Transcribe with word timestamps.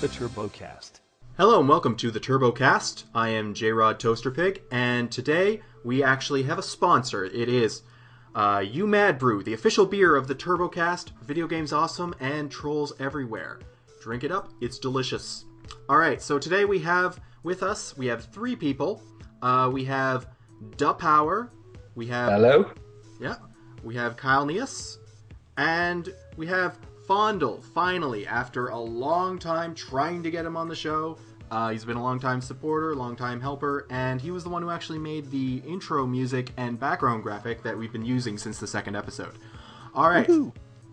the 0.00 0.06
TurboCast. 0.06 1.00
Hello 1.38 1.58
and 1.58 1.68
welcome 1.68 1.96
to 1.96 2.12
the 2.12 2.20
TurboCast. 2.20 3.02
I 3.16 3.30
am 3.30 3.52
J 3.52 3.72
Rod 3.72 3.98
Toasterpig, 3.98 4.60
and 4.70 5.10
today 5.10 5.60
we 5.82 6.04
actually 6.04 6.44
have 6.44 6.56
a 6.56 6.62
sponsor. 6.62 7.24
It 7.24 7.48
is 7.48 7.82
uh, 8.36 8.64
You 8.64 8.86
Mad 8.86 9.18
Brew, 9.18 9.42
the 9.42 9.54
official 9.54 9.86
beer 9.86 10.14
of 10.14 10.28
the 10.28 10.36
TurboCast, 10.36 11.10
Video 11.24 11.48
Games 11.48 11.72
Awesome, 11.72 12.14
and 12.20 12.48
Trolls 12.48 12.92
Everywhere. 13.00 13.58
Drink 14.00 14.22
it 14.22 14.30
up, 14.30 14.52
it's 14.60 14.78
delicious. 14.78 15.46
Alright, 15.90 16.22
so 16.22 16.38
today 16.38 16.64
we 16.64 16.78
have 16.78 17.18
with 17.42 17.64
us, 17.64 17.96
we 17.96 18.06
have 18.06 18.26
three 18.26 18.54
people. 18.54 19.02
Uh, 19.42 19.68
we 19.72 19.84
have 19.86 20.28
Da 20.76 20.92
Power, 20.92 21.50
we 21.96 22.06
have. 22.06 22.30
Hello? 22.30 22.70
Yeah, 23.20 23.34
we 23.82 23.96
have 23.96 24.16
Caelnias, 24.16 24.98
and 25.56 26.14
we 26.36 26.46
have 26.46 26.78
Fondle, 27.08 27.62
finally, 27.72 28.26
after 28.26 28.66
a 28.68 28.78
long 28.78 29.38
time 29.38 29.74
trying 29.74 30.22
to 30.22 30.30
get 30.30 30.44
him 30.44 30.58
on 30.58 30.68
the 30.68 30.76
show. 30.76 31.16
Uh, 31.50 31.70
he's 31.70 31.82
been 31.82 31.96
a 31.96 32.02
long 32.02 32.20
time 32.20 32.38
supporter, 32.42 32.94
long 32.94 33.16
time 33.16 33.40
helper, 33.40 33.86
and 33.88 34.20
he 34.20 34.30
was 34.30 34.44
the 34.44 34.50
one 34.50 34.60
who 34.60 34.68
actually 34.68 34.98
made 34.98 35.30
the 35.30 35.62
intro 35.66 36.06
music 36.06 36.50
and 36.58 36.78
background 36.78 37.22
graphic 37.22 37.62
that 37.62 37.76
we've 37.76 37.92
been 37.92 38.04
using 38.04 38.36
since 38.36 38.58
the 38.58 38.66
second 38.66 38.94
episode. 38.94 39.32
All 39.94 40.10
right. 40.10 40.28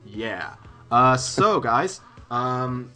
Yeah. 0.05 0.55
Uh, 0.89 1.17
so, 1.17 1.59
guys, 1.59 1.99
um, 2.31 2.89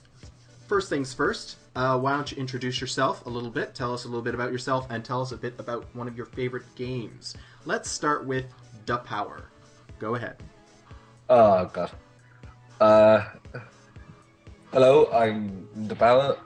first 0.69 0.87
things 0.87 1.13
first, 1.13 1.57
uh, 1.75 1.99
why 1.99 2.13
don't 2.13 2.31
you 2.31 2.37
introduce 2.37 2.79
yourself 2.79 3.25
a 3.25 3.29
little 3.29 3.49
bit? 3.49 3.75
Tell 3.75 3.93
us 3.93 4.05
a 4.05 4.07
little 4.07 4.21
bit 4.23 4.33
about 4.33 4.49
yourself 4.49 4.87
and 4.89 5.03
tell 5.03 5.21
us 5.21 5.33
a 5.33 5.37
bit 5.37 5.55
about 5.57 5.93
one 5.93 6.07
of 6.07 6.15
your 6.15 6.27
favorite 6.27 6.63
games. 6.75 7.35
Let's 7.65 7.91
start 7.91 8.25
with 8.25 8.45
Da 8.85 8.95
Power. 8.99 9.49
Go 9.99 10.15
ahead. 10.15 10.37
Oh, 11.29 11.65
God. 11.65 11.91
Uh, 12.79 13.23
hello, 14.71 15.09
I'm 15.11 15.67
the 15.87 15.95
Power. 15.95 16.37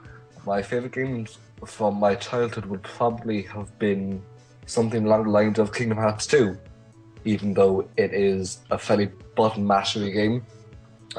My 0.44 0.62
favorite 0.62 0.92
games 0.92 1.38
from 1.64 1.96
my 1.98 2.14
childhood 2.16 2.66
would 2.66 2.82
probably 2.82 3.42
have 3.42 3.78
been 3.78 4.22
something 4.66 5.06
along 5.06 5.24
the 5.24 5.30
lines 5.30 5.58
of 5.58 5.72
Kingdom 5.72 5.98
Hearts 5.98 6.26
2, 6.26 6.56
even 7.24 7.54
though 7.54 7.88
it 7.96 8.12
is 8.12 8.58
a 8.70 8.78
fairly 8.78 9.10
button 9.36 9.64
mashery 9.64 10.12
game. 10.12 10.44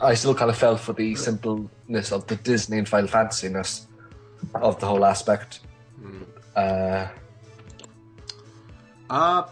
I 0.01 0.13
still 0.13 0.35
kind 0.35 0.51
of 0.51 0.57
fell 0.57 0.75
for 0.75 0.93
the 0.93 1.15
simpleness 1.15 2.11
of 2.11 2.27
the 2.27 2.35
Disney 2.35 2.79
and 2.79 2.87
Final 2.89 3.07
Fantasy-ness 3.07 3.87
of 4.55 4.79
the 4.79 4.85
whole 4.85 5.05
aspect. 5.05 5.61
Uh, 6.55 7.07
Uh, 9.09 9.43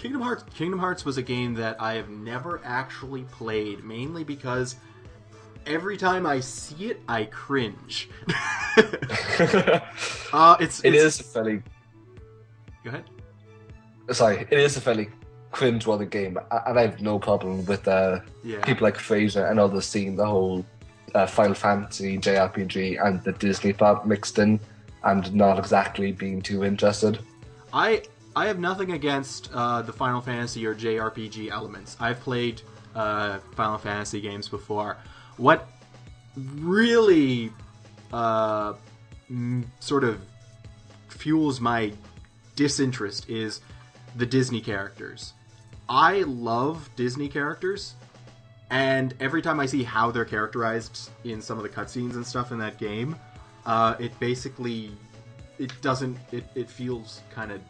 Kingdom 0.00 0.22
Hearts. 0.22 0.44
Kingdom 0.54 0.78
Hearts 0.78 1.04
was 1.04 1.18
a 1.18 1.22
game 1.22 1.52
that 1.54 1.76
I 1.78 1.92
have 1.94 2.08
never 2.08 2.62
actually 2.64 3.24
played, 3.24 3.84
mainly 3.84 4.24
because 4.24 4.76
every 5.66 5.98
time 5.98 6.24
I 6.24 6.40
see 6.40 6.86
it, 6.86 7.02
I 7.06 7.24
cringe. 7.24 8.08
uh, 10.32 10.56
it's, 10.58 10.80
it 10.80 10.94
it's 10.94 11.04
is 11.04 11.20
a 11.20 11.24
fairly 11.24 11.62
Go 12.82 12.88
ahead. 12.88 13.04
sorry, 14.12 14.46
it 14.50 14.58
is 14.58 14.78
a 14.78 14.80
fairly 14.80 15.10
cringe-worthy 15.52 16.06
game, 16.06 16.38
and 16.66 16.78
I 16.78 16.82
have 16.82 17.02
no 17.02 17.18
problem 17.18 17.66
with 17.66 17.86
uh, 17.86 18.20
Yeah. 18.42 18.64
people 18.64 18.84
like 18.86 18.96
Fraser 18.96 19.44
and 19.46 19.60
others 19.60 19.84
seeing 19.84 20.16
the 20.16 20.24
whole 20.24 20.64
uh, 21.14 21.26
Final 21.26 21.54
Fantasy 21.54 22.16
JRPG 22.16 23.04
and 23.04 23.22
the 23.22 23.32
Disney 23.32 23.74
part 23.74 24.06
mixed 24.06 24.38
in, 24.38 24.60
and 25.04 25.34
not 25.34 25.58
exactly 25.58 26.12
being 26.12 26.40
too 26.40 26.64
interested. 26.64 27.18
I 27.72 28.02
I 28.36 28.46
have 28.46 28.58
nothing 28.58 28.92
against 28.92 29.50
uh, 29.52 29.82
the 29.82 29.92
Final 29.92 30.20
Fantasy 30.20 30.64
or 30.66 30.74
JRPG 30.74 31.50
elements. 31.50 31.96
I've 31.98 32.20
played 32.20 32.62
uh, 32.94 33.38
Final 33.56 33.78
Fantasy 33.78 34.20
games 34.20 34.48
before. 34.48 34.96
What 35.36 35.68
really 36.36 37.52
uh, 38.12 38.74
m- 39.28 39.70
sort 39.80 40.04
of 40.04 40.20
fuels 41.08 41.60
my 41.60 41.92
disinterest 42.54 43.28
is 43.28 43.60
the 44.16 44.26
Disney 44.26 44.60
characters. 44.60 45.32
I 45.88 46.22
love 46.22 46.88
Disney 46.94 47.28
characters, 47.28 47.94
and 48.70 49.12
every 49.18 49.42
time 49.42 49.58
I 49.58 49.66
see 49.66 49.82
how 49.82 50.12
they're 50.12 50.24
characterized 50.24 51.10
in 51.24 51.42
some 51.42 51.58
of 51.58 51.64
the 51.64 51.68
cutscenes 51.68 52.14
and 52.14 52.24
stuff 52.24 52.52
in 52.52 52.58
that 52.58 52.78
game, 52.78 53.16
uh, 53.66 53.96
it 53.98 54.18
basically 54.20 54.92
it 55.58 55.72
doesn't 55.82 56.16
it, 56.30 56.44
it 56.54 56.70
feels 56.70 57.22
kind 57.34 57.50
of 57.50 57.60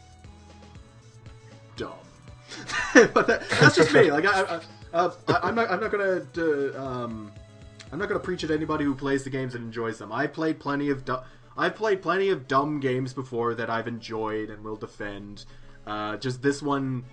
dumb. 1.81 1.93
but 3.13 3.27
that, 3.27 3.49
that's 3.49 3.75
just 3.75 3.93
me. 3.93 4.11
Like 4.11 4.25
I, 4.25 4.41
I, 4.41 4.61
uh, 4.93 5.11
I, 5.27 5.39
I'm 5.43 5.55
not 5.55 5.71
I'm 5.71 5.79
not 5.79 5.91
gonna 5.91 6.25
uh, 6.37 6.81
um, 6.81 7.31
I'm 7.91 7.99
not 7.99 8.07
gonna 8.07 8.19
preach 8.19 8.43
at 8.43 8.51
anybody 8.51 8.85
who 8.85 8.95
plays 8.95 9.23
the 9.23 9.29
games 9.29 9.55
and 9.55 9.63
enjoys 9.65 9.97
them. 9.97 10.11
I 10.11 10.27
played 10.27 10.59
plenty 10.59 10.89
of 10.89 11.05
du- 11.05 11.23
I've 11.57 11.75
played 11.75 12.01
plenty 12.01 12.29
of 12.29 12.47
dumb 12.47 12.79
games 12.79 13.13
before 13.13 13.55
that 13.55 13.69
I've 13.69 13.87
enjoyed 13.87 14.49
and 14.49 14.63
will 14.63 14.75
defend. 14.75 15.45
Uh, 15.85 16.17
just 16.17 16.41
this 16.41 16.61
one, 16.61 17.03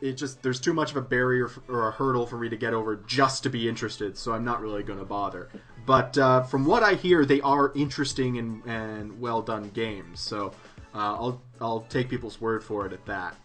it 0.00 0.12
just 0.12 0.42
there's 0.42 0.60
too 0.60 0.72
much 0.72 0.90
of 0.90 0.96
a 0.96 1.02
barrier 1.02 1.50
or 1.68 1.88
a 1.88 1.92
hurdle 1.92 2.26
for 2.26 2.38
me 2.38 2.48
to 2.48 2.56
get 2.56 2.74
over 2.74 2.96
just 3.06 3.42
to 3.42 3.50
be 3.50 3.68
interested. 3.68 4.16
So 4.16 4.32
I'm 4.32 4.44
not 4.44 4.60
really 4.60 4.82
gonna 4.82 5.04
bother. 5.04 5.48
But 5.84 6.18
uh, 6.18 6.42
from 6.42 6.64
what 6.64 6.82
I 6.82 6.94
hear, 6.94 7.24
they 7.24 7.40
are 7.42 7.72
interesting 7.74 8.38
and, 8.38 8.62
and 8.66 9.20
well 9.20 9.40
done 9.40 9.70
games. 9.70 10.20
So 10.20 10.52
uh, 10.96 11.14
I'll 11.14 11.42
I'll 11.60 11.80
take 11.90 12.08
people's 12.08 12.40
word 12.40 12.64
for 12.64 12.86
it 12.86 12.92
at 12.92 13.04
that. 13.04 13.36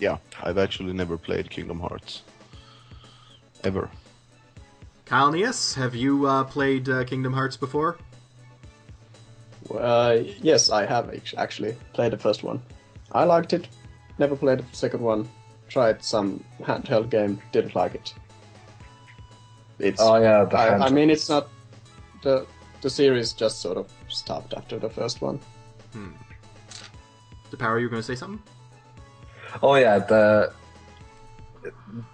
Yeah, 0.00 0.18
I've 0.42 0.58
actually 0.58 0.92
never 0.92 1.16
played 1.16 1.48
Kingdom 1.48 1.80
Hearts. 1.80 2.22
Ever. 3.64 3.88
Caelnias, 5.06 5.74
have 5.74 5.94
you 5.94 6.26
uh, 6.26 6.44
played 6.44 6.88
uh, 6.88 7.04
Kingdom 7.04 7.32
Hearts 7.32 7.56
before? 7.56 7.98
Uh, 9.72 10.18
yes, 10.40 10.70
I 10.70 10.86
have 10.86 11.14
actually 11.36 11.76
played 11.92 12.12
the 12.12 12.18
first 12.18 12.42
one. 12.42 12.60
I 13.12 13.24
liked 13.24 13.52
it. 13.52 13.68
Never 14.18 14.36
played 14.36 14.58
the 14.58 14.64
second 14.72 15.00
one. 15.00 15.28
Tried 15.68 16.02
some 16.02 16.42
handheld 16.60 17.10
game. 17.10 17.40
Didn't 17.52 17.74
like 17.74 17.94
it. 17.94 18.14
It's. 19.78 20.00
Oh 20.00 20.16
yeah, 20.16 20.44
the 20.44 20.56
I, 20.56 20.86
I 20.86 20.90
mean, 20.90 21.10
it's 21.10 21.28
not 21.28 21.48
the 22.22 22.46
the 22.80 22.90
series 22.90 23.32
just 23.32 23.60
sort 23.60 23.76
of 23.76 23.90
stopped 24.08 24.54
after 24.54 24.78
the 24.78 24.90
first 24.90 25.20
one. 25.20 25.40
The 27.50 27.56
power, 27.56 27.78
you 27.78 27.86
were 27.86 27.90
going 27.90 28.02
to 28.02 28.06
say 28.06 28.14
something? 28.14 28.42
Oh 29.62 29.74
yeah, 29.74 29.98
the 29.98 30.52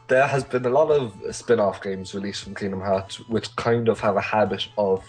there 0.08 0.26
has 0.26 0.44
been 0.44 0.64
a 0.64 0.70
lot 0.70 0.90
of 0.90 1.14
spin-off 1.34 1.82
games 1.82 2.14
released 2.14 2.44
from 2.44 2.54
Kingdom 2.54 2.80
Hearts, 2.80 3.20
which 3.28 3.54
kind 3.56 3.88
of 3.88 4.00
have 4.00 4.16
a 4.16 4.20
habit 4.20 4.68
of 4.78 5.04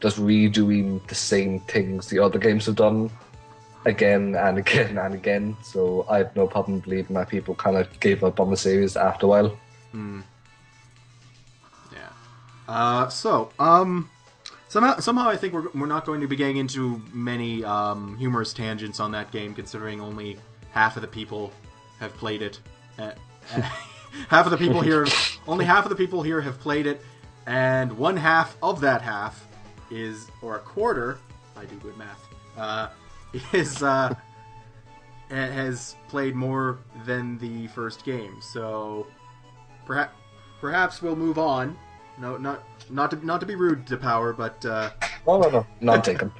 just 0.00 0.18
redoing 0.18 1.06
the 1.08 1.14
same 1.14 1.60
things 1.60 2.08
the 2.08 2.18
other 2.18 2.38
games 2.38 2.66
have 2.66 2.76
done 2.76 3.10
again 3.86 4.34
and 4.34 4.58
again 4.58 4.98
and 4.98 5.14
again. 5.14 5.56
So 5.62 6.06
I 6.08 6.18
have 6.18 6.36
no 6.36 6.46
problem 6.46 6.80
believing 6.80 7.14
that 7.14 7.28
people 7.28 7.54
kind 7.54 7.76
of 7.76 7.88
gave 8.00 8.22
up 8.22 8.40
on 8.40 8.50
the 8.50 8.56
series 8.56 8.96
after 8.96 9.26
a 9.26 9.28
while. 9.28 9.58
Yeah. 11.92 12.10
Uh, 12.68 13.08
so, 13.08 13.50
um, 13.58 14.10
somehow, 14.74 14.98
somehow 14.98 15.28
I 15.28 15.36
think 15.36 15.52
we're, 15.52 15.68
we're 15.72 15.86
not 15.86 16.04
going 16.04 16.20
to 16.20 16.26
be 16.26 16.34
getting 16.34 16.56
into 16.56 17.00
many 17.12 17.64
um, 17.64 18.16
humorous 18.16 18.52
tangents 18.52 18.98
on 18.98 19.12
that 19.12 19.30
game, 19.30 19.54
considering 19.54 20.00
only 20.00 20.36
half 20.72 20.96
of 20.96 21.02
the 21.02 21.08
people 21.08 21.52
have 22.00 22.12
played 22.14 22.42
it. 22.42 22.58
Uh, 22.98 23.12
uh, 23.54 23.60
half 24.28 24.46
of 24.46 24.50
the 24.50 24.56
people 24.56 24.80
here, 24.80 25.06
only 25.46 25.64
half 25.64 25.84
of 25.84 25.90
the 25.90 25.96
people 25.96 26.24
here 26.24 26.40
have 26.40 26.58
played 26.58 26.88
it, 26.88 27.00
and 27.46 27.96
one 27.96 28.16
half 28.16 28.56
of 28.64 28.80
that 28.80 29.00
half 29.00 29.46
is, 29.92 30.26
or 30.42 30.56
a 30.56 30.60
quarter, 30.60 31.18
I 31.56 31.66
do 31.66 31.76
good 31.76 31.96
math, 31.96 32.26
uh, 32.56 32.88
is 33.52 33.80
uh, 33.80 34.12
has 35.28 35.94
played 36.08 36.34
more 36.34 36.80
than 37.06 37.38
the 37.38 37.68
first 37.68 38.04
game. 38.04 38.38
So, 38.40 39.06
perhaps 39.86 40.16
perhaps 40.60 41.00
we'll 41.00 41.14
move 41.14 41.38
on. 41.38 41.78
No, 42.18 42.36
not 42.36 42.62
not 42.90 43.10
to 43.10 43.26
not 43.26 43.40
to 43.40 43.46
be 43.46 43.54
rude 43.54 43.86
to 43.88 43.96
Power, 43.96 44.32
but 44.32 44.64
uh, 44.64 44.90
No, 45.26 45.40
no, 45.40 45.48
no, 45.48 45.66
not 45.80 46.04
taken. 46.04 46.32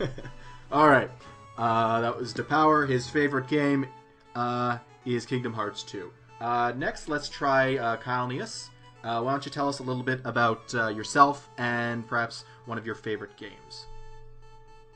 all 0.72 0.88
right. 0.88 1.10
Uh, 1.58 2.00
that 2.00 2.16
was 2.16 2.32
to 2.34 2.44
Power. 2.44 2.86
His 2.86 3.08
favorite 3.08 3.48
game 3.48 3.86
uh, 4.34 4.78
is 5.04 5.24
Kingdom 5.24 5.52
Hearts 5.52 5.82
2. 5.84 6.10
Uh, 6.40 6.72
next, 6.76 7.08
let's 7.08 7.28
try 7.28 7.76
uh, 7.78 7.96
Caelnias. 7.96 8.68
Uh, 9.02 9.22
why 9.22 9.30
don't 9.30 9.44
you 9.44 9.50
tell 9.50 9.68
us 9.68 9.78
a 9.78 9.82
little 9.82 10.02
bit 10.02 10.20
about 10.24 10.74
uh, 10.74 10.88
yourself 10.88 11.48
and 11.58 12.06
perhaps 12.06 12.44
one 12.66 12.76
of 12.76 12.84
your 12.84 12.94
favorite 12.94 13.36
games? 13.36 13.86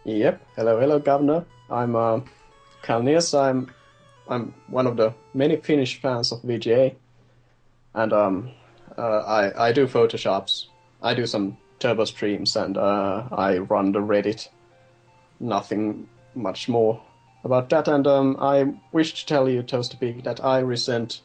Yep. 0.04 0.42
Hello, 0.56 0.78
hello, 0.80 0.98
Governor. 0.98 1.44
I'm 1.70 1.96
uh, 1.96 2.20
Caelnias. 2.82 3.38
I'm 3.38 3.70
I'm 4.28 4.54
one 4.68 4.86
of 4.86 4.96
the 4.96 5.14
many 5.34 5.56
Finnish 5.56 6.00
fans 6.00 6.32
of 6.32 6.42
VGA, 6.42 6.94
and 7.94 8.12
um, 8.12 8.50
uh, 9.00 9.24
I 9.26 9.68
I 9.68 9.72
do 9.72 9.86
photoshops. 9.86 10.66
I 11.02 11.14
do 11.14 11.26
some 11.26 11.56
turbo 11.78 12.04
streams, 12.04 12.56
and 12.56 12.76
uh, 12.76 13.28
I 13.32 13.58
run 13.58 13.92
the 13.92 14.00
Reddit. 14.00 14.48
Nothing 15.40 16.08
much 16.34 16.68
more 16.68 17.00
about 17.44 17.70
that, 17.70 17.88
and 17.88 18.06
um, 18.06 18.36
I 18.38 18.74
wish 18.92 19.14
to 19.14 19.26
tell 19.26 19.48
you, 19.48 19.62
Toast 19.62 19.98
Pig, 19.98 20.24
that 20.24 20.44
I 20.44 20.58
resent 20.58 21.22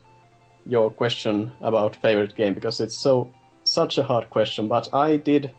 your 0.65 0.89
question 0.89 1.51
about 1.61 1.95
favorite 1.97 2.35
game 2.35 2.53
because 2.53 2.79
it's 2.79 2.97
so 2.97 3.31
such 3.63 3.97
a 3.97 4.03
hard 4.03 4.29
question, 4.29 4.67
but 4.67 4.93
I 4.93 5.17
did 5.17 5.51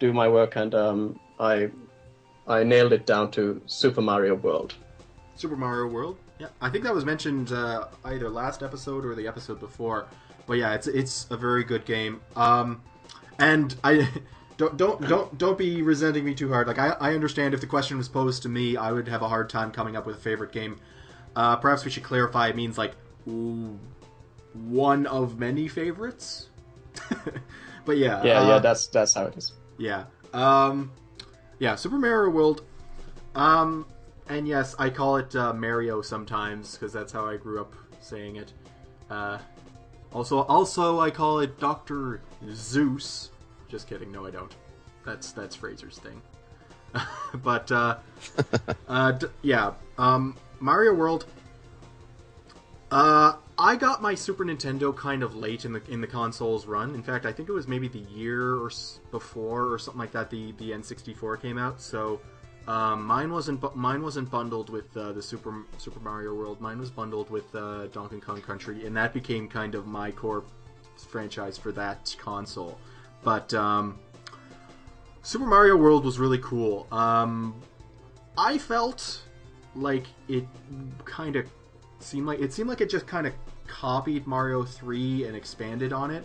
do 0.00 0.12
my 0.12 0.28
work 0.28 0.56
and 0.56 0.74
um, 0.74 1.20
I 1.38 1.70
I 2.46 2.62
nailed 2.64 2.92
it 2.92 3.06
down 3.06 3.30
to 3.32 3.60
Super 3.66 4.02
Mario 4.02 4.34
World. 4.34 4.74
Super 5.36 5.56
Mario 5.56 5.86
World. 5.86 6.18
Yeah, 6.38 6.48
I 6.60 6.68
think 6.68 6.84
that 6.84 6.94
was 6.94 7.04
mentioned 7.04 7.52
uh, 7.52 7.86
either 8.04 8.28
last 8.28 8.62
episode 8.62 9.04
or 9.04 9.14
the 9.14 9.26
episode 9.26 9.60
before. 9.60 10.06
But 10.46 10.54
yeah, 10.54 10.74
it's 10.74 10.86
it's 10.86 11.26
a 11.30 11.36
very 11.36 11.64
good 11.64 11.84
game. 11.84 12.20
Um, 12.36 12.82
and 13.38 13.74
I 13.82 14.08
don't 14.56 14.76
don't 14.76 15.00
don't 15.08 15.36
don't 15.38 15.58
be 15.58 15.82
resenting 15.82 16.24
me 16.24 16.34
too 16.34 16.52
hard. 16.52 16.66
Like 16.66 16.78
I, 16.78 16.90
I 17.00 17.14
understand 17.14 17.54
if 17.54 17.60
the 17.60 17.66
question 17.66 17.96
was 17.98 18.08
posed 18.08 18.42
to 18.42 18.48
me, 18.48 18.76
I 18.76 18.92
would 18.92 19.08
have 19.08 19.22
a 19.22 19.28
hard 19.28 19.48
time 19.50 19.70
coming 19.70 19.96
up 19.96 20.06
with 20.06 20.16
a 20.16 20.20
favorite 20.20 20.52
game. 20.52 20.76
Uh, 21.36 21.56
perhaps 21.56 21.84
we 21.84 21.90
should 21.90 22.04
clarify. 22.04 22.48
It 22.48 22.56
means 22.56 22.78
like 22.78 22.92
ooh, 23.28 23.78
one 24.52 25.06
of 25.06 25.38
many 25.38 25.66
favorites. 25.68 26.48
but 27.84 27.96
yeah, 27.96 28.22
Yeah, 28.22 28.40
uh, 28.40 28.48
yeah, 28.48 28.58
that's 28.58 28.86
that's 28.88 29.14
how 29.14 29.24
it 29.26 29.36
is. 29.36 29.52
yeah. 29.78 30.04
Um, 30.32 30.90
yeah, 31.58 31.74
Super 31.76 31.96
Mario 31.98 32.30
World. 32.30 32.62
Um, 33.34 33.86
and 34.28 34.46
yes, 34.46 34.74
I 34.78 34.90
call 34.90 35.16
it 35.16 35.34
uh, 35.34 35.52
Mario 35.52 36.02
sometimes 36.02 36.74
because 36.74 36.92
that's 36.92 37.12
how 37.12 37.26
I 37.26 37.36
grew 37.36 37.60
up 37.60 37.74
saying 38.00 38.36
it. 38.36 38.52
Uh, 39.10 39.38
also, 40.14 40.42
also 40.42 41.00
I 41.00 41.10
call 41.10 41.40
it 41.40 41.58
Doctor 41.60 42.20
Zeus. 42.52 43.30
Just 43.68 43.88
kidding. 43.88 44.10
No, 44.12 44.26
I 44.26 44.30
don't. 44.30 44.54
That's 45.04 45.32
that's 45.32 45.54
Fraser's 45.56 45.98
thing. 45.98 46.22
but 47.42 47.70
uh, 47.72 47.98
uh, 48.88 49.12
d- 49.12 49.26
yeah, 49.42 49.72
um, 49.98 50.36
Mario 50.60 50.94
World. 50.94 51.26
Uh, 52.90 53.34
I 53.58 53.74
got 53.76 54.00
my 54.00 54.14
Super 54.14 54.44
Nintendo 54.44 54.96
kind 54.96 55.22
of 55.24 55.34
late 55.34 55.64
in 55.64 55.72
the 55.72 55.82
in 55.90 56.00
the 56.00 56.06
console's 56.06 56.66
run. 56.66 56.94
In 56.94 57.02
fact, 57.02 57.26
I 57.26 57.32
think 57.32 57.48
it 57.48 57.52
was 57.52 57.66
maybe 57.66 57.88
the 57.88 57.98
year 57.98 58.54
or 58.56 58.66
s- 58.70 59.00
before 59.10 59.72
or 59.72 59.78
something 59.78 59.98
like 59.98 60.12
that. 60.12 60.30
The 60.30 60.52
the 60.52 60.70
N64 60.70 61.42
came 61.42 61.58
out, 61.58 61.80
so 61.80 62.20
um, 62.66 63.04
mine 63.04 63.30
wasn't 63.30 63.60
bu- 63.60 63.74
mine 63.74 64.02
wasn't 64.02 64.30
bundled 64.30 64.70
with 64.70 64.96
uh, 64.96 65.12
the 65.12 65.22
Super 65.22 65.64
Super 65.78 66.00
Mario 66.00 66.34
World. 66.34 66.60
Mine 66.60 66.78
was 66.78 66.90
bundled 66.90 67.30
with 67.30 67.54
uh, 67.54 67.86
Donkey 67.88 68.20
Kong 68.20 68.40
Country, 68.40 68.86
and 68.86 68.96
that 68.96 69.12
became 69.12 69.48
kind 69.48 69.74
of 69.74 69.86
my 69.86 70.10
core 70.10 70.44
franchise 70.96 71.58
for 71.58 71.72
that 71.72 72.14
console. 72.18 72.78
But 73.22 73.52
um, 73.54 73.98
Super 75.22 75.46
Mario 75.46 75.76
World 75.76 76.04
was 76.04 76.18
really 76.18 76.38
cool. 76.38 76.86
Um, 76.90 77.54
I 78.36 78.58
felt 78.58 79.22
like 79.74 80.06
it 80.28 80.46
kind 81.04 81.36
of 81.36 81.46
seemed 81.98 82.26
like 82.26 82.40
it 82.40 82.52
seemed 82.52 82.68
like 82.68 82.80
it 82.80 82.88
just 82.88 83.06
kind 83.06 83.26
of 83.26 83.32
copied 83.66 84.26
Mario 84.26 84.64
3 84.64 85.26
and 85.26 85.36
expanded 85.36 85.92
on 85.92 86.10
it. 86.10 86.24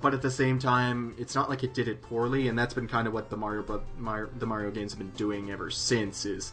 But 0.00 0.14
at 0.14 0.22
the 0.22 0.30
same 0.30 0.58
time, 0.58 1.14
it's 1.18 1.34
not 1.34 1.50
like 1.50 1.62
it 1.62 1.74
did 1.74 1.86
it 1.86 2.02
poorly, 2.02 2.48
and 2.48 2.58
that's 2.58 2.74
been 2.74 2.88
kind 2.88 3.06
of 3.06 3.12
what 3.12 3.30
the 3.30 3.36
Mario, 3.36 3.82
Mario 3.98 4.30
the 4.38 4.46
Mario 4.46 4.70
games 4.70 4.92
have 4.92 4.98
been 4.98 5.10
doing 5.10 5.50
ever 5.50 5.70
since 5.70 6.24
is 6.24 6.52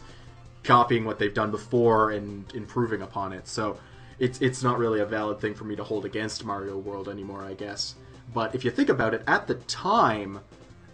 copying 0.62 1.04
what 1.04 1.18
they've 1.18 1.32
done 1.32 1.50
before 1.50 2.10
and 2.10 2.52
improving 2.54 3.02
upon 3.02 3.32
it. 3.32 3.48
So 3.48 3.78
it's 4.18 4.40
it's 4.40 4.62
not 4.62 4.78
really 4.78 5.00
a 5.00 5.06
valid 5.06 5.40
thing 5.40 5.54
for 5.54 5.64
me 5.64 5.74
to 5.76 5.84
hold 5.84 6.04
against 6.04 6.44
Mario 6.44 6.76
World 6.76 7.08
anymore, 7.08 7.42
I 7.42 7.54
guess. 7.54 7.94
But 8.32 8.54
if 8.54 8.64
you 8.64 8.70
think 8.70 8.88
about 8.88 9.14
it, 9.14 9.22
at 9.26 9.46
the 9.46 9.54
time, 9.54 10.40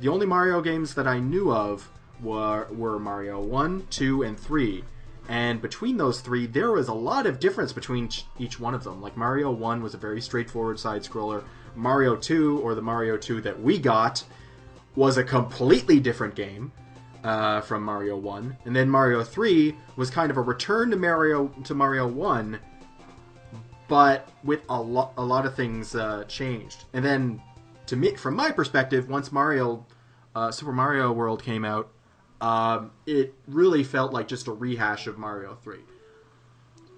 the 0.00 0.08
only 0.08 0.26
Mario 0.26 0.60
games 0.62 0.94
that 0.94 1.06
I 1.06 1.18
knew 1.18 1.52
of 1.52 1.90
were 2.22 2.66
were 2.70 2.98
Mario 2.98 3.40
1, 3.40 3.88
2, 3.90 4.22
and 4.22 4.38
3. 4.38 4.84
And 5.28 5.60
between 5.60 5.96
those 5.96 6.20
three, 6.20 6.46
there 6.46 6.70
was 6.70 6.86
a 6.86 6.94
lot 6.94 7.26
of 7.26 7.40
difference 7.40 7.72
between 7.72 8.08
each 8.38 8.60
one 8.60 8.74
of 8.74 8.84
them. 8.84 9.02
Like 9.02 9.16
Mario 9.16 9.50
1 9.50 9.82
was 9.82 9.92
a 9.92 9.98
very 9.98 10.20
straightforward 10.20 10.78
side 10.78 11.02
scroller. 11.02 11.42
Mario 11.76 12.16
2, 12.16 12.60
or 12.60 12.74
the 12.74 12.82
Mario 12.82 13.16
2 13.16 13.40
that 13.42 13.60
we 13.60 13.78
got, 13.78 14.24
was 14.94 15.18
a 15.18 15.24
completely 15.24 16.00
different 16.00 16.34
game 16.34 16.72
uh, 17.24 17.60
from 17.60 17.82
Mario 17.82 18.16
1. 18.16 18.56
And 18.64 18.74
then 18.74 18.88
Mario 18.88 19.22
3 19.22 19.76
was 19.96 20.10
kind 20.10 20.30
of 20.30 20.36
a 20.36 20.40
return 20.40 20.90
to 20.90 20.96
Mario 20.96 21.48
to 21.64 21.74
Mario 21.74 22.06
1, 22.06 22.58
but 23.88 24.28
with 24.44 24.60
a 24.68 24.80
lot 24.80 25.12
a 25.16 25.24
lot 25.24 25.44
of 25.44 25.54
things 25.54 25.94
uh, 25.94 26.24
changed. 26.28 26.84
And 26.92 27.04
then 27.04 27.42
to 27.86 27.96
me, 27.96 28.14
from 28.14 28.36
my 28.36 28.50
perspective, 28.50 29.08
once 29.08 29.32
Mario 29.32 29.84
uh, 30.34 30.50
Super 30.50 30.72
Mario 30.72 31.12
World 31.12 31.42
came 31.42 31.64
out, 31.64 31.90
um, 32.40 32.90
it 33.06 33.34
really 33.48 33.82
felt 33.82 34.12
like 34.12 34.28
just 34.28 34.46
a 34.46 34.52
rehash 34.52 35.06
of 35.06 35.18
Mario 35.18 35.56
3. 35.62 35.78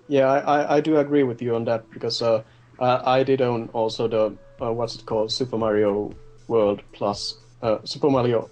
Yeah, 0.08 0.26
I, 0.26 0.76
I, 0.76 0.80
do 0.80 0.96
agree 0.96 1.22
with 1.22 1.42
you 1.42 1.54
on 1.54 1.64
that 1.66 1.88
because 1.90 2.22
uh, 2.22 2.42
I, 2.80 3.18
I 3.18 3.22
did 3.22 3.42
own 3.42 3.68
also 3.74 4.08
the 4.08 4.36
uh, 4.60 4.72
what's 4.72 4.94
it 4.96 5.06
called 5.06 5.30
Super 5.32 5.58
Mario 5.58 6.12
World 6.48 6.82
plus 6.92 7.38
uh, 7.62 7.78
Super 7.84 8.10
Mario 8.10 8.48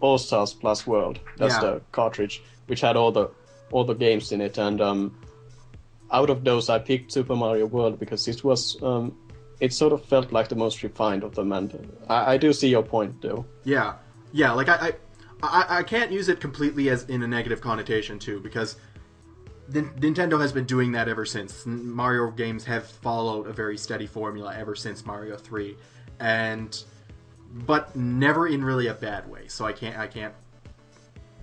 All 0.00 0.18
Stars 0.18 0.52
plus 0.54 0.86
World. 0.86 1.20
That's 1.38 1.54
Yeah. 1.54 1.60
the 1.60 1.80
cartridge 1.92 2.42
which 2.66 2.80
had 2.80 2.96
all 2.96 3.12
the 3.12 3.28
all 3.70 3.84
the 3.84 3.94
games 3.94 4.32
in 4.32 4.40
it, 4.40 4.58
and 4.58 4.80
um, 4.80 5.16
out 6.12 6.30
of 6.30 6.44
those, 6.44 6.68
I 6.68 6.78
picked 6.78 7.12
Super 7.12 7.34
Mario 7.34 7.66
World 7.66 7.98
because 7.98 8.28
it 8.28 8.44
was 8.44 8.80
um, 8.82 9.16
it 9.60 9.72
sort 9.72 9.92
of 9.92 10.04
felt 10.04 10.32
like 10.32 10.48
the 10.48 10.54
most 10.56 10.82
refined 10.82 11.22
of 11.24 11.34
them, 11.34 11.52
and 11.52 11.92
I, 12.08 12.34
I 12.34 12.36
do 12.36 12.52
see 12.52 12.68
your 12.68 12.82
point 12.82 13.20
though. 13.22 13.44
Yeah, 13.64 13.94
yeah. 14.32 14.52
Like 14.52 14.68
I, 14.68 14.74
I, 14.74 14.92
I, 15.42 15.78
I 15.78 15.82
can't 15.82 16.12
use 16.12 16.28
it 16.28 16.40
completely 16.40 16.90
as 16.90 17.04
in 17.04 17.22
a 17.22 17.26
negative 17.26 17.60
connotation 17.60 18.18
too, 18.18 18.40
because 18.40 18.76
Nintendo 19.70 20.40
has 20.40 20.52
been 20.52 20.64
doing 20.64 20.92
that 20.92 21.08
ever 21.08 21.24
since. 21.24 21.66
Mario 21.66 22.30
games 22.30 22.64
have 22.64 22.86
followed 22.86 23.46
a 23.46 23.52
very 23.52 23.76
steady 23.76 24.06
formula 24.06 24.54
ever 24.56 24.74
since 24.74 25.04
Mario 25.04 25.36
Three, 25.36 25.76
and 26.20 26.84
but 27.52 27.94
never 27.96 28.46
in 28.46 28.64
really 28.64 28.86
a 28.88 28.94
bad 28.94 29.28
way. 29.28 29.48
So 29.48 29.64
I 29.64 29.72
can't, 29.72 29.98
I 29.98 30.06
can't, 30.06 30.34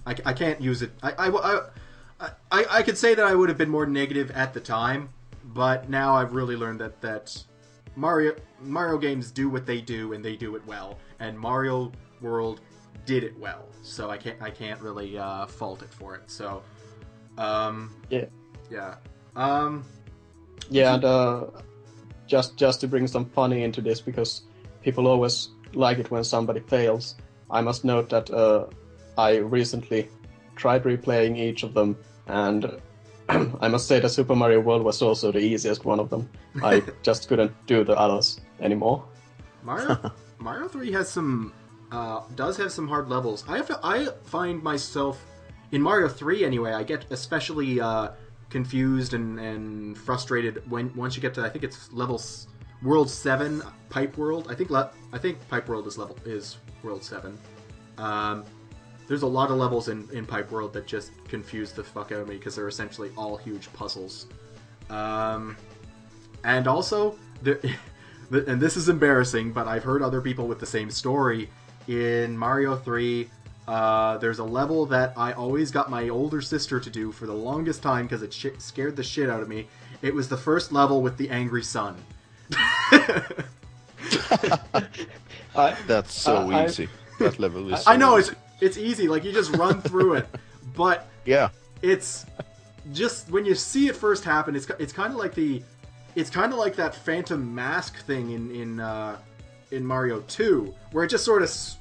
I, 0.06 0.16
I 0.26 0.34
can't 0.34 0.62
use 0.62 0.82
it. 0.82 0.92
I, 1.02 1.12
I, 1.12 1.30
I, 1.30 2.30
I, 2.52 2.66
I 2.70 2.84
could 2.84 2.98
say 2.98 3.16
that 3.16 3.26
I 3.26 3.36
would 3.36 3.50
have 3.50 3.58
been 3.58 3.70
more 3.70 3.86
negative 3.86 4.32
at 4.32 4.54
the 4.54 4.60
time, 4.60 5.10
but 5.44 5.90
now 5.90 6.16
I've 6.16 6.34
really 6.34 6.56
learned 6.56 6.80
that 6.82 7.02
that 7.02 7.44
Mario 7.96 8.36
Mario 8.62 8.98
games 8.98 9.32
do 9.32 9.50
what 9.50 9.66
they 9.66 9.82
do 9.82 10.14
and 10.14 10.24
they 10.24 10.36
do 10.36 10.56
it 10.56 10.66
well, 10.66 10.98
and 11.20 11.38
Mario 11.38 11.92
World 12.22 12.62
did 13.06 13.24
it 13.24 13.38
well. 13.38 13.68
So 13.82 14.10
I 14.10 14.18
can't 14.18 14.42
I 14.42 14.50
can't 14.50 14.80
really 14.82 15.18
uh, 15.18 15.46
fault 15.46 15.82
it 15.82 15.94
for 15.94 16.16
it. 16.16 16.24
So, 16.30 16.64
um, 17.38 17.94
Yeah. 18.10 18.26
yeah, 18.70 18.96
um, 19.36 19.84
Yeah, 20.70 20.96
and 20.96 21.04
uh, 21.04 21.46
just 22.28 22.58
just 22.58 22.82
to 22.82 22.88
bring 22.88 23.08
some 23.08 23.26
funny 23.26 23.64
into 23.64 23.82
this, 23.82 24.02
because 24.02 24.44
people 24.82 25.08
always 25.08 25.50
like 25.74 26.00
it 26.00 26.12
when 26.12 26.24
somebody 26.24 26.60
fails. 26.62 27.16
I 27.50 27.62
must 27.62 27.84
note 27.86 28.10
that 28.10 28.30
uh, 28.32 28.66
I 29.18 29.38
recently 29.38 30.10
tried 30.56 30.84
replaying 30.84 31.38
each 31.38 31.64
of 31.64 31.74
them, 31.74 31.98
and 32.28 32.80
I 33.30 33.68
must 33.68 33.88
say 33.88 34.00
that 34.00 34.10
Super 34.10 34.36
Mario 34.36 34.60
World 34.60 34.84
was 34.84 35.02
also 35.02 35.32
the 35.32 35.40
easiest 35.40 35.86
one 35.86 36.00
of 36.00 36.10
them. 36.10 36.30
I 36.64 36.82
just 37.02 37.28
couldn't 37.28 37.52
do 37.68 37.84
the 37.84 37.94
others 37.94 38.40
anymore. 38.60 39.04
Mario 39.64 40.12
Mario 40.40 40.68
Three 40.68 40.92
has 40.92 41.10
some 41.10 41.54
uh, 41.92 42.22
does 42.36 42.58
have 42.58 42.72
some 42.72 42.88
hard 42.88 43.08
levels. 43.10 43.44
I 43.48 43.58
have 43.58 43.68
to, 43.68 43.80
I 43.84 44.08
find 44.24 44.62
myself 44.64 45.24
in 45.74 45.82
Mario 45.82 46.08
Three 46.08 46.46
anyway. 46.46 46.72
I 46.74 46.84
get 46.84 47.06
especially 47.12 47.82
uh, 47.82 48.10
confused 48.50 49.14
and, 49.14 49.40
and 49.40 49.98
frustrated 49.98 50.64
when 50.70 50.94
once 50.96 51.16
you 51.16 51.22
get 51.22 51.34
to 51.34 51.42
I 51.44 51.50
think 51.50 51.64
it's 51.66 51.92
level 51.92 52.16
s- 52.16 52.48
World 52.82 53.10
Seven 53.10 53.62
Pipe 53.90 54.18
World. 54.18 54.48
I 54.50 54.56
think 54.56 54.70
le- 54.70 54.92
I 55.12 55.18
think 55.18 55.38
Pipe 55.50 55.68
World 55.68 55.86
is 55.88 55.98
level 55.98 56.18
is 56.26 56.58
World 56.84 57.04
Seven. 57.04 57.38
Um, 57.98 58.46
there's 59.08 59.24
a 59.24 59.28
lot 59.28 59.52
of 59.52 59.58
levels 59.58 59.90
in, 59.90 60.08
in 60.14 60.26
Pipe 60.26 60.50
World 60.52 60.72
that 60.74 60.88
just 60.88 61.12
confuse 61.28 61.74
the 61.74 61.84
fuck 61.84 62.12
out 62.14 62.22
of 62.22 62.28
me 62.30 62.36
because 62.38 62.56
they're 62.56 62.70
essentially 62.70 63.12
all 63.18 63.36
huge 63.36 63.72
puzzles. 63.74 64.28
Um, 64.90 65.58
and 66.46 66.68
also, 66.68 67.18
the, 67.42 67.60
the- 68.30 68.46
and 68.50 68.62
this 68.62 68.78
is 68.78 68.88
embarrassing, 68.90 69.52
but 69.54 69.68
I've 69.68 69.84
heard 69.84 70.02
other 70.02 70.22
people 70.22 70.48
with 70.48 70.60
the 70.60 70.66
same 70.66 70.90
story. 70.90 71.50
In 71.88 72.38
Mario 72.38 72.78
3, 72.78 73.30
uh, 73.68 74.18
there's 74.18 74.40
a 74.40 74.44
level 74.44 74.86
that 74.88 75.14
I 75.16 75.32
always 75.34 75.72
got 75.72 75.90
my 75.90 76.10
older 76.10 76.42
sister 76.42 76.80
to 76.80 76.90
do 76.90 77.12
for 77.12 77.26
the 77.26 77.34
longest 77.34 77.82
time 77.82 78.06
because 78.06 78.22
it 78.24 78.34
sh- 78.34 78.48
scared 78.58 78.96
the 78.96 79.04
shit 79.04 79.30
out 79.30 79.42
of 79.42 79.48
me. 79.48 79.68
It 80.02 80.14
was 80.14 80.28
the 80.28 80.38
first 80.38 80.72
level 80.72 81.02
with 81.02 81.18
the 81.18 81.30
angry 81.30 81.64
sun. 81.64 81.96
I, 85.56 85.76
That's 85.88 86.14
so 86.14 86.36
Uh, 86.38 86.48
I- 86.50 86.66
easy. 86.66 86.90
That 87.20 87.40
level 87.40 87.74
is. 87.74 87.84
I 87.88 87.96
know 87.96 88.20
so 88.20 88.32
it's 88.32 88.32
easy. 88.32 88.38
it's 88.62 88.78
easy, 88.78 89.08
like 89.08 89.24
you 89.24 89.32
just 89.32 89.56
run 89.56 89.82
through 89.82 90.16
it, 90.16 90.28
but 90.76 91.08
Yeah. 91.26 91.50
it's 91.82 92.26
just 92.92 93.30
when 93.32 93.46
you 93.46 93.56
see 93.56 93.88
it 93.88 93.96
first 93.96 94.26
happen 94.26 94.58
it's 94.58 94.68
it's 94.78 94.92
kind 94.92 95.14
of 95.14 95.18
like 95.18 95.34
the 95.34 95.64
it's 96.16 96.30
kind 96.30 96.52
of 96.52 96.60
like 96.60 96.76
that 96.76 96.94
phantom 96.94 97.56
mask 97.56 97.96
thing 98.06 98.32
in 98.32 98.52
in 98.52 98.80
uh 98.82 99.16
in 99.72 99.86
Mario 99.86 100.20
2 100.28 100.74
where 100.92 101.06
it 101.06 101.08
just 101.08 101.24
sort 101.24 101.42
of 101.44 101.48
s- 101.48 101.78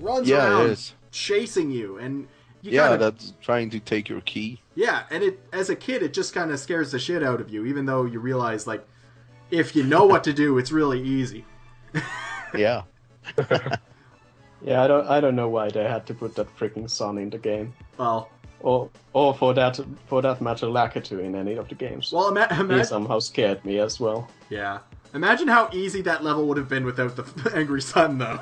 runs 0.00 0.28
Yeah, 0.28 0.44
it 0.44 0.50
around 0.50 0.70
is. 0.72 0.92
Chasing 1.12 1.70
you 1.70 1.98
and 1.98 2.26
you 2.62 2.72
Yeah, 2.72 2.88
kind 2.88 2.94
of 2.94 3.00
that's 3.00 3.32
trying 3.40 3.70
to 3.70 3.78
take 3.80 4.08
your 4.08 4.20
key. 4.22 4.60
yeah 4.74 5.04
and 5.10 5.22
it 5.22 5.38
as 5.52 5.70
a 5.70 5.76
kid 5.76 6.02
it 6.02 6.12
just 6.12 6.32
kind 6.34 6.50
of 6.50 6.58
scares 6.58 6.90
the 6.90 6.98
shit 6.98 7.22
out 7.22 7.40
of 7.40 7.50
you 7.50 7.64
even 7.66 7.86
though 7.86 8.04
you 8.04 8.18
realize 8.20 8.66
like 8.66 8.84
if 9.50 9.76
you 9.76 9.82
know 9.84 10.04
what 10.06 10.24
to 10.24 10.32
do 10.32 10.58
it's 10.58 10.72
really 10.72 11.00
easy 11.02 11.44
Yeah. 12.54 12.82
Yeah, 14.64 14.84
I 14.84 14.86
don't 14.86 15.06
I 15.08 15.20
don't 15.20 15.34
know 15.34 15.48
why 15.48 15.70
they 15.70 15.82
had 15.84 16.06
to 16.06 16.14
put 16.14 16.34
that 16.36 16.46
freaking 16.56 16.88
sun 16.88 17.18
in 17.18 17.30
the 17.30 17.38
game. 17.38 17.74
Well, 17.98 18.28
Or 18.60 18.88
or 19.12 19.34
for 19.34 19.52
that 19.54 19.80
for 20.06 20.22
that 20.22 20.40
matter 20.40 20.66
Lakitu 20.66 21.18
in 21.18 21.34
any 21.34 21.54
of 21.56 21.68
the 21.68 21.74
games. 21.74 22.12
well, 22.12 22.28
ima- 22.28 22.46
he 22.54 22.60
imagine, 22.60 22.84
somehow 22.84 23.18
scared 23.18 23.64
me 23.64 23.80
as 23.80 23.98
well. 23.98 24.28
yeah. 24.50 24.78
Imagine 25.14 25.48
how 25.48 25.68
easy 25.72 26.00
that 26.02 26.22
level 26.22 26.46
would 26.46 26.56
have 26.58 26.68
been 26.68 26.84
without 26.84 27.16
the 27.16 27.52
angry 27.60 27.82
sun, 27.82 28.18
though. 28.18 28.38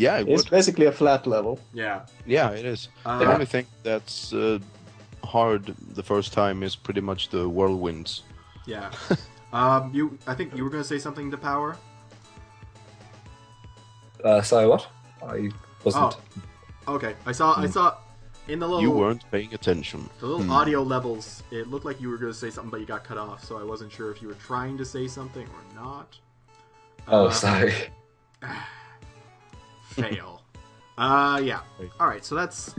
Yeah, 0.00 0.16
it 0.20 0.28
It's 0.28 0.44
would. 0.44 0.50
basically 0.50 0.86
a 0.86 0.92
flat 0.92 1.26
level. 1.26 1.58
yeah. 1.74 2.06
Yeah, 2.26 2.50
it 2.58 2.64
is. 2.64 2.88
Uh, 3.04 3.18
the 3.18 3.32
only 3.32 3.44
thing 3.46 3.66
that's 3.82 4.32
uh, 4.32 4.58
hard 5.24 5.74
the 5.94 6.02
first 6.02 6.32
time 6.32 6.62
is 6.62 6.74
pretty 6.76 7.00
much 7.02 7.28
the 7.28 7.44
whirlwinds. 7.48 8.22
Yeah. 8.66 8.90
um, 9.52 9.90
you. 9.92 10.18
I 10.26 10.34
think 10.34 10.56
you 10.56 10.64
were 10.64 10.70
going 10.70 10.82
to 10.82 10.88
say 10.88 10.98
something 10.98 11.30
to 11.30 11.36
power. 11.36 11.76
Uh, 14.24 14.40
sorry, 14.42 14.66
what? 14.68 14.86
I 15.22 15.50
wasn't. 15.84 16.16
Oh. 16.86 16.94
Okay. 16.96 17.14
I 17.26 17.32
saw. 17.32 17.60
I 17.60 17.66
saw 17.66 17.96
in 18.48 18.58
the 18.58 18.66
little 18.66 18.80
You 18.82 18.90
weren't 18.90 19.24
paying 19.30 19.52
attention. 19.54 20.08
the 20.20 20.26
little 20.26 20.42
Hmm. 20.44 20.50
audio 20.50 20.82
levels. 20.82 21.42
It 21.50 21.68
looked 21.68 21.84
like 21.84 22.00
you 22.00 22.08
were 22.08 22.16
going 22.18 22.32
to 22.32 22.38
say 22.38 22.50
something, 22.50 22.70
but 22.70 22.80
you 22.80 22.86
got 22.86 23.04
cut 23.04 23.18
off. 23.18 23.44
So 23.44 23.58
I 23.58 23.64
wasn't 23.64 23.92
sure 23.92 24.10
if 24.10 24.22
you 24.22 24.28
were 24.28 24.40
trying 24.48 24.78
to 24.78 24.84
say 24.84 25.06
something 25.08 25.46
or 25.46 25.62
not. 25.74 26.18
Oh, 27.06 27.26
Uh, 27.26 27.30
sorry. 27.30 27.74
fail. 29.90 30.42
uh, 30.98 31.40
yeah. 31.42 31.60
All 31.98 32.06
right. 32.06 32.24
So 32.24 32.34
that's 32.34 32.74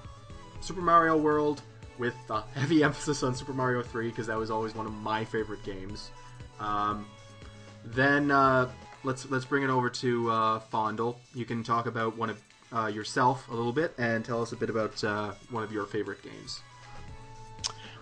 Super 0.60 0.82
Mario 0.82 1.18
World 1.18 1.62
with 1.98 2.16
a 2.30 2.42
heavy 2.56 2.84
emphasis 2.88 3.24
on 3.24 3.36
Super 3.36 3.54
Mario 3.54 3.82
3 3.82 4.10
because 4.10 4.28
that 4.28 4.38
was 4.38 4.50
always 4.52 4.74
one 4.76 4.86
of 4.86 4.94
my 4.94 5.24
favorite 5.26 5.64
games. 5.64 6.12
Um, 6.60 7.06
then 7.86 8.30
uh, 8.32 8.70
let's 9.04 9.30
let's 9.32 9.46
bring 9.46 9.64
it 9.64 9.70
over 9.70 9.90
to 9.90 10.30
uh, 10.32 10.60
Fondle. 10.60 11.20
You 11.34 11.46
can 11.46 11.64
talk 11.64 11.86
about 11.88 12.18
one 12.18 12.30
of 12.30 12.42
uh, 12.74 12.88
yourself 12.88 13.48
a 13.50 13.54
little 13.54 13.74
bit 13.74 13.94
and 13.98 14.24
tell 14.24 14.42
us 14.42 14.52
a 14.52 14.56
bit 14.56 14.70
about 14.70 15.04
uh, 15.04 15.32
one 15.50 15.64
of 15.64 15.72
your 15.72 15.86
favorite 15.86 16.22
games. 16.24 16.62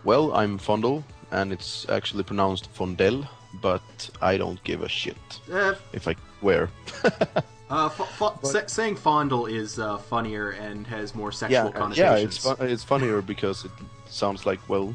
Well, 0.04 0.34
I'm 0.34 0.58
Fondle, 0.58 1.04
and 1.32 1.51
it's 1.51 1.88
actually 1.89 2.24
pronounced 2.24 2.74
Fondell, 2.74 3.28
but 3.62 4.10
I 4.22 4.38
don't 4.38 4.63
give 4.63 4.82
a 4.82 4.88
shit 4.89 5.18
Uh, 5.51 5.74
if 5.92 6.08
I 6.08 6.16
swear. 6.39 6.70
uh, 7.70 7.86
f- 7.86 8.22
f- 8.22 8.44
sa- 8.44 8.68
saying 8.68 8.96
fondle 8.96 9.46
is 9.46 9.80
uh, 9.80 9.98
funnier 9.98 10.52
and 10.52 10.88
has 10.88 11.14
more 11.14 11.32
sexual 11.32 11.58
yeah, 11.58 11.66
yeah, 11.66 11.72
connotations. 11.80 12.24
it's 12.36 12.38
fu- 12.38 12.64
it's 12.64 12.84
funnier 12.84 13.22
because 13.22 13.66
it 13.66 13.72
sounds 14.08 14.46
like 14.46 14.60
well, 14.70 14.94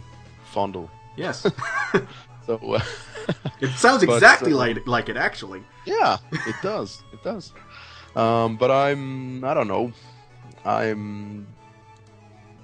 fondle. 0.53 0.91
Yes, 1.17 1.47
So 2.47 2.57
uh, 2.75 2.81
it 3.61 3.71
sounds 3.71 4.05
But, 4.05 4.15
exactly 4.15 4.53
uh, 4.53 4.57
like 4.57 4.87
like 4.87 5.09
it 5.09 5.17
actually. 5.17 5.63
yeah, 5.87 6.19
it 6.33 6.57
does, 6.63 7.03
it 7.13 7.23
does. 7.23 7.53
Um, 8.17 8.57
but 8.57 8.71
I'm 8.71 9.43
I 9.45 9.55
don't 9.55 9.69
know, 9.69 9.93
I'm 10.65 11.47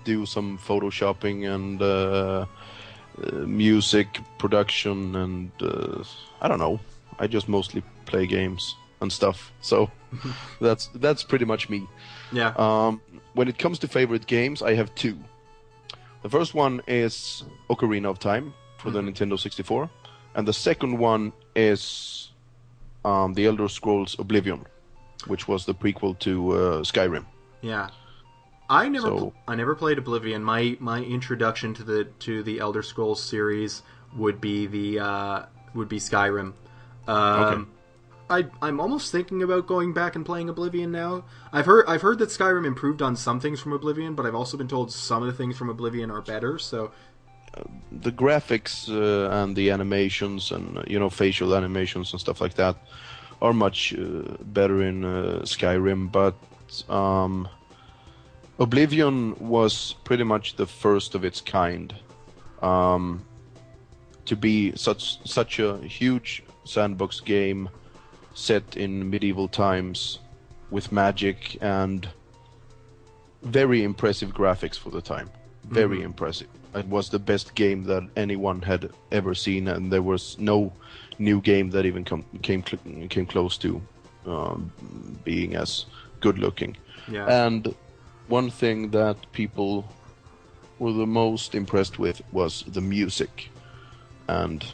do 0.05 0.27
some 0.27 0.59
photoshopping 0.59 1.47
and 1.55 1.81
uh, 1.81 2.47
uh, 3.23 3.33
music 3.47 4.21
production 4.39 5.17
and 5.17 5.51
uh, 5.63 6.03
I 6.41 6.49
don't 6.49 6.59
know. 6.59 6.79
I 7.19 7.27
just 7.27 7.49
mostly 7.49 7.83
play 8.07 8.27
games 8.27 8.75
and 9.01 9.11
stuff. 9.13 9.53
So 9.61 9.91
that's 10.61 10.89
that's 10.95 11.23
pretty 11.23 11.45
much 11.45 11.69
me. 11.69 11.87
Yeah. 12.33 12.53
Um, 12.57 13.01
when 13.35 13.49
it 13.49 13.59
comes 13.59 13.79
to 13.81 13.89
favorite 13.89 14.27
games, 14.27 14.63
I 14.63 14.75
have 14.75 14.95
two. 14.95 15.17
The 16.23 16.29
first 16.29 16.55
one 16.55 16.83
is 16.87 17.45
Ocarina 17.71 18.11
of 18.11 18.19
Time 18.19 18.53
for 18.79 18.91
the 18.91 19.01
Nintendo 19.01 19.39
64, 19.39 19.89
and 20.35 20.47
the 20.47 20.53
second 20.53 20.99
one 20.99 21.33
is 21.57 22.31
um, 23.05 23.35
The 23.35 23.47
Elder 23.47 23.69
Scrolls 23.69 24.19
Oblivion, 24.19 24.67
which 25.27 25.49
was 25.49 25.65
the 25.65 25.75
prequel 25.75 26.19
to 26.21 26.51
uh, 26.53 26.57
Skyrim. 26.83 27.25
Yeah. 27.63 27.89
I 28.69 28.89
never 28.89 29.07
So- 29.09 29.33
I 29.49 29.55
never 29.57 29.75
played 29.75 29.99
Oblivion. 29.99 30.45
My 30.45 30.77
my 30.81 31.01
introduction 31.03 31.75
to 31.75 31.83
the 31.85 32.05
to 32.21 32.43
the 32.43 32.61
Elder 32.61 32.83
Scrolls 32.83 33.23
series 33.23 33.83
would 34.17 34.41
be 34.41 34.67
the 34.67 35.01
uh, 35.01 35.43
would 35.75 35.89
be 35.89 35.99
Skyrim. 35.99 36.53
Um, 37.09 37.43
Okay. 37.45 37.71
I 38.31 38.47
I'm 38.63 38.81
almost 38.81 39.13
thinking 39.13 39.43
about 39.43 39.67
going 39.67 39.93
back 39.93 40.15
and 40.17 40.25
playing 40.25 40.49
Oblivion 40.49 40.93
now. 40.93 41.25
I've 41.53 41.67
heard 41.67 41.85
I've 41.89 42.03
heard 42.03 42.19
that 42.21 42.31
Skyrim 42.31 42.65
improved 42.65 43.03
on 43.03 43.17
some 43.17 43.41
things 43.41 43.61
from 43.61 43.73
Oblivion, 43.73 44.15
but 44.15 44.25
I've 44.27 44.35
also 44.37 44.57
been 44.57 44.69
told 44.69 44.93
some 44.93 45.23
of 45.23 45.27
the 45.27 45.35
things 45.35 45.57
from 45.59 45.69
Oblivion 45.69 46.11
are 46.11 46.23
better. 46.23 46.59
So 46.59 46.93
The 47.93 48.13
graphics 48.13 48.89
uh, 48.89 49.31
and 49.43 49.57
the 49.57 49.71
animations 49.71 50.53
and 50.53 50.79
uh, 50.79 50.83
you 50.87 50.99
know 50.99 51.11
facial 51.11 51.55
animations 51.55 52.13
and 52.13 52.21
stuff 52.21 52.41
like 52.41 52.55
that 52.55 52.77
are 53.43 53.53
much 53.53 53.95
uh, 53.95 54.37
better 54.43 54.83
in 54.83 55.05
uh, 55.05 55.41
Skyrim, 55.45 56.13
but 56.13 56.37
um, 56.89 57.49
Oblivion 58.59 59.35
was 59.41 59.95
pretty 60.05 60.25
much 60.25 60.57
the 60.57 60.67
first 60.67 61.15
of 61.15 61.25
its 61.25 61.41
kind 61.41 61.95
um, 62.63 63.25
to 64.27 64.37
be 64.37 64.73
such 64.77 65.19
such 65.29 65.59
a 65.59 65.79
huge 65.79 66.45
sandbox 66.65 67.21
game 67.21 67.69
set 68.41 68.77
in 68.77 69.11
medieval 69.11 69.49
times 69.49 70.19
with 70.71 70.93
magic 70.93 71.59
and 71.61 72.09
very 73.43 73.83
impressive 73.83 74.31
graphics 74.33 74.79
for 74.79 74.91
the 74.91 75.01
time. 75.01 75.31
Very 75.65 76.03
impressive. 76.03 76.49
It 76.75 76.87
was 76.87 77.11
the 77.11 77.19
best 77.19 77.55
game 77.55 77.85
that 77.85 78.09
anyone 78.17 78.63
had 78.63 78.91
ever 79.13 79.35
seen, 79.35 79.69
and 79.69 79.93
there 79.93 80.03
was 80.03 80.39
no 80.39 80.73
new 81.19 81.41
game 81.41 81.71
that 81.71 81.85
even 81.85 82.05
come, 82.05 82.25
came 82.43 82.65
cl- 82.65 83.09
came 83.09 83.27
close 83.27 83.59
to 83.59 83.81
um, 84.27 84.73
being 85.25 85.57
as 85.57 85.87
good 86.21 86.39
looking. 86.39 86.77
yeah. 87.09 87.47
And 87.47 87.75
one 88.29 88.51
thing 88.51 88.91
that 88.91 89.17
people 89.33 89.85
were 90.79 90.93
the 90.93 91.07
most 91.07 91.55
impressed 91.55 91.99
with 91.99 92.23
was 92.33 92.65
the 92.69 92.81
music. 92.81 93.51
And 94.29 94.65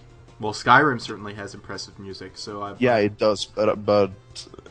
well, 0.40 0.52
Skyrim 0.52 1.00
certainly 1.00 1.34
has 1.34 1.54
impressive 1.54 1.98
music. 1.98 2.32
So 2.36 2.62
I've 2.62 2.80
yeah, 2.80 2.96
it 2.98 3.18
does, 3.18 3.44
but 3.46 3.84
but 3.84 4.10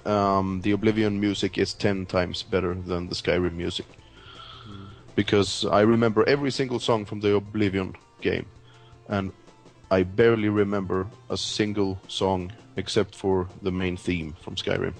um, 0.06 0.62
the 0.62 0.72
Oblivion 0.72 1.20
music 1.20 1.58
is 1.58 1.74
ten 1.74 2.06
times 2.06 2.44
better 2.44 2.74
than 2.74 3.08
the 3.08 3.16
Skyrim 3.16 3.54
music. 3.54 3.86
Because 5.16 5.66
I 5.66 5.82
remember 5.82 6.28
every 6.28 6.52
single 6.52 6.80
song 6.80 7.06
from 7.06 7.22
the 7.22 7.36
Oblivion 7.36 7.96
game, 8.22 8.46
and 9.08 9.32
I 9.90 10.04
barely 10.04 10.50
remember 10.50 11.08
a 11.30 11.38
single 11.38 11.98
song 12.08 12.52
except 12.76 13.16
for 13.16 13.48
the 13.62 13.72
main 13.72 13.96
theme 13.98 14.36
from 14.42 14.56
Skyrim. 14.56 14.94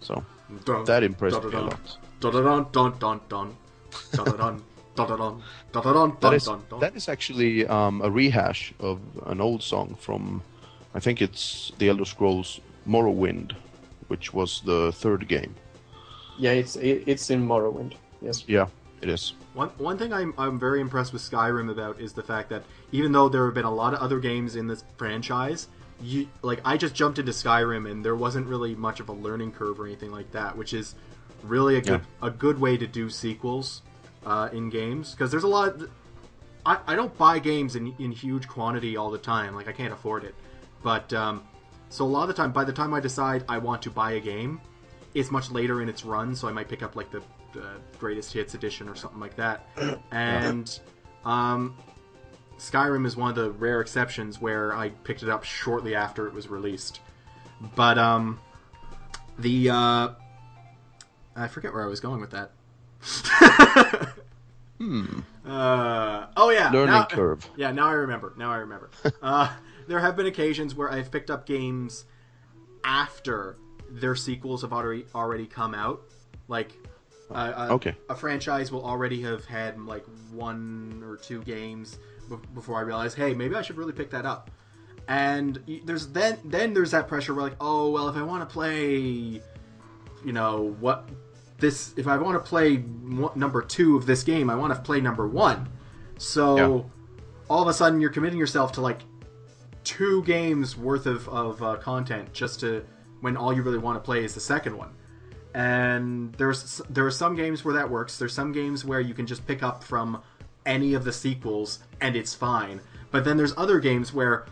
So 0.00 0.24
Dun, 0.64 0.84
that 0.84 1.02
impressed 1.02 1.40
dun, 1.40 1.50
me 1.50 1.56
a 1.56 1.60
lot. 1.60 1.98
Dun 2.20 2.32
dun 2.32 2.66
dun 2.72 2.98
dun 2.98 3.20
dun 3.28 3.56
dun 4.36 4.62
dun 4.94 5.08
dun 5.08 5.18
dun 5.18 5.42
That 5.72 5.82
dun 6.20 6.34
is 6.34 6.44
dun 6.44 6.62
dun. 6.70 6.80
that 6.80 6.96
is 6.96 7.08
actually 7.08 7.66
um, 7.66 8.00
a 8.02 8.10
rehash 8.10 8.72
of 8.80 9.00
an 9.26 9.40
old 9.40 9.62
song 9.62 9.96
from, 9.98 10.42
I 10.94 11.00
think 11.00 11.20
it's 11.20 11.72
the 11.78 11.88
Elder 11.88 12.04
Scrolls 12.04 12.60
Morrowind, 12.86 13.52
which 14.08 14.32
was 14.32 14.62
the 14.64 14.92
third 14.92 15.26
game. 15.28 15.54
Yeah, 16.38 16.52
it's 16.52 16.76
it, 16.76 17.04
it's 17.06 17.30
in 17.30 17.46
Morrowind. 17.46 17.94
Yes. 18.20 18.44
Yeah, 18.46 18.66
it 19.02 19.08
is. 19.08 19.34
One 19.54 19.68
one 19.78 19.98
thing 19.98 20.12
I'm 20.12 20.34
I'm 20.38 20.58
very 20.58 20.80
impressed 20.80 21.12
with 21.12 21.22
Skyrim 21.22 21.70
about 21.70 22.00
is 22.00 22.12
the 22.12 22.22
fact 22.22 22.48
that 22.50 22.62
even 22.92 23.12
though 23.12 23.28
there 23.28 23.44
have 23.44 23.54
been 23.54 23.64
a 23.64 23.74
lot 23.74 23.94
of 23.94 24.00
other 24.00 24.18
games 24.18 24.56
in 24.56 24.66
this 24.66 24.84
franchise, 24.96 25.68
you 26.02 26.28
like 26.42 26.60
I 26.64 26.76
just 26.76 26.94
jumped 26.94 27.18
into 27.18 27.32
Skyrim 27.32 27.90
and 27.90 28.04
there 28.04 28.16
wasn't 28.16 28.46
really 28.46 28.74
much 28.74 29.00
of 29.00 29.08
a 29.08 29.12
learning 29.12 29.52
curve 29.52 29.78
or 29.78 29.86
anything 29.86 30.10
like 30.10 30.30
that, 30.32 30.56
which 30.56 30.72
is 30.74 30.94
really 31.42 31.76
a 31.76 31.80
good 31.80 32.00
a 32.22 32.30
good 32.30 32.58
way 32.58 32.76
to 32.76 32.86
do 32.86 33.08
sequels 33.10 33.82
uh, 34.24 34.48
in 34.52 34.70
games 34.70 35.12
because 35.12 35.30
there's 35.30 35.44
a 35.44 35.48
lot. 35.48 35.68
Of, 35.68 35.90
I, 36.66 36.78
I 36.86 36.94
don't 36.94 37.16
buy 37.18 37.38
games 37.38 37.76
in, 37.76 37.94
in 37.98 38.10
huge 38.10 38.48
quantity 38.48 38.96
all 38.96 39.10
the 39.10 39.18
time. 39.18 39.54
Like 39.54 39.68
I 39.68 39.72
can't 39.72 39.92
afford 39.92 40.24
it, 40.24 40.34
but 40.82 41.12
um, 41.12 41.42
so 41.94 42.04
a 42.04 42.06
lot 42.06 42.22
of 42.22 42.28
the 42.28 42.34
time, 42.34 42.50
by 42.50 42.64
the 42.64 42.72
time 42.72 42.92
I 42.92 42.98
decide 42.98 43.44
I 43.48 43.58
want 43.58 43.82
to 43.82 43.90
buy 43.90 44.12
a 44.12 44.20
game, 44.20 44.60
it's 45.14 45.30
much 45.30 45.50
later 45.52 45.80
in 45.80 45.88
its 45.88 46.04
run. 46.04 46.34
So 46.34 46.48
I 46.48 46.52
might 46.52 46.68
pick 46.68 46.82
up 46.82 46.96
like 46.96 47.08
the, 47.10 47.22
the 47.52 47.68
greatest 48.00 48.32
hits 48.32 48.54
edition 48.54 48.88
or 48.88 48.96
something 48.96 49.20
like 49.20 49.36
that. 49.36 49.68
And 50.10 50.76
um, 51.24 51.76
Skyrim 52.58 53.06
is 53.06 53.16
one 53.16 53.30
of 53.30 53.36
the 53.36 53.52
rare 53.52 53.80
exceptions 53.80 54.40
where 54.40 54.74
I 54.74 54.88
picked 54.88 55.22
it 55.22 55.28
up 55.28 55.44
shortly 55.44 55.94
after 55.94 56.26
it 56.26 56.34
was 56.34 56.48
released. 56.48 57.00
But 57.76 57.96
um, 57.96 58.40
the 59.38 59.70
uh, 59.70 60.08
I 61.36 61.48
forget 61.48 61.72
where 61.72 61.84
I 61.84 61.86
was 61.86 62.00
going 62.00 62.20
with 62.20 62.32
that. 62.32 62.50
Hmm. 64.78 65.20
Uh, 65.46 66.26
oh 66.36 66.50
yeah, 66.50 66.70
Learning 66.70 66.86
now- 66.94 67.04
curve. 67.06 67.48
Yeah, 67.56 67.70
now 67.72 67.86
I 67.88 67.92
remember. 67.92 68.34
Now 68.36 68.50
I 68.52 68.56
remember. 68.56 68.90
uh, 69.22 69.52
there 69.86 70.00
have 70.00 70.16
been 70.16 70.26
occasions 70.26 70.74
where 70.74 70.90
I've 70.90 71.10
picked 71.12 71.30
up 71.30 71.46
games 71.46 72.04
after 72.84 73.56
their 73.90 74.14
sequels 74.16 74.62
have 74.62 74.72
already 74.72 75.06
already 75.14 75.46
come 75.46 75.74
out. 75.74 76.02
Like, 76.48 76.72
uh, 77.30 77.34
uh, 77.34 77.68
Okay. 77.72 77.94
a 78.10 78.14
franchise 78.14 78.70
will 78.72 78.84
already 78.84 79.22
have 79.22 79.44
had 79.44 79.80
like 79.80 80.04
one 80.32 81.02
or 81.06 81.16
two 81.16 81.42
games 81.42 81.98
be- 82.28 82.36
before 82.54 82.76
I 82.76 82.82
realize, 82.82 83.14
hey, 83.14 83.32
maybe 83.34 83.54
I 83.54 83.62
should 83.62 83.76
really 83.76 83.92
pick 83.92 84.10
that 84.10 84.26
up. 84.26 84.50
and 85.06 85.60
there's 85.84 86.06
then 86.08 86.38
then 86.46 86.72
there's 86.74 86.90
that 86.92 87.06
pressure 87.08 87.34
where 87.34 87.44
like, 87.44 87.56
oh 87.60 87.90
well, 87.90 88.08
if 88.08 88.16
I 88.16 88.22
want 88.22 88.46
to 88.48 88.52
play, 88.52 88.88
you 90.24 90.32
know 90.32 90.74
what 90.80 91.08
this 91.64 91.94
if 91.96 92.06
I 92.06 92.16
want 92.18 92.42
to 92.42 92.48
play 92.48 92.84
number 93.34 93.62
two 93.62 93.96
of 93.96 94.06
this 94.06 94.22
game, 94.22 94.50
I 94.50 94.54
want 94.54 94.74
to 94.74 94.80
play 94.80 95.00
number 95.00 95.26
one. 95.26 95.68
So 96.18 96.56
Yeah. 96.56 96.82
all 97.48 97.62
of 97.62 97.68
a 97.68 97.72
sudden, 97.72 98.00
you're 98.00 98.10
committing 98.10 98.38
yourself 98.38 98.72
to 98.72 98.80
like 98.80 99.00
two 99.82 100.22
games 100.24 100.76
worth 100.76 101.06
of 101.06 101.28
of 101.28 101.62
uh, 101.62 101.76
content 101.76 102.32
just 102.32 102.60
to 102.60 102.84
when 103.20 103.36
all 103.36 103.52
you 103.52 103.62
really 103.62 103.78
want 103.78 103.96
to 103.96 104.00
play 104.04 104.24
is 104.24 104.34
the 104.34 104.40
second 104.40 104.76
one. 104.76 104.90
And 105.54 106.34
there's 106.34 106.80
there 106.90 107.06
are 107.06 107.10
some 107.10 107.34
games 107.36 107.64
where 107.64 107.74
that 107.74 107.88
works. 107.90 108.18
There's 108.18 108.34
some 108.34 108.52
games 108.52 108.84
where 108.84 109.00
you 109.00 109.14
can 109.14 109.26
just 109.26 109.46
pick 109.46 109.62
up 109.62 109.82
from 109.84 110.20
any 110.66 110.94
of 110.94 111.04
the 111.04 111.12
sequels 111.12 111.78
and 112.00 112.16
it's 112.16 112.34
fine. 112.34 112.80
But 113.10 113.24
then 113.24 113.36
there's 113.36 113.54
other 113.56 113.78
games 113.80 114.12
where 114.12 114.46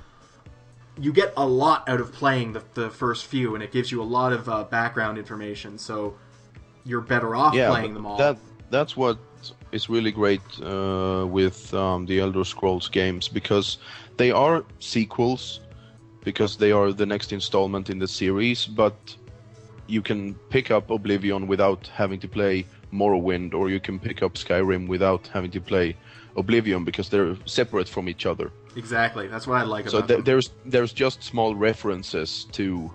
you 0.99 1.13
get 1.13 1.33
a 1.37 1.47
lot 1.47 1.89
out 1.89 2.01
of 2.01 2.13
playing 2.13 2.53
the, 2.53 2.63
the 2.75 2.91
first 2.91 3.25
few, 3.27 3.55
and 3.55 3.63
it 3.65 3.73
gives 3.73 3.91
you 3.91 4.01
a 4.03 4.05
lot 4.19 4.33
of 4.33 4.49
uh, 4.49 4.65
background 4.65 5.17
information. 5.19 5.79
So 5.79 6.15
you're 6.85 7.01
better 7.01 7.35
off 7.35 7.55
yeah, 7.55 7.69
playing 7.69 7.95
them 7.95 8.07
all. 8.07 8.17
that 8.17 8.37
that's 8.71 8.97
what 8.97 9.19
is 9.73 9.89
really 9.89 10.13
great 10.13 10.41
uh, 10.63 11.27
with 11.29 11.73
um, 11.75 12.07
the 12.07 12.21
Elder 12.21 12.45
Scrolls 12.45 12.89
games 12.89 13.29
because 13.29 13.79
they 14.17 14.31
are 14.31 14.65
sequels 14.79 15.61
because 16.25 16.57
they 16.57 16.71
are 16.73 16.93
the 16.93 17.07
next 17.07 17.33
installment 17.33 17.91
in 17.91 17.99
the 17.99 18.07
series, 18.09 18.67
but 18.67 18.95
you 19.87 20.01
can 20.03 20.35
pick 20.51 20.71
up 20.71 20.91
Oblivion 20.91 21.47
without 21.47 21.87
having 21.89 22.21
to 22.21 22.29
play 22.29 22.65
Morrowind, 22.93 23.55
or 23.55 23.69
you 23.71 23.81
can 23.81 23.99
pick 23.99 24.23
up 24.23 24.35
Skyrim 24.35 24.87
without 24.87 25.27
having 25.29 25.51
to 25.51 25.61
play 25.61 25.97
Oblivion 26.37 26.85
because 26.85 27.09
they're 27.09 27.37
separate 27.45 27.89
from 27.89 28.09
each 28.09 28.25
other. 28.27 28.51
exactly. 28.77 29.27
That's 29.27 29.47
what 29.47 29.61
I 29.61 29.65
like 29.65 29.89
So 29.89 29.99
about 29.99 30.09
th- 30.09 30.25
there's 30.25 30.51
there's 30.65 30.93
just 30.93 31.23
small 31.23 31.55
references 31.55 32.47
to 32.53 32.91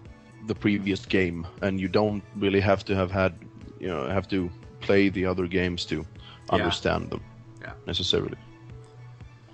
the 0.48 0.56
previous 0.56 1.06
game, 1.06 1.46
and 1.62 1.79
you 1.79 1.88
don't 1.88 2.24
really 2.38 2.62
have 2.62 2.86
to 2.86 2.96
have 2.96 3.12
had 3.12 3.34
you 3.79 3.88
know 3.88 4.07
have 4.07 4.27
to 4.29 4.50
play 4.81 5.10
the 5.10 5.25
other 5.25 5.48
games 5.48 5.86
to 5.86 6.05
understand 6.50 7.10
them 7.10 7.22
Yeah. 7.62 7.74
necessarily. 7.88 8.38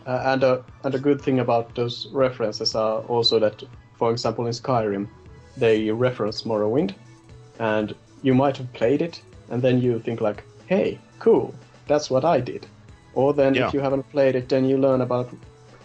Uh, 0.05 0.21
and 0.25 0.43
a 0.43 0.63
and 0.83 0.95
a 0.95 0.99
good 0.99 1.21
thing 1.21 1.39
about 1.39 1.75
those 1.75 2.07
references 2.11 2.75
are 2.75 2.99
also 3.07 3.39
that, 3.39 3.63
for 3.97 4.11
example, 4.11 4.45
in 4.47 4.53
Skyrim, 4.53 5.07
they 5.57 5.91
reference 5.91 6.43
Morrowind, 6.45 6.93
and 7.59 7.95
you 8.21 8.33
might 8.33 8.57
have 8.57 8.71
played 8.73 9.01
it, 9.01 9.21
and 9.49 9.61
then 9.61 9.81
you 9.81 9.99
think 9.99 10.19
like, 10.21 10.43
"Hey, 10.67 10.99
cool, 11.19 11.53
that's 11.87 12.09
what 12.09 12.25
I 12.25 12.41
did." 12.41 12.67
Or 13.15 13.33
then 13.33 13.53
Yeah. 13.55 13.67
if 13.67 13.73
you 13.73 13.79
haven't 13.81 14.09
played 14.11 14.35
it, 14.35 14.49
then 14.49 14.65
you 14.65 14.77
learn 14.77 15.01
about 15.01 15.29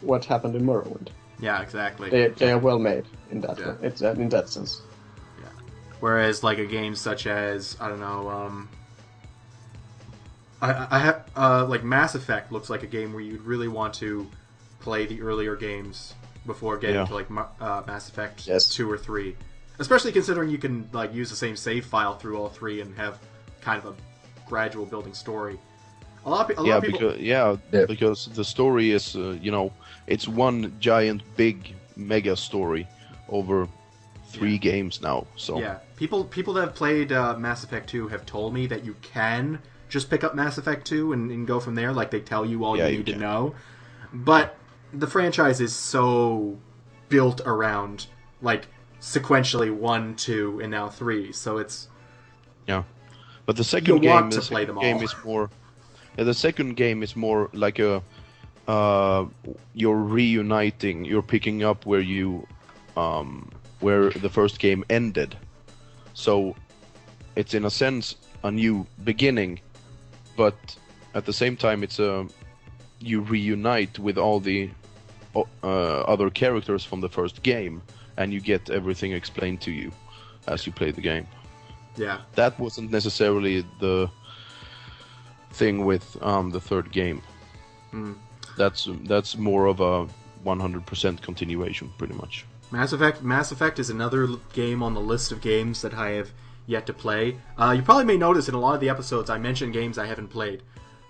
what 0.00 0.25
happened 0.25 0.54
in 0.57 0.64
Morrowind. 0.66 1.09
yeah, 1.40 1.62
exactly. 1.62 2.11
They 2.11 2.28
they 2.28 2.50
are 2.50 2.59
well 2.59 2.78
made 2.80 3.04
in 3.30 3.40
that 3.42 3.59
Yeah. 3.59 3.75
it's 3.83 4.02
uh, 4.02 4.14
in 4.18 4.28
that 4.30 4.49
sense. 4.49 4.83
Whereas 6.00 6.43
like 6.43 6.59
a 6.59 6.67
game 6.67 6.95
such 6.95 7.26
as 7.26 7.76
I 7.81 7.88
don't 7.88 8.00
know, 8.00 8.28
um, 8.31 8.69
I, 10.61 10.87
I 10.90 10.99
have 10.99 11.25
uh, 11.37 11.67
like 11.67 11.85
Mass 11.85 12.14
Effect 12.14 12.50
looks 12.52 12.69
like 12.71 12.83
a 12.83 12.87
game 12.87 13.12
where 13.12 13.23
you'd 13.23 13.43
really 13.43 13.69
want 13.69 13.95
to 13.95 14.28
play 14.81 15.07
the 15.07 15.21
earlier 15.23 15.57
games 15.57 16.14
before 16.47 16.78
getting 16.78 16.97
Yeah. 16.97 17.05
to 17.07 17.14
like 17.14 17.26
uh, 17.61 17.83
Mass 17.87 18.09
Effect 18.09 18.47
Yes. 18.47 18.69
two 18.69 18.90
or 18.90 18.99
three, 18.99 19.37
especially 19.78 20.12
considering 20.12 20.49
you 20.50 20.59
can 20.59 20.88
like 20.93 21.12
use 21.14 21.31
the 21.31 21.37
same 21.37 21.57
save 21.57 21.85
file 21.85 22.17
through 22.17 22.38
all 22.38 22.49
three 22.49 22.81
and 22.81 22.97
have 22.97 23.19
kind 23.61 23.83
of 23.83 23.93
a 23.93 24.49
gradual 24.49 24.87
building 24.87 25.14
story. 25.14 25.59
A 26.26 26.31
lot 26.31 26.43
of, 26.43 26.49
pe- 26.49 26.55
a 26.55 26.62
lot 26.62 26.67
yeah, 26.69 26.76
of 26.76 26.83
people, 26.83 26.99
because 27.11 27.21
yeah, 27.21 27.57
Yeah. 27.73 27.85
because 27.87 28.26
the 28.35 28.45
story 28.45 28.91
is 28.91 29.15
uh, 29.17 29.37
you 29.41 29.50
know 29.50 29.73
it's 30.06 30.26
one 30.28 30.75
giant 30.80 31.23
big 31.37 31.75
mega 31.97 32.37
story 32.37 32.87
over 33.28 33.69
three 34.28 34.58
games 34.58 35.00
now. 35.00 35.26
So 35.37 35.58
Yeah, 35.61 35.78
people 35.99 36.25
people 36.25 36.54
that 36.54 36.61
have 36.61 36.75
played 36.75 37.11
uh, 37.11 37.37
Mass 37.37 37.65
Effect 37.65 37.89
Two 37.89 38.06
have 38.08 38.25
told 38.25 38.54
me 38.54 38.67
that 38.69 38.84
you 38.84 38.95
can 39.02 39.58
just 39.89 40.08
pick 40.08 40.23
up 40.23 40.34
Mass 40.34 40.56
Effect 40.56 40.87
Two 40.87 41.13
and, 41.13 41.30
and 41.30 41.47
go 41.47 41.58
from 41.58 41.75
there. 41.75 41.93
Like 41.93 42.11
they 42.13 42.21
tell 42.21 42.47
you 42.47 42.65
all 42.65 42.76
Yeah, 42.76 42.87
you 42.87 42.93
you 42.93 42.99
need 42.99 43.06
to 43.06 43.19
know. 43.19 43.54
But 44.13 44.56
the 44.93 45.08
franchise 45.08 45.61
is 45.61 45.75
so 45.75 46.56
built 47.08 47.41
around 47.45 48.06
like 48.41 48.69
sequentially 49.00 49.75
one, 49.75 50.15
two, 50.15 50.61
and 50.63 50.71
now 50.71 50.89
three. 50.89 51.32
So 51.32 51.58
it's 51.58 51.89
Yeah, 52.69 52.84
but 53.45 53.56
the 53.56 53.65
second 53.65 54.00
game, 54.00 54.11
want 54.11 54.30
the 54.30 54.41
to 54.41 54.47
play 54.47 54.63
second 54.63 54.76
them 54.76 54.82
game 54.84 54.97
all. 54.99 55.02
is 55.02 55.15
more. 55.25 55.50
Yeah, 56.17 56.25
the 56.25 56.34
second 56.34 56.76
game 56.76 57.02
is 57.02 57.17
more 57.17 57.50
like 57.52 57.78
a. 57.80 58.02
Uh, 58.69 59.26
you're 59.73 59.97
reuniting. 59.97 61.04
You're 61.04 61.23
picking 61.23 61.65
up 61.65 61.87
where 61.87 62.02
you, 62.02 62.47
um, 62.99 63.50
where 63.80 64.11
the 64.11 64.28
first 64.28 64.58
game 64.58 64.84
ended. 64.91 65.39
So, 66.19 66.54
it's 67.37 67.54
in 67.54 67.65
a 67.65 67.71
sense 67.71 68.17
a 68.43 68.50
new 68.50 68.87
beginning, 69.04 69.61
but 70.37 70.57
at 71.15 71.25
the 71.25 71.33
same 71.33 71.57
time 71.57 71.83
it's 71.83 71.99
a. 71.99 72.26
You 73.00 73.21
reunite 73.21 73.99
with 74.00 74.19
all 74.19 74.41
the 74.41 74.71
uh, 75.37 76.00
other 76.13 76.31
characters 76.31 76.85
from 76.85 77.00
the 77.00 77.09
first 77.09 77.45
game, 77.45 77.81
and 78.17 78.33
you 78.33 78.41
get 78.41 78.71
everything 78.71 79.13
explained 79.13 79.61
to 79.61 79.71
you 79.71 79.93
as 80.49 80.67
you 80.67 80.73
play 80.73 80.91
the 80.91 81.00
game 81.00 81.26
yeah, 81.99 82.21
that 82.35 82.59
wasn't 82.59 82.91
necessarily 82.91 83.65
the 83.81 84.09
thing 85.52 85.85
with 85.85 86.17
um, 86.23 86.50
the 86.50 86.61
third 86.61 86.91
game. 86.93 87.23
Hmm. 87.91 88.13
That's 88.57 88.89
that's 89.04 89.37
more 89.37 89.67
of 89.67 89.81
a 89.81 90.09
100% 90.45 91.23
continuation, 91.23 91.93
pretty 91.99 92.15
much. 92.15 92.45
Mass 92.71 92.93
Effect. 92.93 93.23
Mass 93.23 93.50
Effect 93.50 93.78
is 93.78 93.91
another 93.91 94.28
game 94.52 94.83
on 94.83 94.95
the 94.95 95.00
list 95.00 95.33
of 95.33 95.41
games 95.41 95.83
that 95.83 95.95
I 95.95 96.11
have 96.11 96.31
yet 96.67 96.87
to 96.87 96.93
play. 96.93 97.39
Uh, 97.57 97.73
you 97.76 97.83
probably 97.83 98.04
may 98.04 98.19
notice 98.19 98.49
in 98.49 98.54
a 98.54 98.61
lot 98.61 98.75
of 98.75 98.81
the 98.81 98.91
episodes 98.91 99.31
I 99.31 99.39
mention 99.39 99.73
games 99.73 99.97
I 99.97 100.07
haven't 100.07 100.28
played. 100.28 100.63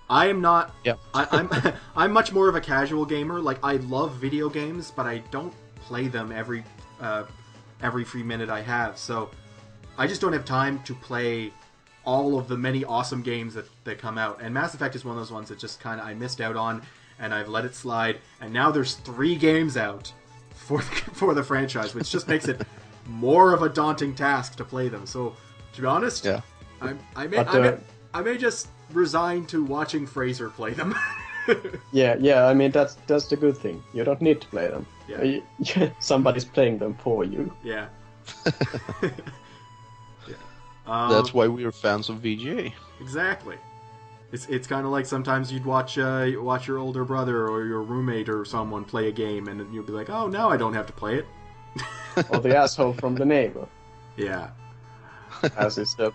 I 0.08 0.28
am 0.28 0.40
not 0.40 0.74
Yeah. 0.84 0.94
I, 1.12 1.26
I'm 1.32 1.50
I'm 1.96 2.12
much 2.12 2.32
more 2.32 2.48
of 2.48 2.54
a 2.54 2.60
casual 2.60 3.04
gamer. 3.04 3.40
Like 3.40 3.58
I 3.62 3.76
love 3.76 4.14
video 4.14 4.48
games, 4.48 4.92
but 4.94 5.06
I 5.06 5.18
don't 5.30 5.52
play 5.76 6.08
them 6.08 6.32
every 6.32 6.64
uh, 7.00 7.24
every 7.82 8.04
free 8.04 8.22
minute 8.22 8.48
I 8.48 8.62
have. 8.62 8.96
So 8.96 9.30
I 9.98 10.06
just 10.06 10.20
don't 10.20 10.32
have 10.32 10.44
time 10.44 10.82
to 10.84 10.94
play 10.94 11.52
all 12.04 12.38
of 12.38 12.48
the 12.48 12.56
many 12.56 12.84
awesome 12.84 13.20
games 13.20 13.52
that, 13.54 13.66
that 13.84 13.98
come 13.98 14.16
out. 14.16 14.40
And 14.40 14.54
Mass 14.54 14.74
Effect 14.74 14.94
is 14.94 15.04
one 15.04 15.16
of 15.16 15.20
those 15.20 15.32
ones 15.32 15.48
that 15.48 15.58
just 15.58 15.80
kind 15.80 16.00
of 16.00 16.06
I 16.06 16.14
missed 16.14 16.40
out 16.40 16.56
on, 16.56 16.82
and 17.18 17.34
I've 17.34 17.48
let 17.48 17.64
it 17.64 17.74
slide. 17.74 18.18
And 18.40 18.52
now 18.52 18.70
there's 18.70 18.94
three 18.94 19.36
games 19.36 19.76
out 19.76 20.10
for 20.68 20.78
the, 20.78 20.84
for 21.20 21.34
the 21.34 21.42
franchise, 21.42 21.94
which 21.94 22.10
just 22.10 22.28
makes 22.28 22.46
it 22.48 22.60
more 23.06 23.52
of 23.54 23.62
a 23.62 23.68
daunting 23.68 24.14
task 24.14 24.56
to 24.56 24.64
play 24.64 24.88
them. 24.88 25.06
So 25.06 25.34
to 25.74 25.80
be 25.80 25.86
honest, 25.86 26.24
Yeah. 26.24 26.40
I, 26.80 26.94
I 27.16 27.26
may 27.26 27.38
I, 27.38 27.58
may, 27.58 27.76
I 28.14 28.20
may 28.22 28.36
just 28.38 28.68
resign 28.92 29.46
to 29.46 29.64
watching 29.64 30.06
Fraser 30.06 30.50
play 30.50 30.72
them. 30.74 30.94
Yeah, 31.92 32.14
yeah. 32.20 32.44
I 32.44 32.52
mean 32.52 32.70
that's 32.72 32.94
that's 33.06 33.26
the 33.28 33.36
good 33.44 33.56
thing. 33.56 33.82
You 33.94 34.04
don't 34.04 34.20
need 34.20 34.38
to 34.42 34.48
play 34.48 34.68
them. 34.68 34.84
Yeah. 35.08 35.22
You- 35.22 35.90
Somebody's 35.98 36.44
playing 36.44 36.76
them 36.78 36.94
for 37.02 37.24
you. 37.24 37.50
yeah. 37.64 37.86
yeah. 39.02 39.10
Um, 40.86 41.10
That's 41.10 41.32
why 41.34 41.46
we're 41.48 41.72
fans 41.72 42.08
of 42.10 42.16
VGA. 42.16 42.72
Exactly. 43.00 43.56
It's 44.30 44.46
it's 44.48 44.66
kind 44.66 44.84
of 44.84 44.92
like 44.92 45.06
sometimes 45.06 45.50
you'd 45.50 45.64
watch 45.64 45.96
uh, 45.98 46.26
watch 46.36 46.66
your 46.66 46.78
older 46.78 47.04
brother 47.04 47.48
or 47.48 47.64
your 47.64 47.82
roommate 47.82 48.28
or 48.28 48.44
someone 48.44 48.84
play 48.84 49.08
a 49.08 49.12
game, 49.12 49.48
and 49.48 49.72
you'd 49.74 49.86
be 49.86 49.92
like, 49.92 50.10
"Oh, 50.10 50.28
now 50.28 50.50
I 50.50 50.56
don't 50.56 50.74
have 50.74 50.86
to 50.86 50.92
play 50.92 51.16
it." 51.16 51.26
or 52.30 52.40
the 52.40 52.56
asshole 52.56 52.92
from 52.94 53.14
the 53.14 53.24
neighbor, 53.24 53.66
Yeah. 54.16 54.50
as 55.56 55.78
is 55.78 55.94
the 55.94 56.12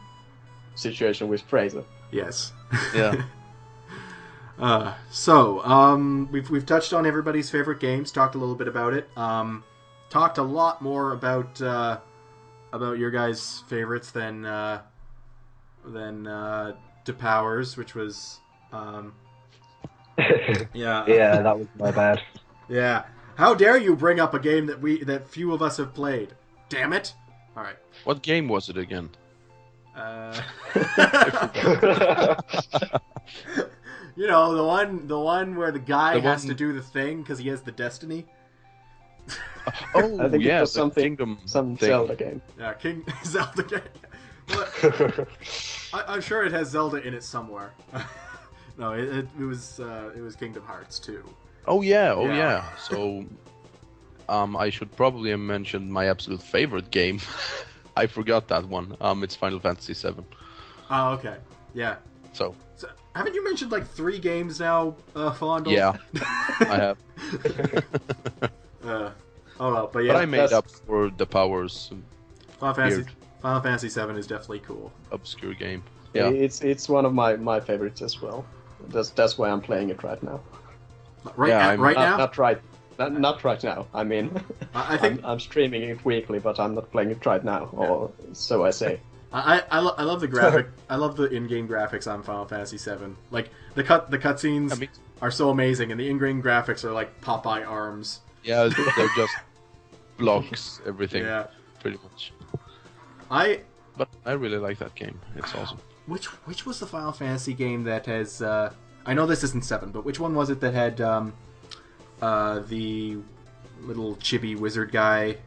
situation 0.76 1.28
with 1.28 1.42
Fraser. 1.42 1.84
Yes. 2.12 2.52
Yeah. 2.94 3.24
Uh, 4.60 4.94
so 5.10 5.64
um, 5.66 6.30
we've 6.32 6.48
we've 6.52 6.66
touched 6.66 6.94
on 6.94 7.08
everybody's 7.08 7.50
favorite 7.50 7.80
games, 7.80 8.12
talked 8.12 8.36
a 8.36 8.38
little 8.38 8.54
bit 8.54 8.68
about 8.68 8.94
it, 8.94 9.10
um, 9.18 9.64
talked 10.12 10.38
a 10.38 10.44
lot 10.44 10.80
more 10.80 11.12
about 11.12 11.60
uh, 11.60 11.98
about 12.72 13.00
your 13.00 13.10
guys' 13.10 13.64
favorites 13.68 14.12
than 14.12 14.46
uh, 14.46 14.82
than 15.84 16.28
uh, 16.28 16.74
DePowers, 17.06 17.76
which 17.78 17.96
was 17.96 18.40
um, 18.72 19.14
yeah 20.74 21.06
yeah, 21.08 21.42
that 21.42 21.58
was 21.58 21.68
my 21.80 21.92
bad. 21.92 22.22
yeah. 22.70 23.04
How 23.36 23.56
dare 23.56 23.78
you 23.78 23.96
bring 23.96 24.20
up 24.20 24.34
a 24.36 24.40
game 24.40 24.68
that 24.68 24.80
we 24.80 25.04
that 25.06 25.28
few 25.28 25.54
of 25.54 25.62
us 25.62 25.78
have 25.78 25.94
played? 25.94 26.34
Damn 26.70 26.94
it! 26.94 27.14
All 27.58 27.64
right. 27.64 27.76
what 28.04 28.22
game 28.22 28.48
was 28.48 28.70
it 28.70 28.78
again? 28.78 29.10
Uh, 29.96 30.40
you 34.16 34.28
know 34.28 34.56
the 34.56 34.64
one 34.64 35.08
the 35.08 35.20
one 35.20 35.56
where 35.56 35.72
the 35.72 35.80
guy 35.80 36.16
The 36.16 36.22
has 36.22 36.42
one- 36.44 36.50
to 36.50 36.56
do 36.56 36.74
the 36.74 36.82
thing 36.82 37.22
because 37.22 37.40
he 37.40 37.50
has 37.50 37.62
the 37.62 37.72
destiny. 37.72 38.26
Oh, 39.96 40.20
I 40.20 40.28
think 40.28 40.44
it 40.44 40.48
yeah, 40.48 40.60
was 40.62 40.74
the 40.74 40.80
something- 40.82 41.04
Kingdom 41.04 41.38
Some 41.46 41.78
thing. 41.78 41.88
Zelda 41.88 42.16
game. 42.18 42.42
Yeah, 42.60 42.74
King 42.74 43.06
Zelda 43.24 43.64
game. 43.64 43.82
I, 45.94 46.04
I'm 46.08 46.22
sure 46.22 46.44
it 46.44 46.52
has 46.52 46.70
Zelda 46.70 46.98
in 47.06 47.14
it 47.14 47.24
somewhere. 47.24 47.74
no, 48.78 48.94
it, 48.94 49.04
it, 49.10 49.28
it 49.40 49.44
was 49.44 49.80
uh, 49.80 50.12
it 50.16 50.22
was 50.22 50.36
Kingdom 50.36 50.64
Hearts 50.64 51.00
too. 51.00 51.24
Oh 51.68 51.82
yeah, 51.82 52.14
oh 52.14 52.26
Yeah. 52.26 52.36
yeah. 52.36 52.76
So, 52.78 53.26
um, 54.28 54.58
I 54.58 54.70
should 54.70 54.94
probably 54.96 55.30
have 55.32 55.40
mentioned 55.40 55.92
my 55.92 56.08
absolute 56.08 56.42
favorite 56.42 56.92
game. 56.92 57.20
I 57.96 58.08
forgot 58.08 58.48
that 58.48 58.66
one. 58.66 58.98
Um, 59.02 59.24
it's 59.24 59.36
Final 59.36 59.60
Fantasy 59.60 59.94
VII. 59.94 60.24
Oh, 60.90 61.12
okay. 61.12 61.36
Yeah. 61.76 61.98
So 62.34 62.56
So, 62.76 62.90
haven't 63.16 63.36
you 63.36 63.44
mentioned 63.44 63.72
like 63.72 63.88
three 63.88 64.18
games 64.20 64.60
now, 64.60 64.96
uh, 65.16 65.32
Fondle? 65.32 65.72
yeah, 65.72 65.96
I 66.60 66.76
have. 66.76 66.98
Uh, 68.84 69.12
oh 69.60 69.72
well, 69.74 69.90
but 69.94 70.00
yeah, 70.00 70.14
but 70.14 70.22
I 70.24 70.26
made 70.26 70.38
that's- 70.40 70.54
up 70.54 70.70
for 70.70 71.10
the 71.12 71.26
powers. 71.26 71.92
Final 72.60 72.74
Fantasy 72.76 72.98
weird. 73.04 73.12
Final 73.44 73.62
Fantasy 73.62 73.90
Seven 73.90 74.16
is 74.16 74.26
definitely 74.26 74.60
cool. 74.62 74.92
Obscure 75.12 75.54
game. 75.54 75.84
Yeah. 76.14 76.30
It's 76.30 76.62
it's 76.62 76.88
one 76.88 77.06
of 77.06 77.14
my, 77.14 77.36
my 77.36 77.60
favorites 77.60 78.02
as 78.02 78.22
well. 78.22 78.46
That's 78.88 79.10
that's 79.12 79.38
why 79.38 79.50
I'm 79.50 79.62
playing 79.62 79.90
it 79.90 80.02
right 80.02 80.22
now. 80.24 80.40
Right, 81.36 81.50
Yeah, 81.50 81.68
at- 81.72 81.80
right 81.80 81.96
not, 81.96 82.10
now, 82.10 82.18
not 82.18 82.38
right, 82.38 82.60
not, 82.98 83.12
not 83.20 83.44
right 83.44 83.62
now. 83.64 83.86
I 83.94 84.04
mean, 84.06 84.32
I 84.74 84.94
I 84.94 84.98
think 84.98 85.20
I'm, 85.24 85.32
I'm 85.32 85.40
streaming 85.42 85.84
it 85.84 86.04
weekly, 86.06 86.40
but 86.40 86.58
I'm 86.60 86.74
not 86.74 86.90
playing 86.92 87.12
it 87.12 87.26
right 87.26 87.44
now, 87.44 87.66
or 87.74 88.12
so 88.32 88.64
I 88.66 88.72
say. 88.72 89.00
I 89.34 89.40
I, 89.72 89.78
I, 89.78 89.80
lo- 89.80 89.96
I 89.98 90.04
love 90.04 90.22
the 90.22 90.28
graphic. 90.28 90.68
I 90.90 90.96
love 90.96 91.16
the 91.18 91.26
in-game 91.26 91.68
graphics 91.68 92.10
on 92.12 92.24
Final 92.24 92.46
Fantasy 92.46 92.78
VII. 92.78 93.14
Like 93.32 93.50
the 93.76 93.84
cut 93.84 94.10
the 94.10 94.20
cutscenes 94.20 94.72
I 94.72 94.76
mean- 94.76 94.90
are 95.22 95.32
so 95.32 95.50
amazing, 95.50 95.92
and 95.92 96.00
the 96.00 96.08
in-game 96.10 96.42
graphics 96.42 96.84
are 96.86 96.92
like 96.94 97.20
Popeye 97.22 97.68
arms. 97.68 98.22
Yeah, 98.44 98.70
they're 98.98 99.10
just 99.18 99.34
blocks 100.18 100.80
everything 100.86 101.24
Yeah, 101.24 101.48
pretty 101.82 101.98
much. 102.04 102.32
I 103.30 103.62
But 103.98 104.10
I 104.26 104.34
really 104.34 104.58
like 104.58 104.80
that 104.80 104.96
game. 104.96 105.20
It's 105.36 105.54
awesome. 105.56 105.80
which 106.08 106.26
which 106.46 106.66
was 106.66 106.80
the 106.80 106.88
Final 106.88 107.12
Fantasy 107.12 107.54
game 107.54 107.84
that 107.86 108.06
has? 108.06 108.42
Uh, 108.42 108.74
I 109.06 109.14
know 109.14 109.26
this 109.26 109.44
isn't 109.44 109.66
seven, 109.66 109.92
but 109.92 110.06
which 110.06 110.20
one 110.20 110.34
was 110.36 110.50
it 110.50 110.60
that 110.62 110.74
had 110.74 111.02
um, 111.02 111.34
uh, 112.22 112.60
the 112.60 113.18
little 113.82 114.16
chibi 114.18 114.58
wizard 114.58 114.92
guy? 114.92 115.38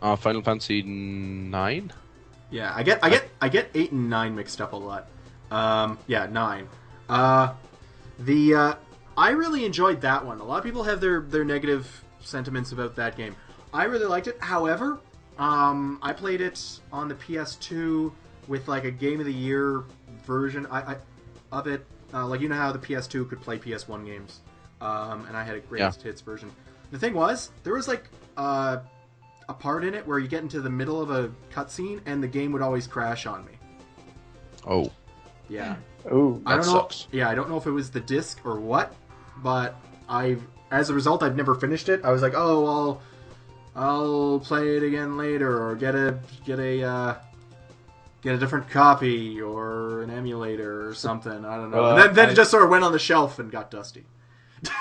Uh, 0.00 0.16
Final 0.16 0.42
Fantasy 0.42 0.82
nine. 0.82 1.92
Yeah, 2.50 2.72
I 2.74 2.82
get 2.82 3.00
I 3.02 3.10
get 3.10 3.28
I 3.40 3.48
get 3.48 3.70
eight 3.74 3.92
and 3.92 4.08
nine 4.08 4.34
mixed 4.34 4.60
up 4.60 4.72
a 4.72 4.76
lot. 4.76 5.08
Um, 5.50 5.98
yeah, 6.06 6.26
nine. 6.26 6.68
Uh, 7.08 7.54
the 8.18 8.54
uh, 8.54 8.74
I 9.16 9.30
really 9.30 9.64
enjoyed 9.64 10.00
that 10.02 10.24
one. 10.24 10.40
A 10.40 10.44
lot 10.44 10.58
of 10.58 10.64
people 10.64 10.84
have 10.84 11.00
their 11.00 11.20
their 11.20 11.44
negative 11.44 12.04
sentiments 12.20 12.72
about 12.72 12.96
that 12.96 13.16
game. 13.16 13.34
I 13.72 13.84
really 13.84 14.06
liked 14.06 14.28
it. 14.28 14.38
However, 14.40 14.98
um, 15.38 15.98
I 16.02 16.12
played 16.12 16.40
it 16.40 16.80
on 16.92 17.08
the 17.08 17.14
PS2 17.14 18.12
with 18.48 18.66
like 18.68 18.84
a 18.84 18.90
Game 18.90 19.20
of 19.20 19.26
the 19.26 19.32
Year 19.32 19.84
version 20.26 20.66
I, 20.66 20.80
I, 20.92 20.96
of 21.52 21.66
it. 21.66 21.84
Uh, 22.12 22.26
like 22.26 22.40
you 22.40 22.48
know 22.48 22.56
how 22.56 22.72
the 22.72 22.78
PS2 22.78 23.28
could 23.28 23.40
play 23.40 23.58
PS1 23.58 24.06
games, 24.06 24.40
um, 24.80 25.26
and 25.26 25.36
I 25.36 25.44
had 25.44 25.56
a 25.56 25.60
greatest 25.60 26.02
hits 26.02 26.20
version. 26.22 26.50
The 26.90 26.98
thing 26.98 27.12
was, 27.12 27.50
there 27.64 27.74
was 27.74 27.86
like 27.86 28.04
uh, 28.38 28.78
a 29.48 29.54
part 29.54 29.84
in 29.84 29.94
it 29.94 30.06
where 30.06 30.18
you 30.18 30.26
get 30.26 30.42
into 30.42 30.60
the 30.60 30.70
middle 30.70 31.02
of 31.02 31.10
a 31.10 31.30
cutscene 31.52 32.00
and 32.06 32.22
the 32.22 32.28
game 32.28 32.50
would 32.52 32.62
always 32.62 32.86
crash 32.86 33.26
on 33.26 33.44
me. 33.44 33.52
Oh, 34.66 34.90
Yeah. 35.48 35.76
Ooh, 36.12 36.42
I 36.46 36.56
That 36.56 36.64
don't 36.64 36.72
know. 36.74 36.80
sucks. 36.80 37.08
Yeah, 37.12 37.28
I 37.28 37.34
don't 37.34 37.50
know 37.50 37.58
if 37.58 37.66
it 37.66 37.70
was 37.70 37.90
the 37.90 38.00
disc 38.00 38.40
or 38.44 38.58
what, 38.58 38.94
but 39.42 39.76
I've 40.08 40.42
as 40.70 40.88
a 40.90 40.94
result 40.94 41.22
I've 41.22 41.36
never 41.36 41.54
finished 41.54 41.88
it. 41.90 42.02
I 42.04 42.10
was 42.10 42.22
like, 42.22 42.34
oh, 42.34 42.66
I'll 42.66 43.02
I'll 43.78 44.40
play 44.40 44.76
it 44.76 44.82
again 44.82 45.16
later, 45.16 45.62
or 45.66 45.74
get 45.76 45.94
a 45.94 46.18
get 46.44 46.58
a 46.58 46.82
uh, 46.82 47.14
get 48.22 48.34
a 48.34 48.38
different 48.38 48.68
copy 48.68 49.40
or 49.40 50.02
an 50.02 50.10
emulator 50.10 50.88
or 50.88 50.94
something. 50.94 51.44
I 51.44 51.56
don't 51.56 51.70
know. 51.70 51.84
Uh, 51.84 51.90
and 51.90 51.98
then, 52.02 52.14
then 52.14 52.28
I- 52.28 52.32
it 52.32 52.34
just 52.34 52.50
sort 52.50 52.64
of 52.64 52.70
went 52.70 52.82
on 52.84 52.92
the 52.92 52.98
shelf 52.98 53.38
and 53.38 53.50
got 53.50 53.70
dusty. 53.70 54.04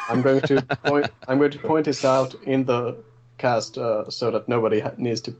I'm 0.09 0.21
going 0.23 0.41
to 0.41 0.61
point. 0.85 1.07
I'm 1.27 1.37
going 1.37 1.51
to 1.51 1.59
point 1.59 1.85
this 1.85 2.03
out 2.03 2.33
in 2.43 2.65
the 2.65 2.97
cast 3.37 3.77
uh, 3.77 4.09
so 4.09 4.31
that 4.31 4.49
nobody 4.49 4.79
ha- 4.79 4.93
needs 4.97 5.21
to 5.21 5.35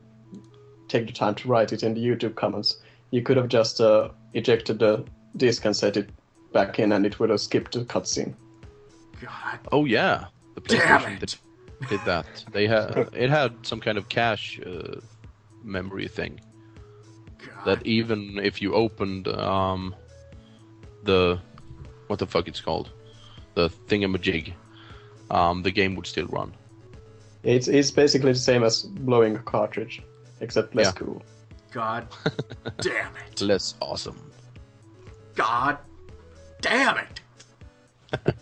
take 0.87 1.07
the 1.07 1.13
time 1.13 1.33
to 1.35 1.47
write 1.47 1.73
it 1.73 1.81
in 1.83 1.95
the 1.95 1.99
YouTube 2.05 2.35
comments. 2.35 2.77
You 3.09 3.23
could 3.23 3.37
have 3.37 3.47
just 3.47 3.81
uh, 3.81 4.09
ejected 4.33 4.77
the 4.79 5.03
disc 5.35 5.65
and 5.65 5.75
set 5.75 5.97
it 5.97 6.09
back 6.53 6.77
in, 6.77 6.91
and 6.91 7.05
it 7.05 7.19
would 7.19 7.31
have 7.31 7.41
skipped 7.41 7.71
the 7.73 7.79
cutscene. 7.85 8.35
God 9.19 9.59
oh 9.71 9.85
yeah. 9.85 10.25
The 10.53 10.61
damn 10.61 11.01
PlayStation 11.01 11.23
it! 11.23 11.37
Did, 11.81 11.89
did 11.89 11.99
that. 12.05 12.25
They 12.51 12.67
had 12.67 13.09
it 13.13 13.29
had 13.29 13.65
some 13.65 13.79
kind 13.79 13.97
of 13.97 14.09
cache 14.09 14.59
uh, 14.65 14.99
memory 15.63 16.07
thing 16.07 16.39
God. 17.39 17.65
that 17.65 17.85
even 17.85 18.39
if 18.41 18.61
you 18.61 18.73
opened 18.73 19.27
um 19.27 19.95
the 21.03 21.39
what 22.07 22.19
the 22.19 22.27
fuck 22.27 22.47
it's 22.47 22.61
called 22.61 22.89
the 23.55 23.69
thingamajig, 23.87 24.53
um 25.31 25.63
the 25.63 25.71
game 25.71 25.95
would 25.95 26.07
still 26.07 26.27
run. 26.27 26.53
It's 27.43 27.67
it's 27.67 27.91
basically 27.91 28.31
the 28.33 28.39
same 28.39 28.63
as 28.63 28.83
blowing 28.83 29.35
a 29.35 29.39
cartridge, 29.39 30.01
except 30.41 30.75
less 30.75 30.87
Yeah. 30.87 30.93
cool. 30.93 31.21
God 31.71 32.07
damn 32.81 33.11
it! 33.27 33.41
Less 33.41 33.75
awesome. 33.81 34.19
God 35.35 35.77
damn 36.61 36.97
it! 36.97 37.21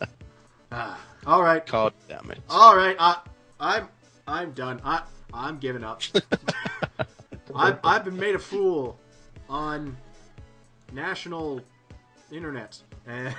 Ah, 0.72 1.00
all 1.26 1.42
right. 1.42 1.66
God 1.66 1.94
damn 2.08 2.30
it. 2.32 2.40
All 2.50 2.76
right, 2.76 2.96
I, 3.00 3.18
I'm 3.60 3.88
I'm 4.28 4.52
done. 4.52 4.82
I 4.84 5.02
I'm 5.34 5.58
giving 5.58 5.84
up. 5.84 6.02
I've 7.56 7.80
I've 7.84 8.06
been 8.06 8.18
made 8.18 8.36
a 8.36 8.40
fool 8.40 9.00
on 9.50 9.98
national 10.92 11.62
internet, 12.32 12.78
and 13.08 13.36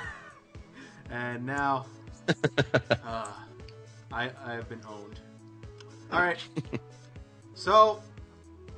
and 1.11 1.47
now 1.47 1.87
uh, 3.05 3.33
I 4.13 4.31
I 4.45 4.53
have 4.55 4.69
been 4.69 4.83
owned. 4.89 5.21
All 6.13 6.21
right, 6.21 6.39
so 7.55 8.03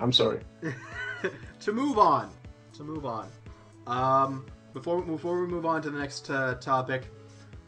I'm 0.01 0.13
sorry. 0.13 0.41
to 1.61 1.73
move 1.73 1.99
on, 1.99 2.31
to 2.75 2.85
move 2.85 3.07
on. 3.07 3.29
Um, 3.87 4.47
before 4.75 5.03
before 5.03 5.41
we 5.41 5.47
move 5.47 5.67
on 5.67 5.83
to 5.83 5.91
the 5.91 5.99
next 5.99 6.31
uh, 6.31 6.55
topic, 6.55 7.05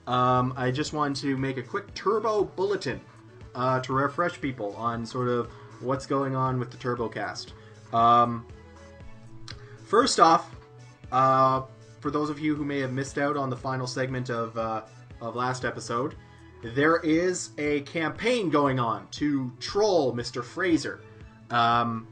um, 0.06 0.54
I 0.56 0.70
just 0.70 0.92
want 0.92 1.16
to 1.18 1.36
make 1.36 1.56
a 1.56 1.62
quick 1.62 1.92
turbo 1.94 2.44
bulletin 2.44 3.00
uh, 3.54 3.80
to 3.80 3.92
refresh 3.92 4.40
people 4.40 4.74
on 4.76 5.04
sort 5.04 5.28
of 5.28 5.50
what's 5.80 6.06
going 6.06 6.34
on 6.34 6.58
with 6.58 6.70
the 6.70 6.76
TurboCast. 6.76 7.52
Um, 7.92 8.46
first 9.86 10.20
off, 10.20 10.54
uh, 11.12 11.62
for 12.00 12.10
those 12.10 12.30
of 12.30 12.38
you 12.38 12.54
who 12.54 12.64
may 12.64 12.80
have 12.80 12.92
missed 12.92 13.18
out 13.18 13.36
on 13.36 13.50
the 13.50 13.56
final 13.56 13.86
segment 13.86 14.30
of 14.30 14.56
uh, 14.56 14.82
of 15.20 15.36
last 15.36 15.64
episode, 15.64 16.14
there 16.62 16.98
is 16.98 17.50
a 17.58 17.80
campaign 17.82 18.50
going 18.50 18.78
on 18.78 19.06
to 19.12 19.52
troll 19.60 20.14
Mr. 20.14 20.42
Fraser. 20.42 21.00
Um, 21.50 22.06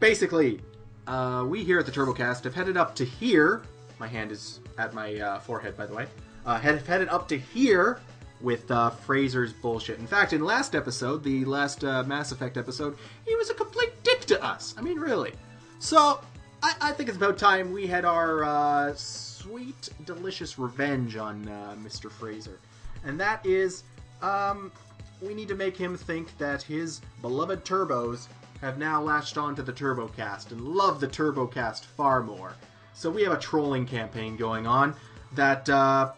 basically, 0.00 0.60
uh, 1.06 1.44
we 1.46 1.64
here 1.64 1.78
at 1.78 1.86
the 1.86 1.92
TurboCast 1.92 2.44
have 2.44 2.54
headed 2.54 2.76
up 2.76 2.94
to 2.96 3.04
here. 3.04 3.62
My 3.98 4.08
hand 4.08 4.32
is 4.32 4.60
at 4.76 4.92
my 4.92 5.14
uh, 5.18 5.38
forehead, 5.40 5.76
by 5.76 5.86
the 5.86 5.94
way. 5.94 6.06
Uh, 6.44 6.58
have 6.58 6.86
headed 6.86 7.08
up 7.08 7.28
to 7.28 7.38
here 7.38 8.00
with 8.40 8.70
uh, 8.70 8.90
Fraser's 8.90 9.52
bullshit. 9.52 9.98
In 9.98 10.06
fact, 10.06 10.32
in 10.32 10.44
last 10.44 10.74
episode, 10.74 11.24
the 11.24 11.44
last 11.44 11.82
uh, 11.82 12.02
Mass 12.04 12.32
Effect 12.32 12.56
episode, 12.56 12.96
he 13.26 13.34
was 13.36 13.50
a 13.50 13.54
complete 13.54 13.90
dick 14.02 14.20
to 14.26 14.42
us. 14.44 14.74
I 14.76 14.82
mean, 14.82 14.98
really. 14.98 15.32
So, 15.78 16.20
I, 16.62 16.74
I 16.80 16.92
think 16.92 17.08
it's 17.08 17.16
about 17.16 17.38
time 17.38 17.72
we 17.72 17.86
had 17.86 18.04
our 18.04 18.44
uh, 18.44 18.94
sweet, 18.94 19.88
delicious 20.04 20.58
revenge 20.58 21.16
on 21.16 21.48
uh, 21.48 21.76
Mr. 21.82 22.10
Fraser. 22.10 22.58
And 23.04 23.18
that 23.20 23.44
is, 23.44 23.84
um, 24.22 24.72
we 25.20 25.34
need 25.34 25.48
to 25.48 25.54
make 25.54 25.76
him 25.76 25.96
think 25.96 26.36
that 26.38 26.62
his 26.62 27.00
beloved 27.20 27.64
turbos 27.64 28.28
have 28.60 28.78
now 28.78 29.02
latched 29.02 29.36
onto 29.36 29.62
the 29.62 29.72
TurboCast 29.72 30.52
and 30.52 30.60
love 30.62 31.00
the 31.00 31.08
TurboCast 31.08 31.84
far 31.84 32.22
more. 32.22 32.54
So 32.94 33.10
we 33.10 33.22
have 33.24 33.32
a 33.32 33.38
trolling 33.38 33.84
campaign 33.84 34.36
going 34.36 34.66
on 34.66 34.94
that 35.34 35.68
uh, 35.68 36.12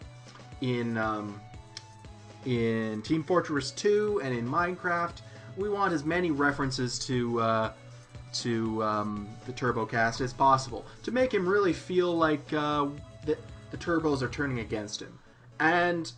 in 0.61 0.97
um, 0.97 1.39
in 2.45 3.01
Team 3.01 3.23
Fortress 3.23 3.71
2 3.71 4.21
and 4.23 4.33
in 4.33 4.47
Minecraft, 4.47 5.21
we 5.57 5.69
want 5.69 5.93
as 5.93 6.05
many 6.05 6.31
references 6.31 6.97
to 6.99 7.39
uh, 7.41 7.71
to 8.33 8.83
um, 8.83 9.27
the 9.45 9.53
TurboCast 9.53 10.21
as 10.21 10.33
possible 10.33 10.85
to 11.03 11.11
make 11.11 11.33
him 11.33 11.47
really 11.47 11.73
feel 11.73 12.15
like 12.15 12.53
uh, 12.53 12.87
the, 13.25 13.37
the 13.71 13.77
turbos 13.77 14.21
are 14.21 14.29
turning 14.29 14.59
against 14.59 15.01
him. 15.01 15.17
And 15.59 16.11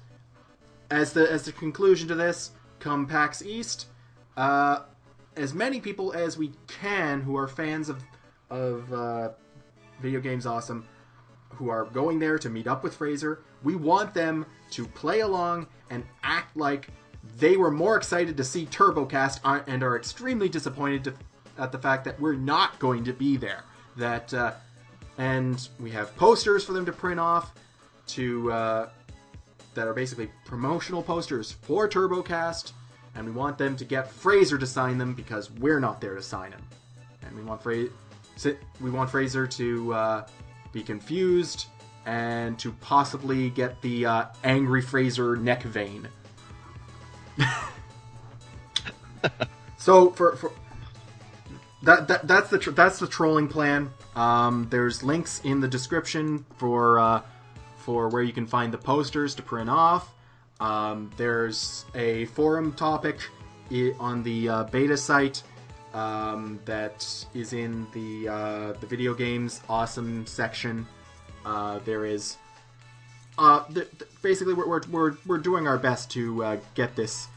as 0.92 1.14
the 1.14 1.32
as 1.32 1.46
the 1.46 1.52
conclusion 1.52 2.08
to 2.10 2.16
this, 2.16 2.52
come 2.80 3.08
PAX 3.08 3.42
East, 3.42 3.88
uh, 4.38 4.84
as 5.36 5.54
many 5.54 5.80
people 5.80 6.12
as 6.14 6.38
we 6.38 6.52
can 6.68 7.22
who 7.22 7.38
are 7.38 7.48
fans 7.48 7.90
of 7.90 8.04
of 8.50 8.92
uh, 8.92 9.30
video 10.02 10.20
games 10.20 10.46
awesome, 10.46 10.86
who 11.56 11.70
are 11.70 11.86
going 11.86 12.20
there 12.20 12.38
to 12.40 12.50
meet 12.50 12.68
up 12.68 12.84
with 12.84 12.96
Fraser, 12.96 13.42
we 13.64 13.76
want 13.76 14.14
them 14.14 14.46
to 14.72 14.86
play 14.88 15.22
along 15.22 15.68
and 15.90 16.04
act 16.24 16.56
like 16.56 16.90
they 17.38 17.58
were 17.58 17.72
more 17.72 17.98
excited 17.98 18.38
to 18.38 18.44
see 18.44 18.66
TurboCast 18.66 19.64
and 19.68 19.84
are 19.84 19.98
extremely 19.98 20.48
disappointed 20.50 21.04
to, 21.06 21.14
at 21.58 21.72
the 21.72 21.78
fact 21.78 22.06
that 22.06 22.20
we're 22.20 22.34
not 22.36 22.80
going 22.80 23.04
to 23.04 23.14
be 23.14 23.38
there. 23.38 23.64
That 23.98 24.34
uh, 24.34 24.54
and 25.18 25.68
we 25.80 25.92
have 25.92 26.16
posters 26.16 26.64
for 26.64 26.72
them 26.72 26.86
to 26.86 26.94
print 26.94 27.20
off 27.20 27.52
to 28.08 28.52
uh, 28.52 28.90
that 29.74 29.88
are 29.88 29.94
basically 29.94 30.30
promotional 30.46 31.04
posters 31.04 31.52
for 31.52 31.88
TurboCast. 31.90 32.72
And 33.16 33.26
we 33.26 33.32
want 33.32 33.58
them 33.58 33.76
to 33.76 33.84
get 33.84 34.10
Fraser 34.10 34.58
to 34.58 34.68
sign 34.68 34.98
them 34.98 35.14
because 35.14 35.52
we're 35.52 35.80
not 35.80 36.00
there 36.00 36.16
to 36.16 36.22
sign 36.22 36.52
them, 36.52 36.62
and 37.24 37.36
we 37.36 37.42
want 37.44 37.62
Fra- 37.62 37.88
si- 38.38 38.56
we 38.80 38.92
want 38.92 39.10
Fraser 39.10 39.48
to 39.48 39.94
uh, 39.94 40.28
be 40.72 40.84
confused 40.84 41.68
and 42.06 42.58
to 42.60 42.72
possibly 42.74 43.50
get 43.50 43.82
the 43.82 44.06
uh, 44.06 44.26
angry 44.44 44.82
Fraser 44.82 45.36
neck 45.36 45.64
vein. 45.64 46.08
so 49.78 50.10
for, 50.12 50.36
for 50.36 50.52
that, 51.84 52.08
that 52.08 52.28
that's 52.28 52.50
the 52.50 52.58
tr- 52.58 52.72
that's 52.72 53.00
the 53.00 53.08
trolling 53.08 53.48
plan. 53.48 53.92
Um, 54.16 54.68
there's 54.70 55.04
links 55.04 55.42
in 55.44 55.60
the 55.60 55.68
description 55.68 56.46
for 56.58 57.00
uh, 57.00 57.22
for 57.78 58.10
where 58.10 58.24
you 58.24 58.34
can 58.34 58.46
find 58.46 58.74
the 58.74 58.78
posters 58.78 59.36
to 59.36 59.42
print 59.42 59.70
off. 59.70 60.14
Um, 60.60 61.10
there's 61.16 61.86
a 61.96 62.26
forum 62.26 62.74
topic 62.74 63.20
on 64.00 64.24
the 64.24 64.50
uh, 64.50 64.64
beta 64.66 64.98
site 64.98 65.44
um, 65.94 66.60
that 66.66 67.06
is 67.34 67.54
in 67.54 67.88
the 67.94 68.28
uh, 68.28 68.74
the 68.74 68.88
video 68.88 69.14
games 69.14 69.62
awesome 69.70 70.26
section. 70.26 70.86
Uh, 71.46 71.80
there 71.80 72.06
is 72.06 72.38
uh, 73.40 73.64
th- 73.74 73.88
th- 73.98 74.12
basically 74.22 74.54
we're, 74.54 74.82
we're, 74.92 75.14
we're, 75.26 75.38
doing 75.38 75.66
our 75.66 75.78
best 75.78 76.12
to 76.12 76.44
uh, 76.44 76.58
get 76.76 76.96
this 76.96 77.28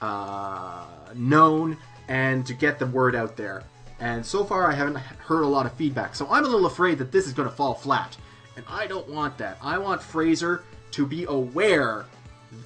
uh, 0.00 0.84
known 1.14 1.76
and 2.08 2.44
to 2.44 2.52
get 2.54 2.78
the 2.80 2.86
word 2.86 3.14
out 3.14 3.36
there. 3.36 3.62
And 4.00 4.26
so 4.26 4.44
far, 4.44 4.68
I 4.68 4.74
haven't 4.74 4.96
heard 4.96 5.42
a 5.42 5.46
lot 5.46 5.64
of 5.64 5.72
feedback, 5.74 6.16
so 6.16 6.26
I'm 6.28 6.44
a 6.44 6.48
little 6.48 6.66
afraid 6.66 6.98
that 6.98 7.12
this 7.12 7.26
is 7.26 7.32
going 7.32 7.48
to 7.48 7.54
fall 7.54 7.74
flat. 7.74 8.16
And 8.56 8.64
I 8.68 8.88
don't 8.88 9.08
want 9.08 9.38
that. 9.38 9.56
I 9.62 9.78
want 9.78 10.02
Fraser 10.02 10.64
to 10.90 11.06
be 11.06 11.24
aware 11.24 12.04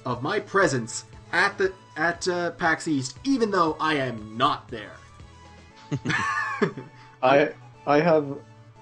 of 0.05 0.23
my 0.23 0.39
presence 0.39 1.05
at 1.31 1.57
the 1.57 1.73
at 1.95 2.27
uh, 2.27 2.51
PAX 2.51 2.87
East, 2.87 3.19
even 3.23 3.51
though 3.51 3.75
I 3.79 3.95
am 3.95 4.37
not 4.37 4.67
there. 4.69 4.93
I 7.23 7.49
I 7.85 7.99
have 7.99 8.25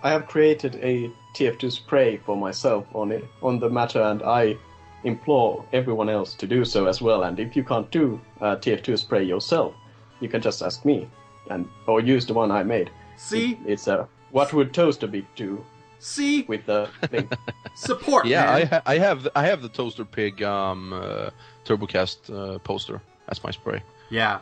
I 0.03 0.09
have 0.11 0.27
created 0.27 0.75
a 0.75 1.09
TF2 1.35 1.71
spray 1.71 2.17
for 2.17 2.35
myself 2.37 2.85
on 2.93 3.11
it 3.11 3.25
on 3.41 3.59
the 3.59 3.69
matter, 3.69 4.01
and 4.01 4.21
I 4.23 4.57
implore 5.03 5.63
everyone 5.73 6.09
else 6.09 6.33
to 6.35 6.47
do 6.47 6.65
so 6.65 6.87
as 6.87 7.01
well. 7.01 7.23
And 7.23 7.39
if 7.39 7.55
you 7.55 7.63
can't 7.63 7.89
do 7.91 8.19
uh, 8.41 8.55
TF2 8.57 8.97
spray 8.97 9.23
yourself, 9.23 9.73
you 10.19 10.27
can 10.29 10.41
just 10.41 10.61
ask 10.61 10.85
me, 10.85 11.07
and 11.49 11.67
or 11.87 12.01
use 12.01 12.25
the 12.25 12.33
one 12.33 12.51
I 12.51 12.63
made. 12.63 12.89
See, 13.15 13.57
It's 13.65 13.87
a 13.87 14.07
what 14.31 14.53
would 14.53 14.73
Toaster 14.73 15.07
be 15.07 15.25
do 15.35 15.63
see, 15.99 16.43
with 16.43 16.65
the 16.65 16.89
thing? 17.09 17.29
support. 17.75 18.25
Yeah, 18.27 18.51
I 18.51 18.65
ha- 18.65 18.81
I 18.85 18.97
have 18.99 19.27
I 19.35 19.45
have 19.45 19.61
the 19.61 19.69
Toaster 19.69 20.05
Pig 20.05 20.43
um, 20.43 20.93
uh, 20.93 21.29
TurboCast 21.65 22.29
uh, 22.29 22.59
poster 22.59 23.01
as 23.29 23.43
my 23.43 23.51
spray. 23.51 23.81
yeah, 24.11 24.39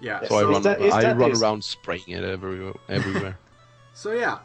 yeah. 0.00 0.24
So 0.26 0.36
I 0.36 0.42
run 0.44 0.62
that- 0.62 0.80
is 0.80 0.92
I 0.92 1.02
that 1.02 1.16
run 1.16 1.30
his- 1.30 1.42
around 1.42 1.64
spraying 1.64 2.08
it 2.08 2.24
every, 2.24 2.72
everywhere. 2.88 3.38
So 3.94 4.12
yeah, 4.12 4.38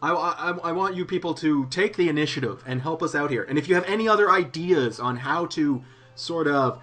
I, 0.00 0.12
I, 0.12 0.50
I 0.68 0.72
want 0.72 0.94
you 0.94 1.04
people 1.04 1.34
to 1.34 1.66
take 1.70 1.96
the 1.96 2.08
initiative 2.08 2.62
and 2.64 2.80
help 2.80 3.02
us 3.02 3.16
out 3.16 3.30
here. 3.32 3.42
And 3.42 3.58
if 3.58 3.68
you 3.68 3.74
have 3.74 3.84
any 3.86 4.08
other 4.08 4.30
ideas 4.30 5.00
on 5.00 5.16
how 5.16 5.46
to 5.46 5.82
sort 6.14 6.46
of 6.46 6.80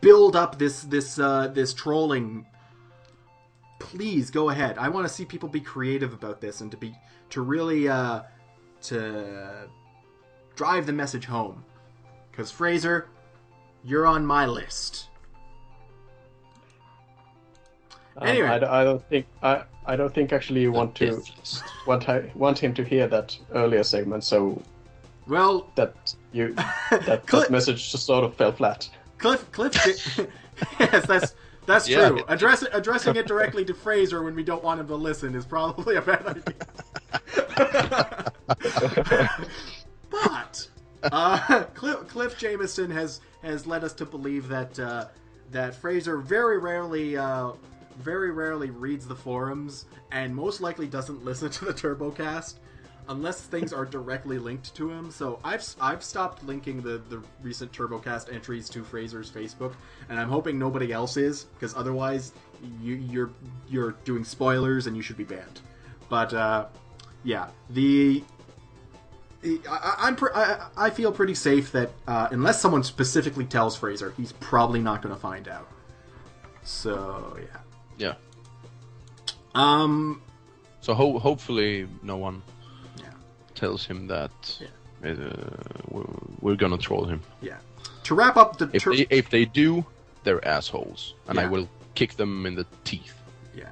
build 0.00 0.34
up 0.34 0.58
this 0.58 0.80
this 0.82 1.18
uh, 1.18 1.48
this 1.48 1.74
trolling, 1.74 2.46
please 3.80 4.30
go 4.30 4.48
ahead. 4.48 4.78
I 4.78 4.88
want 4.88 5.06
to 5.06 5.12
see 5.12 5.26
people 5.26 5.48
be 5.50 5.60
creative 5.60 6.14
about 6.14 6.40
this 6.40 6.62
and 6.62 6.70
to 6.70 6.78
be 6.78 6.94
to 7.30 7.42
really 7.42 7.86
uh, 7.88 8.22
to 8.84 9.68
drive 10.56 10.86
the 10.86 10.92
message 10.94 11.26
home. 11.26 11.64
Because 12.30 12.50
Fraser, 12.50 13.08
you're 13.84 14.06
on 14.06 14.24
my 14.24 14.46
list. 14.46 15.08
Um, 18.18 18.28
Anyway. 18.28 18.48
I, 18.48 18.58
don't- 18.58 18.70
I 18.70 18.84
don't 18.84 19.02
think 19.08 19.26
I 19.42 19.62
I 19.86 19.96
don't 19.96 20.14
think 20.14 20.32
actually 20.32 20.60
you 20.62 20.70
want 20.70 20.94
to 20.96 21.22
want 21.86 22.04
hi- 22.04 22.30
want 22.34 22.58
him 22.58 22.72
to 22.74 22.84
hear 22.84 23.08
that 23.08 23.36
earlier 23.52 23.82
segment, 23.82 24.22
so 24.24 24.62
Well, 25.26 25.70
that 25.76 26.14
you 26.32 26.54
that, 26.90 27.22
Cl- 27.28 27.42
that 27.42 27.50
message 27.50 27.90
just 27.90 28.06
sort 28.06 28.24
of 28.24 28.34
fell 28.36 28.52
flat. 28.52 28.88
Cliff, 29.18 29.50
Cliff, 29.52 29.74
yes, 30.80 31.06
that's 31.06 31.34
that's 31.66 31.88
Yeah. 31.88 32.08
true. 32.08 32.22
Address, 32.28 32.64
addressing 32.72 33.16
it 33.16 33.26
directly 33.26 33.64
to 33.64 33.74
Fraser 33.74 34.22
when 34.22 34.34
we 34.34 34.42
don't 34.44 34.62
want 34.64 34.80
him 34.80 34.86
to 34.88 34.96
listen 34.96 35.34
is 35.34 35.44
probably 35.46 35.96
a 35.96 36.02
bad 36.02 36.26
idea. 36.26 36.54
but 40.10 40.68
uh, 41.04 41.64
Cliff, 41.74 42.08
Cliff 42.08 42.38
Jameson 42.38 42.90
has 42.90 43.20
has 43.42 43.66
led 43.66 43.82
us 43.84 43.92
to 43.94 44.04
believe 44.04 44.48
that 44.48 44.78
uh, 44.78 45.06
that 45.50 45.74
Fraser 45.74 46.18
very 46.18 46.58
rarely. 46.58 47.16
Uh, 47.16 47.52
very 47.96 48.30
rarely 48.30 48.70
reads 48.70 49.06
the 49.06 49.14
forums 49.14 49.86
and 50.10 50.34
most 50.34 50.60
likely 50.60 50.86
doesn't 50.86 51.24
listen 51.24 51.50
to 51.50 51.64
the 51.66 51.74
TurboCast 51.74 52.54
unless 53.08 53.42
things 53.42 53.72
are 53.72 53.84
directly 53.84 54.38
linked 54.38 54.74
to 54.76 54.90
him. 54.90 55.10
So 55.10 55.38
I've 55.44 55.64
I've 55.80 56.02
stopped 56.02 56.44
linking 56.44 56.82
the 56.82 57.02
the 57.08 57.22
recent 57.42 57.72
TurboCast 57.72 58.32
entries 58.32 58.68
to 58.70 58.84
Fraser's 58.84 59.30
Facebook, 59.30 59.74
and 60.08 60.18
I'm 60.18 60.28
hoping 60.28 60.58
nobody 60.58 60.92
else 60.92 61.16
is 61.16 61.44
because 61.54 61.74
otherwise 61.74 62.32
you, 62.80 62.94
you're 62.94 63.30
you're 63.68 63.92
doing 64.04 64.24
spoilers 64.24 64.86
and 64.86 64.96
you 64.96 65.02
should 65.02 65.16
be 65.16 65.24
banned. 65.24 65.60
But 66.08 66.32
uh, 66.32 66.66
yeah, 67.24 67.48
the 67.70 68.22
I, 69.44 69.94
I'm 69.98 70.16
pre- 70.16 70.32
I, 70.34 70.68
I 70.76 70.90
feel 70.90 71.12
pretty 71.12 71.34
safe 71.34 71.72
that 71.72 71.90
uh, 72.06 72.28
unless 72.30 72.60
someone 72.60 72.82
specifically 72.82 73.44
tells 73.44 73.76
Fraser, 73.76 74.14
he's 74.16 74.32
probably 74.32 74.80
not 74.80 75.02
going 75.02 75.14
to 75.14 75.20
find 75.20 75.48
out. 75.48 75.68
So 76.62 77.36
yeah. 77.40 77.61
Yeah. 78.02 78.14
Um. 79.54 80.20
So 80.80 80.94
ho- 80.94 81.18
hopefully 81.18 81.86
no 82.02 82.16
one 82.16 82.42
Yeah. 82.98 83.04
tells 83.54 83.84
him 83.86 84.08
that 84.08 84.32
Yeah. 84.60 85.10
uh, 85.10 85.14
we're, 85.88 86.04
we're 86.40 86.56
gonna 86.56 86.78
troll 86.78 87.04
him. 87.04 87.20
Yeah. 87.40 87.58
To 88.04 88.14
wrap 88.14 88.36
up 88.36 88.58
the 88.58 88.68
If 88.72 88.82
tur- 88.82 88.96
they 88.96 89.06
if 89.10 89.30
they 89.30 89.44
do, 89.44 89.84
they're 90.24 90.44
assholes, 90.46 91.14
and 91.28 91.38
I 91.38 91.46
will 91.46 91.68
kick 91.94 92.16
them 92.16 92.46
in 92.46 92.54
the 92.54 92.66
teeth. 92.84 93.14
yeah. 93.54 93.66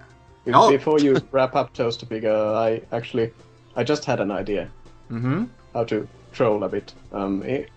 Be- 0.44 0.52
Oh. 0.54 0.70
Before 0.70 0.98
you 1.00 1.16
wrap 1.32 1.54
up 1.56 1.72
Toaster 1.74 2.06
Pig, 2.06 2.24
uh, 2.24 2.54
I 2.54 2.82
actually 2.92 3.32
I 3.76 3.82
just 3.84 4.04
had 4.04 4.20
an 4.20 4.30
idea 4.30 4.68
Mm-hmm. 5.10 5.44
how 5.74 5.84
to 5.84 6.06
troll 6.32 6.62
a 6.62 6.68
bit. 6.68 6.94
Um, 7.12 7.42
it, 7.42 7.68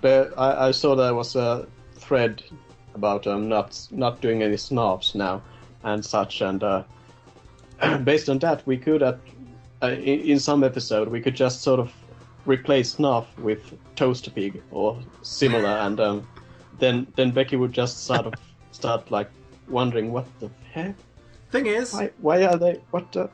the, 0.00 0.32
I, 0.38 0.68
I 0.68 0.70
saw 0.72 0.94
there 0.96 1.14
was 1.14 1.36
a 1.36 1.66
thread 1.96 2.42
about 2.94 3.26
um, 3.26 3.48
not 3.48 3.78
not 3.90 4.20
doing 4.22 4.42
any 4.42 4.56
snobs 4.56 5.14
now 5.14 5.42
and 5.84 6.04
such, 6.04 6.40
and 6.40 6.62
uh, 6.62 6.82
based 8.04 8.28
on 8.28 8.38
that, 8.40 8.66
we 8.66 8.76
could 8.76 9.02
at 9.02 9.18
uh, 9.82 9.88
in, 9.88 10.20
in 10.20 10.38
some 10.38 10.62
episode 10.62 11.08
we 11.08 11.20
could 11.20 11.34
just 11.34 11.62
sort 11.62 11.80
of 11.80 11.92
replace 12.46 12.92
snuff 12.92 13.26
with 13.38 13.74
Toaster 13.96 14.30
Pig 14.30 14.62
or 14.70 14.98
similar, 15.22 15.68
and 15.68 16.00
um, 16.00 16.28
then 16.78 17.06
then 17.16 17.30
Becky 17.30 17.56
would 17.56 17.72
just 17.72 18.04
sort 18.04 18.26
of 18.26 18.34
start 18.72 19.10
like 19.10 19.30
wondering 19.68 20.12
what 20.12 20.26
the 20.40 20.50
heck, 20.72 20.94
Thing 21.50 21.66
is, 21.66 21.92
why 21.92 22.10
why 22.20 22.44
are 22.44 22.56
they 22.56 22.80
what 22.90 23.12
the 23.12 23.30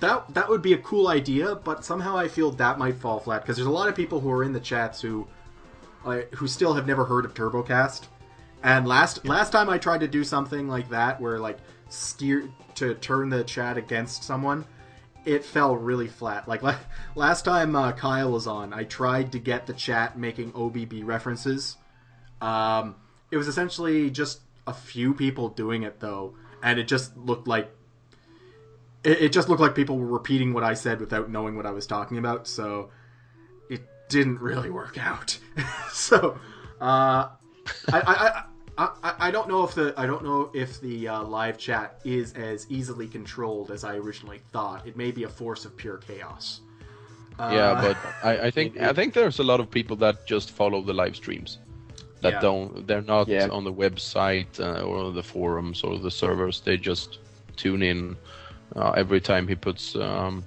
that 0.00 0.32
that 0.34 0.48
would 0.48 0.62
be 0.62 0.74
a 0.74 0.78
cool 0.78 1.08
idea, 1.08 1.56
but 1.56 1.84
somehow 1.84 2.16
I 2.16 2.28
feel 2.28 2.50
that 2.52 2.78
might 2.78 2.96
fall 2.96 3.18
flat 3.18 3.42
because 3.42 3.56
there's 3.56 3.66
a 3.66 3.70
lot 3.70 3.88
of 3.88 3.96
people 3.96 4.20
who 4.20 4.30
are 4.30 4.44
in 4.44 4.52
the 4.52 4.60
chats 4.60 5.00
who, 5.00 5.26
uh, 6.04 6.20
who 6.34 6.46
still 6.46 6.74
have 6.74 6.86
never 6.86 7.04
heard 7.04 7.24
of 7.24 7.34
TurboCast. 7.34 8.06
And 8.62 8.86
last 8.86 9.24
last 9.24 9.50
time 9.50 9.68
I 9.68 9.78
tried 9.78 10.00
to 10.00 10.08
do 10.08 10.24
something 10.24 10.68
like 10.68 10.90
that, 10.90 11.20
where 11.20 11.38
like 11.38 11.58
steer 11.88 12.48
to 12.76 12.94
turn 12.94 13.28
the 13.28 13.44
chat 13.44 13.76
against 13.76 14.24
someone, 14.24 14.64
it 15.24 15.44
fell 15.44 15.76
really 15.76 16.08
flat. 16.08 16.48
Like 16.48 16.62
la- 16.64 16.78
last 17.14 17.44
time 17.44 17.76
uh, 17.76 17.92
Kyle 17.92 18.32
was 18.32 18.46
on, 18.46 18.72
I 18.72 18.84
tried 18.84 19.32
to 19.32 19.38
get 19.38 19.66
the 19.66 19.72
chat 19.72 20.18
making 20.18 20.52
OBB 20.52 21.04
references. 21.04 21.76
Um, 22.40 22.96
it 23.30 23.36
was 23.36 23.48
essentially 23.48 24.10
just 24.10 24.40
a 24.66 24.72
few 24.72 25.14
people 25.14 25.48
doing 25.48 25.82
it 25.82 26.00
though, 26.00 26.34
and 26.62 26.78
it 26.78 26.88
just 26.88 27.16
looked 27.16 27.46
like 27.46 27.70
it, 29.04 29.22
it 29.22 29.32
just 29.32 29.48
looked 29.48 29.60
like 29.60 29.74
people 29.74 29.98
were 29.98 30.06
repeating 30.06 30.52
what 30.52 30.64
I 30.64 30.74
said 30.74 31.00
without 31.00 31.30
knowing 31.30 31.56
what 31.56 31.66
I 31.66 31.70
was 31.70 31.86
talking 31.86 32.18
about. 32.18 32.46
So 32.46 32.90
it 33.70 33.82
didn't 34.08 34.40
really 34.40 34.70
work 34.70 34.98
out. 34.98 35.38
so 35.92 36.38
uh, 36.80 37.28
I, 37.92 38.00
I, 38.00 38.42
I, 38.78 38.88
I, 39.02 39.14
I 39.28 39.30
don't 39.30 39.48
know 39.48 39.64
if 39.64 39.74
the 39.74 39.92
I 39.96 40.06
don't 40.06 40.22
know 40.22 40.50
if 40.54 40.80
the 40.80 41.08
uh, 41.08 41.22
live 41.24 41.58
chat 41.58 42.00
is 42.04 42.32
as 42.34 42.66
easily 42.70 43.08
controlled 43.08 43.70
as 43.70 43.84
I 43.84 43.96
originally 43.96 44.40
thought. 44.52 44.86
It 44.86 44.96
may 44.96 45.10
be 45.10 45.24
a 45.24 45.28
force 45.28 45.64
of 45.64 45.76
pure 45.76 45.96
chaos. 45.98 46.60
Uh, 47.38 47.50
yeah, 47.52 47.74
but 47.80 47.96
I, 48.24 48.46
I 48.46 48.50
think 48.50 48.78
I 48.80 48.92
think 48.92 49.14
there's 49.14 49.38
a 49.38 49.44
lot 49.44 49.60
of 49.60 49.70
people 49.70 49.96
that 49.96 50.26
just 50.26 50.50
follow 50.50 50.80
the 50.82 50.92
live 50.92 51.16
streams. 51.16 51.58
That 52.20 52.32
Yeah. 52.34 52.40
don't 52.40 52.86
they're 52.86 53.02
not 53.16 53.28
Yeah. 53.28 53.48
on 53.50 53.64
the 53.64 53.72
website 53.72 54.58
uh, 54.60 54.82
or 54.82 55.12
the 55.12 55.22
forums 55.22 55.84
or 55.84 55.98
the 55.98 56.10
servers. 56.10 56.60
They 56.60 56.76
just 56.76 57.18
tune 57.56 57.82
in 57.82 58.16
uh, 58.76 58.90
every 58.96 59.20
time 59.20 59.46
he 59.48 59.54
puts 59.54 59.94
um, 59.96 60.44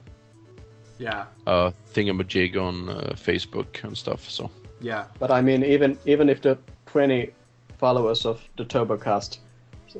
yeah, 0.99 1.25
a 1.47 1.73
thingamajig 1.93 2.55
on 2.55 2.89
uh, 2.89 3.13
Facebook 3.15 3.83
and 3.83 3.97
stuff. 3.97 4.29
So 4.29 4.49
yeah, 4.81 5.05
But 5.19 5.31
I 5.31 5.41
mean, 5.41 5.63
even 5.63 5.97
even 6.05 6.29
if 6.29 6.41
the 6.41 6.57
20, 6.91 7.31
followers 7.77 8.25
of 8.25 8.41
the 8.57 8.65
TurboCast 8.65 9.37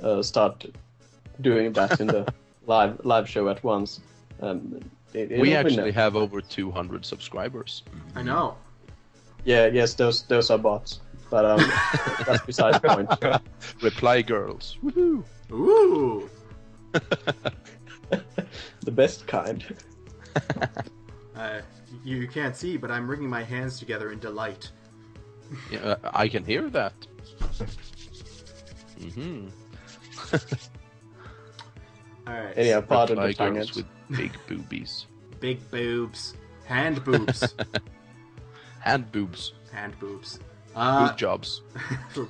uh, 0.04 0.22
start 0.22 0.66
doing 1.40 1.72
that 1.72 2.02
in 2.02 2.08
the 2.08 2.28
live 2.68 3.00
live 3.06 3.30
show 3.30 3.48
at 3.48 3.64
once. 3.64 4.02
Um, 4.42 4.78
it, 5.14 5.40
we 5.40 5.56
actually 5.56 5.94
have 5.94 6.18
over 6.18 6.42
200 6.42 7.06
subscribers. 7.06 7.84
I 8.14 8.24
know. 8.24 8.58
Yeah, 9.46 9.68
yes, 9.68 9.94
those 9.94 10.24
those 10.24 10.50
are 10.52 10.58
bots, 10.58 11.00
but 11.30 11.46
um, 11.46 11.60
that's 12.26 12.46
beside 12.46 12.82
the 12.82 12.90
point. 12.90 13.42
Reply 13.82 14.22
girls. 14.22 14.78
Woohoo! 14.84 15.24
Ooh. 15.54 16.30
The 18.82 18.92
best 18.92 19.28
kind. 19.28 19.64
Uh, 21.36 21.62
you 22.04 22.28
can't 22.28 22.56
see, 22.56 22.76
but 22.76 22.92
I'm 22.92 23.10
wringing 23.10 23.30
my 23.30 23.44
hands 23.44 23.80
together 23.80 24.12
in 24.12 24.20
delight. 24.20 24.72
Yeah, 25.72 25.80
uh, 25.80 25.96
I 26.14 26.28
can 26.28 26.44
hear 26.46 26.70
that. 26.70 26.94
hmm 29.16 29.48
All 32.28 32.34
right. 32.34 32.58
Anyhow, 32.58 32.82
pardon 32.82 33.20
Reply 33.20 33.50
the 33.50 33.56
girls 33.56 33.76
with 33.76 33.86
big 34.16 34.32
boobies. 34.48 35.06
Big 35.40 35.70
boobs, 35.72 36.36
hand 36.66 37.04
boobs, 37.04 37.56
Hand 38.80 39.12
boobs. 39.12 39.54
hand 39.72 40.00
boobs. 40.00 40.40
Uh, 40.76 41.08
Boob 41.10 41.18
jobs. 41.18 41.62
for, 42.14 42.28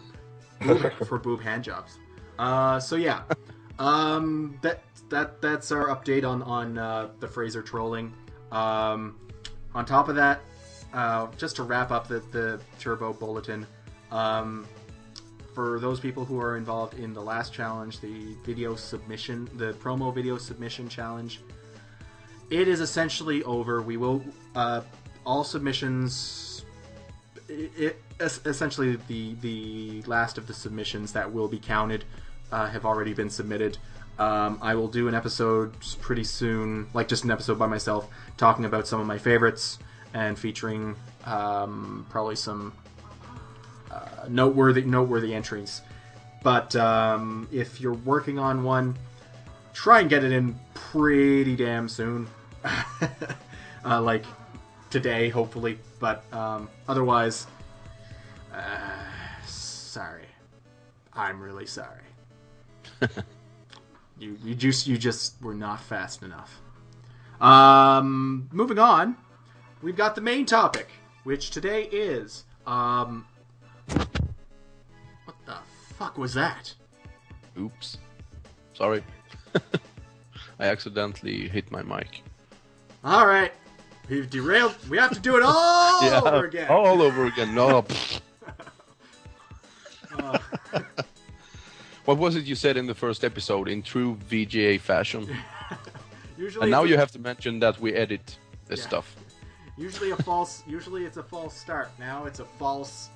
boob, 0.61 0.93
for 1.07 1.17
boob 1.19 1.41
hand 1.41 1.63
jobs. 1.63 1.97
Uh, 2.39 2.79
so 2.79 2.95
yeah, 2.95 3.23
um, 3.79 4.57
that 4.61 4.81
that 5.09 5.41
that's 5.41 5.71
our 5.71 5.87
update 5.87 6.27
on 6.27 6.41
on 6.43 6.77
uh, 6.77 7.09
the 7.19 7.27
Fraser 7.27 7.61
trolling. 7.61 8.13
Um, 8.51 9.19
on 9.75 9.85
top 9.85 10.09
of 10.09 10.15
that, 10.15 10.41
uh, 10.93 11.27
just 11.37 11.55
to 11.57 11.63
wrap 11.63 11.91
up 11.91 12.07
the 12.07 12.19
the 12.31 12.59
Turbo 12.79 13.13
Bulletin, 13.13 13.65
um, 14.11 14.67
for 15.53 15.79
those 15.79 15.99
people 15.99 16.25
who 16.25 16.39
are 16.39 16.57
involved 16.57 16.93
in 16.95 17.13
the 17.13 17.21
last 17.21 17.53
challenge, 17.53 17.99
the 17.99 18.35
video 18.45 18.75
submission, 18.75 19.49
the 19.55 19.73
promo 19.73 20.13
video 20.13 20.37
submission 20.37 20.87
challenge, 20.87 21.41
it 22.49 22.67
is 22.67 22.81
essentially 22.81 23.43
over. 23.43 23.81
We 23.81 23.97
will 23.97 24.23
uh, 24.55 24.81
all 25.25 25.43
submissions 25.43 26.65
it, 27.47 27.71
it 27.77 28.01
essentially 28.21 28.97
the 29.07 29.35
the 29.41 30.01
last 30.03 30.37
of 30.37 30.47
the 30.47 30.53
submissions 30.53 31.13
that 31.13 31.31
will 31.31 31.47
be 31.47 31.59
counted 31.59 32.05
uh, 32.51 32.67
have 32.67 32.85
already 32.85 33.13
been 33.13 33.29
submitted. 33.29 33.77
Um, 34.19 34.59
I 34.61 34.75
will 34.75 34.87
do 34.87 35.07
an 35.07 35.15
episode 35.15 35.73
pretty 35.99 36.23
soon, 36.23 36.87
like 36.93 37.07
just 37.07 37.23
an 37.23 37.31
episode 37.31 37.57
by 37.57 37.65
myself, 37.65 38.07
talking 38.37 38.65
about 38.65 38.87
some 38.87 38.99
of 38.99 39.07
my 39.07 39.17
favorites 39.17 39.79
and 40.13 40.37
featuring 40.37 40.95
um, 41.25 42.05
probably 42.09 42.35
some 42.35 42.73
uh, 43.91 44.25
noteworthy 44.29 44.83
noteworthy 44.83 45.33
entries. 45.33 45.81
But 46.43 46.75
um, 46.75 47.47
if 47.51 47.79
you're 47.79 47.93
working 47.93 48.39
on 48.39 48.63
one, 48.63 48.97
try 49.73 49.99
and 49.99 50.09
get 50.09 50.23
it 50.23 50.31
in 50.31 50.57
pretty 50.73 51.55
damn 51.55 51.87
soon, 51.87 52.27
uh, 53.85 54.01
like 54.01 54.25
today, 54.89 55.29
hopefully. 55.29 55.77
But 55.99 56.23
um, 56.33 56.67
otherwise, 56.87 57.45
uh, 58.53 58.59
sorry, 59.45 60.25
I'm 61.13 61.39
really 61.39 61.67
sorry. 61.67 62.05
you 64.19 64.37
you 64.43 64.55
just 64.55 64.87
you 64.87 64.97
just 64.97 65.41
were 65.41 65.55
not 65.55 65.81
fast 65.81 66.23
enough. 66.23 66.59
Um, 67.39 68.49
moving 68.51 68.79
on, 68.79 69.15
we've 69.81 69.95
got 69.95 70.15
the 70.15 70.21
main 70.21 70.45
topic, 70.45 70.89
which 71.23 71.51
today 71.51 71.83
is 71.91 72.43
um, 72.67 73.25
what 75.25 75.35
the 75.45 75.55
fuck 75.97 76.17
was 76.17 76.33
that? 76.33 76.73
Oops. 77.59 77.97
Sorry. 78.73 79.03
I 80.59 80.65
accidentally 80.65 81.47
hit 81.47 81.71
my 81.71 81.81
mic. 81.81 82.21
All 83.03 83.25
right, 83.25 83.51
we've 84.09 84.29
derailed. 84.29 84.75
We 84.89 84.97
have 84.97 85.11
to 85.13 85.19
do 85.19 85.35
it 85.37 85.43
all 85.43 86.03
over 86.27 86.45
again. 86.45 86.69
All 86.69 87.01
over 87.01 87.25
again. 87.25 87.53
No. 87.55 87.83
Uh, 90.17 90.37
what 92.05 92.17
was 92.17 92.35
it 92.35 92.43
you 92.45 92.53
said 92.55 92.77
in 92.77 92.85
the 92.85 92.93
first 92.93 93.23
episode 93.23 93.67
in 93.67 93.81
true 93.81 94.17
VGA 94.29 94.79
fashion? 94.79 95.27
usually, 96.37 96.63
And 96.63 96.71
now 96.71 96.83
you 96.83 96.97
have 96.97 97.11
to 97.13 97.19
mention 97.19 97.59
that 97.59 97.79
we 97.79 97.93
edit 97.93 98.37
this 98.67 98.81
Yeah. 98.81 98.87
stuff. 98.87 99.15
Usually 99.77 100.11
a 100.11 100.15
false. 100.17 100.63
Usually 100.67 101.05
it's 101.05 101.17
a 101.17 101.23
false 101.23 101.55
start. 101.55 101.91
Now 101.99 102.25
it's 102.25 102.39
a 102.39 102.45
false, 102.45 103.09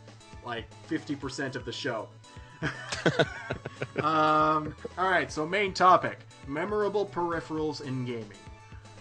like 0.45 0.65
fifty 0.85 1.15
percent 1.15 1.55
of 1.55 1.65
the 1.65 1.71
show. 1.71 2.07
um. 4.01 4.75
All 4.97 5.09
right. 5.09 5.31
So 5.31 5.45
main 5.45 5.73
topic: 5.73 6.19
memorable 6.47 7.05
peripherals 7.05 7.81
in 7.81 8.05
gaming. 8.05 8.31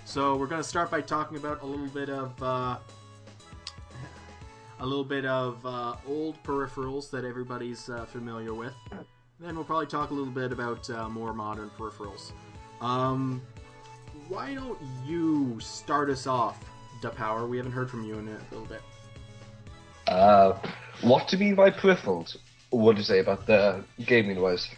So 0.04 0.36
we're 0.36 0.46
gonna 0.46 0.62
start 0.62 0.90
by 0.90 1.00
talking 1.00 1.36
about 1.36 1.62
a 1.62 1.66
little 1.66 1.88
bit 1.88 2.08
of. 2.08 2.42
Uh, 2.42 2.78
a 4.80 4.86
little 4.86 5.04
bit 5.04 5.24
of 5.24 5.64
uh, 5.64 5.94
old 6.06 6.42
peripherals 6.42 7.08
that 7.10 7.24
everybody's 7.24 7.88
uh, 7.88 8.04
familiar 8.04 8.52
with. 8.52 8.74
Then 9.40 9.54
we'll 9.54 9.64
probably 9.64 9.86
talk 9.86 10.10
a 10.10 10.14
little 10.14 10.32
bit 10.32 10.52
about 10.52 10.88
uh, 10.90 11.08
more 11.08 11.32
modern 11.32 11.70
peripherals. 11.78 12.32
Um, 12.80 13.40
why 14.28 14.54
don't 14.54 14.78
you 15.06 15.58
start 15.60 16.10
us 16.10 16.26
off, 16.26 16.58
Dapower? 17.04 17.48
We 17.48 17.56
haven't 17.56 17.72
heard 17.72 17.90
from 17.90 18.04
you 18.04 18.18
in 18.18 18.28
a 18.28 18.38
little 18.50 18.66
bit. 18.66 18.80
Uh, 20.06 20.54
what 21.02 21.28
do 21.28 21.36
you 21.36 21.44
mean 21.44 21.54
by 21.54 21.70
peripherals? 21.70 22.36
What 22.70 22.92
do 22.92 22.98
you 22.98 23.04
say 23.04 23.20
about 23.20 23.46
the 23.46 23.84
gaming 24.04 24.40
wise? 24.40 24.68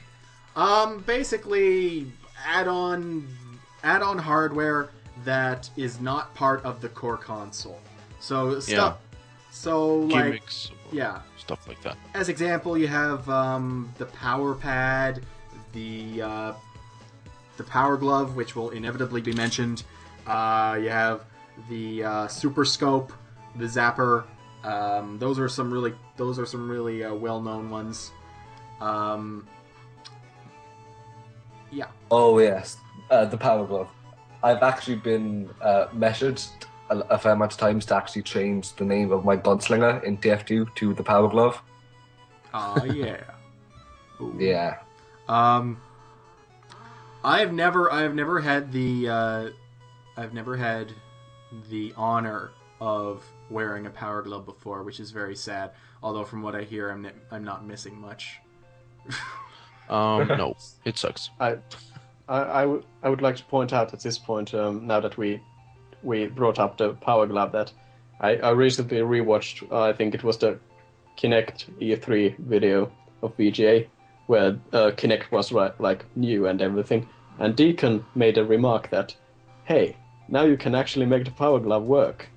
Um, 0.54 1.00
basically, 1.06 2.10
add-on, 2.46 3.26
add-on 3.82 4.18
hardware 4.18 4.90
that 5.24 5.68
is 5.76 6.00
not 6.00 6.34
part 6.34 6.64
of 6.64 6.80
the 6.80 6.88
core 6.88 7.16
console. 7.16 7.80
So 8.20 8.60
stuff. 8.60 8.98
So 9.50 9.96
like, 9.96 10.24
Gimmicks. 10.24 10.70
or 10.70 10.96
yeah. 10.96 11.20
Stuff 11.38 11.66
like 11.68 11.80
that. 11.82 11.96
As 12.14 12.28
example, 12.28 12.76
you 12.76 12.88
have 12.88 13.28
um, 13.28 13.92
the 13.98 14.06
Power 14.06 14.54
Pad, 14.54 15.22
the 15.72 16.22
uh, 16.22 16.52
the 17.56 17.64
Power 17.64 17.96
Glove, 17.96 18.36
which 18.36 18.56
will 18.56 18.70
inevitably 18.70 19.20
be 19.20 19.32
mentioned. 19.32 19.84
Uh, 20.26 20.78
you 20.80 20.90
have 20.90 21.24
the 21.68 22.04
uh, 22.04 22.28
Super 22.28 22.64
Scope, 22.64 23.12
the 23.56 23.64
Zapper. 23.64 24.24
Um, 24.64 25.18
those 25.18 25.38
are 25.38 25.48
some 25.48 25.72
really 25.72 25.94
those 26.16 26.38
are 26.38 26.46
some 26.46 26.68
really 26.68 27.04
uh, 27.04 27.14
well 27.14 27.40
known 27.40 27.70
ones. 27.70 28.12
Um, 28.80 29.46
yeah. 31.70 31.86
Oh 32.10 32.38
yes, 32.38 32.76
uh, 33.10 33.24
the 33.24 33.36
power 33.36 33.66
glove. 33.66 33.88
I've 34.42 34.62
actually 34.62 34.96
been 34.96 35.50
uh, 35.60 35.86
measured 35.92 36.40
a, 36.90 36.98
a 36.98 37.18
fair 37.18 37.32
amount 37.32 37.52
of 37.52 37.58
times 37.58 37.86
to 37.86 37.96
actually 37.96 38.22
change 38.22 38.74
the 38.74 38.84
name 38.84 39.12
of 39.12 39.24
my 39.24 39.36
gunslinger 39.36 40.02
in 40.04 40.18
TF2 40.18 40.74
to 40.74 40.94
the 40.94 41.02
power 41.02 41.28
glove. 41.28 41.60
Oh 42.54 42.84
yeah. 42.94 43.22
Yeah. 44.38 44.78
Um, 45.28 45.80
I've 47.24 47.52
never, 47.52 47.92
I've 47.92 48.14
never 48.14 48.40
had 48.40 48.72
the, 48.72 49.08
uh, 49.08 49.48
I've 50.16 50.32
never 50.32 50.56
had 50.56 50.92
the 51.70 51.92
honor 51.96 52.50
of 52.80 53.24
wearing 53.50 53.86
a 53.86 53.90
power 53.90 54.22
glove 54.22 54.44
before, 54.44 54.82
which 54.82 55.00
is 55.00 55.10
very 55.10 55.36
sad. 55.36 55.70
Although 56.02 56.24
from 56.24 56.42
what 56.42 56.54
I 56.54 56.62
hear, 56.62 56.90
I'm, 56.90 57.06
n- 57.06 57.12
I'm 57.30 57.44
not 57.44 57.64
missing 57.66 57.98
much. 58.00 58.38
Um, 59.88 60.26
no, 60.26 60.56
it 60.84 60.98
sucks. 60.98 61.30
I, 61.38 61.58
I, 62.28 62.40
I, 62.42 62.60
w- 62.62 62.82
I 63.04 63.08
would 63.08 63.22
like 63.22 63.36
to 63.36 63.44
point 63.44 63.72
out 63.72 63.92
at 63.94 64.00
this 64.00 64.18
point, 64.18 64.52
um, 64.52 64.84
now 64.86 64.98
that 64.98 65.16
we 65.16 65.40
we 66.02 66.26
brought 66.26 66.58
up 66.58 66.76
the 66.76 66.94
Power 66.94 67.24
Glove, 67.26 67.52
that 67.52 67.72
I, 68.20 68.36
I 68.38 68.50
recently 68.50 68.98
rewatched. 68.98 69.70
Uh, 69.70 69.82
I 69.82 69.92
think 69.92 70.14
it 70.14 70.24
was 70.24 70.38
the 70.38 70.58
Kinect 71.16 71.66
E3 71.80 72.36
video 72.38 72.90
of 73.22 73.36
VGA, 73.36 73.86
where 74.26 74.58
uh, 74.72 74.90
Kinect 74.96 75.30
was 75.30 75.52
right, 75.52 75.80
like 75.80 76.04
new 76.16 76.46
and 76.48 76.60
everything, 76.60 77.08
and 77.38 77.54
Deacon 77.54 78.04
made 78.16 78.38
a 78.38 78.44
remark 78.44 78.90
that, 78.90 79.14
"Hey, 79.66 79.96
now 80.28 80.42
you 80.42 80.56
can 80.56 80.74
actually 80.74 81.06
make 81.06 81.24
the 81.24 81.30
Power 81.30 81.58
Glove 81.60 81.84
work." 81.84 82.28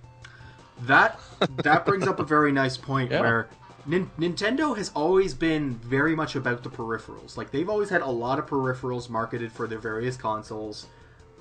That 0.84 1.20
that 1.64 1.86
brings 1.86 2.08
up 2.08 2.20
a 2.20 2.24
very 2.24 2.52
nice 2.52 2.78
point 2.78 3.12
Yeah. 3.12 3.22
where 3.22 3.48
Nin- 3.86 4.12
Nintendo 4.20 4.76
has 4.78 4.92
always 4.96 5.34
been 5.34 5.74
very 5.76 6.16
much 6.16 6.36
about 6.36 6.64
the 6.64 6.70
peripherals. 6.70 7.36
Like 7.38 7.52
they've 7.52 7.70
always 7.70 7.90
had 7.90 8.02
a 8.02 8.10
lot 8.10 8.40
of 8.40 8.46
peripherals 8.46 9.10
marketed 9.10 9.52
for 9.52 9.68
their 9.68 9.80
various 9.80 10.16
consoles, 10.16 10.88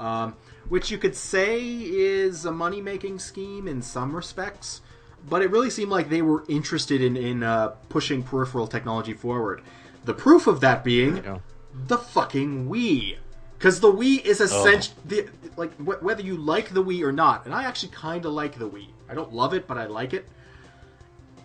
um, 0.00 0.34
which 0.68 0.90
you 0.90 0.98
could 0.98 1.14
say 1.14 1.60
is 1.60 2.44
a 2.44 2.52
money 2.52 2.80
making 2.80 3.18
scheme 3.18 3.68
in 3.68 3.82
some 3.82 4.14
respects. 4.14 4.80
But 5.28 5.42
it 5.42 5.50
really 5.50 5.70
seemed 5.70 5.90
like 5.90 6.08
they 6.08 6.22
were 6.22 6.44
interested 6.48 7.02
in 7.02 7.16
in 7.16 7.42
uh, 7.42 7.68
pushing 7.88 8.22
peripheral 8.22 8.66
technology 8.66 9.12
forward. 9.14 9.62
The 10.04 10.14
proof 10.14 10.46
of 10.46 10.60
that 10.60 10.82
being 10.84 11.18
Yeah. 11.18 11.38
the 11.86 11.98
fucking 11.98 12.68
Wii. 12.68 13.18
Because 13.58 13.80
the 13.80 13.92
Wii 13.92 14.24
is 14.24 14.40
essential. 14.40 14.94
The, 15.04 15.28
like 15.56 15.74
wh- 15.78 16.00
whether 16.02 16.22
you 16.22 16.36
like 16.36 16.70
the 16.70 16.82
Wii 16.82 17.02
or 17.02 17.12
not, 17.12 17.44
and 17.44 17.52
I 17.52 17.64
actually 17.64 17.90
kind 17.90 18.24
of 18.24 18.32
like 18.32 18.56
the 18.56 18.68
Wii. 18.68 18.86
I 19.08 19.14
don't 19.14 19.32
love 19.32 19.52
it, 19.52 19.66
but 19.66 19.76
I 19.76 19.86
like 19.86 20.14
it. 20.14 20.28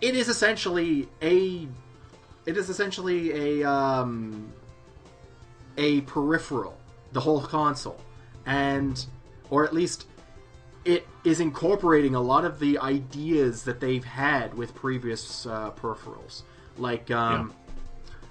It 0.00 0.14
is 0.14 0.28
essentially 0.28 1.08
a 1.20 1.66
it 2.46 2.56
is 2.56 2.70
essentially 2.70 3.60
a 3.62 3.68
um, 3.68 4.52
a 5.76 6.02
peripheral, 6.02 6.78
the 7.12 7.20
whole 7.20 7.40
console, 7.40 8.00
and 8.46 9.04
or 9.50 9.64
at 9.64 9.72
least 9.72 10.06
it 10.84 11.06
is 11.24 11.40
incorporating 11.40 12.14
a 12.14 12.20
lot 12.20 12.44
of 12.44 12.58
the 12.60 12.78
ideas 12.78 13.64
that 13.64 13.80
they've 13.80 14.04
had 14.04 14.54
with 14.54 14.74
previous 14.74 15.46
uh, 15.46 15.70
peripherals, 15.72 16.42
like 16.78 17.10
um, 17.10 17.52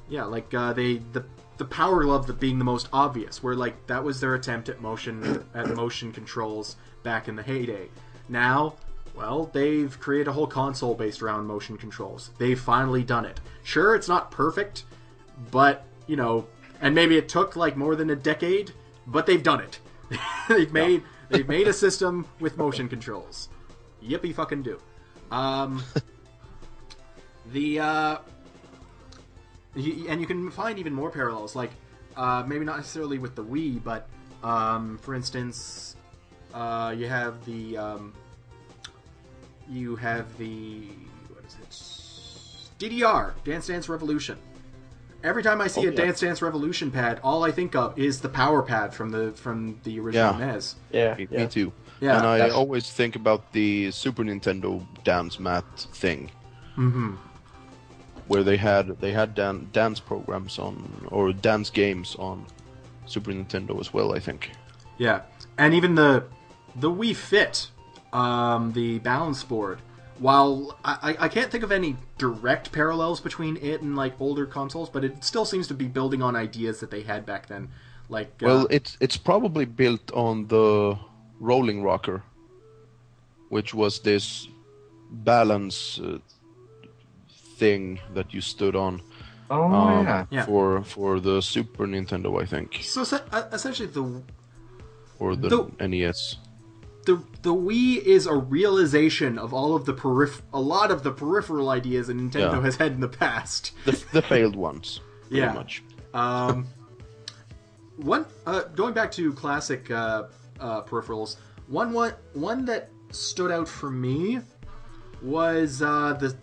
yeah, 0.07 0.23
like 0.23 0.53
uh, 0.53 0.71
they 0.73 0.97
the 1.11 1.25
the 1.63 1.69
power 1.69 2.03
glove 2.03 2.27
that 2.27 2.41
being 2.41 2.59
the 2.59 2.65
most 2.65 2.89
obvious, 2.91 3.41
where 3.41 3.55
like 3.55 3.87
that 3.87 4.03
was 4.03 4.19
their 4.19 4.35
attempt 4.35 4.67
at 4.67 4.81
motion 4.81 5.45
at 5.53 5.73
motion 5.73 6.11
controls 6.11 6.75
back 7.03 7.29
in 7.29 7.37
the 7.37 7.41
heyday. 7.41 7.87
Now, 8.27 8.75
well, 9.15 9.49
they've 9.53 9.97
created 9.97 10.27
a 10.27 10.33
whole 10.33 10.45
console 10.45 10.93
based 10.93 11.21
around 11.21 11.47
motion 11.47 11.77
controls. 11.77 12.31
They've 12.37 12.59
finally 12.59 13.01
done 13.01 13.23
it. 13.23 13.39
Sure, 13.63 13.95
it's 13.95 14.09
not 14.09 14.29
perfect, 14.29 14.83
but 15.51 15.85
you 16.05 16.17
know, 16.17 16.47
and 16.81 16.93
maybe 16.93 17.17
it 17.17 17.29
took 17.29 17.55
like 17.55 17.77
more 17.77 17.95
than 17.95 18.09
a 18.09 18.15
decade, 18.17 18.73
but 19.07 19.25
they've 19.25 19.41
done 19.41 19.61
it. 19.61 19.79
they've 20.49 20.73
made 20.73 21.01
they've 21.29 21.47
made 21.47 21.69
a 21.69 21.73
system 21.73 22.27
with 22.41 22.57
motion 22.57 22.89
controls. 22.89 23.47
Yippee 24.05 24.35
fucking 24.35 24.63
do. 24.63 24.81
Um, 25.31 25.81
the 27.53 27.79
uh, 27.79 28.17
you, 29.75 30.07
and 30.09 30.21
you 30.21 30.27
can 30.27 30.49
find 30.51 30.77
even 30.79 30.93
more 30.93 31.09
parallels, 31.09 31.55
like 31.55 31.71
uh, 32.15 32.43
maybe 32.45 32.65
not 32.65 32.77
necessarily 32.77 33.17
with 33.17 33.35
the 33.35 33.43
Wii, 33.43 33.83
but 33.83 34.07
um, 34.43 34.97
for 34.99 35.15
instance, 35.15 35.95
uh, 36.53 36.93
you 36.97 37.07
have 37.07 37.43
the 37.45 37.77
um, 37.77 38.13
you 39.69 39.95
have 39.95 40.37
the 40.37 40.87
what 41.29 41.43
is 41.45 41.57
it? 41.61 42.79
DDR 42.79 43.33
Dance 43.43 43.67
Dance 43.67 43.89
Revolution. 43.89 44.37
Every 45.23 45.41
time 45.41 45.61
I 45.61 45.67
see 45.67 45.81
Oh, 45.81 45.89
a 45.89 45.91
yeah. 45.91 45.97
Dance 46.03 46.19
Dance 46.19 46.41
Revolution 46.41 46.91
pad, 46.91 47.21
all 47.23 47.45
I 47.45 47.51
think 47.51 47.75
of 47.75 47.97
is 47.97 48.19
the 48.19 48.27
power 48.29 48.61
pad 48.61 48.93
from 48.93 49.09
the 49.09 49.31
from 49.31 49.79
the 49.83 49.99
original 49.99 50.37
Yeah. 50.37 50.45
NES. 50.47 50.75
Yeah, 50.91 51.15
Me, 51.15 51.27
yeah. 51.31 51.39
me 51.39 51.47
too. 51.47 51.71
Yeah, 52.01 52.17
and 52.17 52.27
I 52.27 52.37
that's- 52.39 52.53
always 52.55 52.89
think 52.91 53.15
about 53.15 53.53
the 53.53 53.89
Super 53.91 54.23
Nintendo 54.23 54.85
dance 55.05 55.39
mat 55.39 55.63
thing, 55.93 56.29
hmm 56.75 57.15
where 58.27 58.43
they 58.43 58.57
had 58.57 58.99
they 58.99 59.11
had 59.11 59.35
dan- 59.35 59.69
dance 59.71 59.99
programs 59.99 60.59
on 60.59 61.07
or 61.11 61.33
dance 61.33 61.69
games 61.69 62.15
on 62.17 62.45
Super 63.05 63.31
Nintendo 63.31 63.79
as 63.79 63.93
well. 63.93 64.13
I 64.13 64.19
think. 64.19 64.51
Yeah, 64.97 65.21
and 65.57 65.73
even 65.73 65.95
the 65.95 66.25
the 66.75 66.89
Wii 66.89 67.15
Fit, 67.15 67.69
um, 68.11 68.73
the 68.73 68.99
balance 68.99 69.43
board. 69.43 69.79
While 70.19 70.77
I, 70.85 71.15
I 71.19 71.27
can't 71.27 71.51
think 71.51 71.63
of 71.63 71.71
any 71.71 71.97
direct 72.17 72.71
parallels 72.71 73.19
between 73.19 73.57
it 73.57 73.81
and 73.81 73.95
like 73.95 74.13
older 74.21 74.45
consoles, 74.45 74.89
but 74.89 75.03
it 75.03 75.23
still 75.23 75.43
seems 75.43 75.67
to 75.67 75.73
be 75.73 75.87
building 75.87 76.21
on 76.21 76.35
ideas 76.35 76.79
that 76.79 76.91
they 76.91 77.01
had 77.01 77.25
back 77.25 77.47
then. 77.47 77.69
Like, 78.09 78.27
uh, 78.43 78.45
Well, 78.45 78.67
it's 78.69 78.95
it's 79.01 79.17
probably 79.17 79.65
built 79.65 80.11
on 80.13 80.47
the 80.47 80.97
Rolling 81.39 81.83
Rocker, 81.83 82.23
which 83.49 83.73
was 83.73 83.99
this 84.01 84.47
balance 85.09 85.99
uh, 85.99 86.19
thing 87.57 87.99
that 88.13 88.33
you 88.33 88.41
stood 88.41 88.75
on 88.75 89.01
Oh 89.49 89.63
um, 89.71 90.05
yeah. 90.05 90.25
Yeah. 90.31 90.45
for 90.45 90.83
for 90.83 91.19
the 91.19 91.41
Super 91.41 91.85
Nintendo, 91.85 92.41
I 92.41 92.45
think, 92.45 92.79
so 92.81 93.03
se- 93.03 93.21
uh, 93.31 93.43
essentially 93.51 93.87
the 93.89 94.23
or 95.19 95.35
the, 95.35 95.49
The- 95.49 95.87
NES. 95.87 96.37
the 97.05 97.15
the 97.43 97.53
Wii 97.53 97.97
is 98.01 98.25
a 98.25 98.33
realization 98.35 99.37
of 99.37 99.53
all 99.53 99.75
of 99.75 99.85
the 99.85 99.93
periph- 99.93 100.41
a 100.53 100.59
lot 100.59 100.89
of 100.91 101.03
the 101.03 101.11
peripheral 101.11 101.69
ideas 101.69 102.07
that 102.07 102.17
Nintendo 102.17 102.53
Yeah. 102.57 102.61
has 102.61 102.77
had 102.77 102.93
in 102.93 103.01
the 103.01 103.09
past. 103.09 103.73
The, 103.85 103.91
the 104.13 104.21
failed 104.21 104.55
ones, 104.55 105.01
pretty 105.27 105.37
Yeah. 105.37 105.53
much. 105.53 105.83
Um, 106.13 106.65
one 107.97 108.25
uh, 108.47 108.63
going 108.75 108.93
back 108.93 109.11
to 109.13 109.33
classic 109.33 109.91
uh, 109.91 110.23
uh, 110.59 110.81
peripherals, 110.83 111.35
one 111.67 111.91
one 111.93 112.13
one 112.33 112.65
that 112.65 112.89
stood 113.11 113.51
out 113.51 113.67
for 113.67 113.91
me 113.91 114.39
was 115.21 115.81
uh, 115.81 116.13
the 116.19 116.35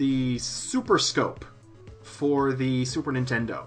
the 0.00 0.38
Super 0.38 0.98
Scope 0.98 1.44
for 2.02 2.54
the 2.54 2.86
Super 2.86 3.12
Nintendo. 3.12 3.66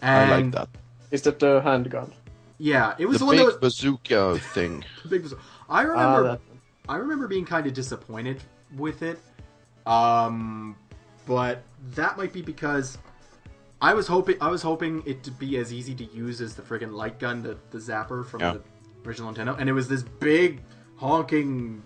And 0.00 0.30
I 0.32 0.36
like 0.36 0.52
that. 0.52 0.68
Is 1.10 1.22
that 1.22 1.40
the 1.40 1.60
handgun? 1.60 2.12
Yeah, 2.58 2.94
it 2.98 3.06
was 3.06 3.14
The 3.18 3.18
the, 3.18 3.26
one 3.26 3.36
big 3.36 3.46
that 3.46 3.60
was 3.60 3.74
bazooka 3.74 4.38
thing. 4.54 4.84
big. 5.08 5.26
I 5.68 5.80
Ah, 5.84 5.88
remember. 5.88 6.22
that. 6.22 6.40
I 6.88 6.96
remember 6.98 7.26
being 7.26 7.44
kind 7.44 7.66
of 7.66 7.74
disappointed 7.74 8.40
with 8.76 9.02
it. 9.02 9.18
Um, 9.84 10.76
but 11.26 11.64
that 11.96 12.16
might 12.16 12.32
be 12.32 12.42
because 12.42 12.96
I 13.80 13.92
was 13.92 14.06
hoping 14.06 14.36
I 14.40 14.48
was 14.48 14.62
hoping 14.62 15.02
it 15.04 15.24
to 15.24 15.32
be 15.32 15.56
as 15.56 15.72
easy 15.72 15.94
to 15.96 16.04
use 16.04 16.40
as 16.40 16.54
the 16.54 16.62
friggin' 16.62 16.92
light 16.92 17.18
gun, 17.18 17.42
the, 17.42 17.58
the 17.70 17.78
zapper 17.78 18.24
from 18.24 18.40
Yeah. 18.40 18.52
the 18.54 19.08
original 19.08 19.32
Nintendo, 19.34 19.58
and 19.58 19.68
it 19.68 19.72
was 19.72 19.88
this 19.88 20.04
big 20.04 20.62
honking, 20.94 21.82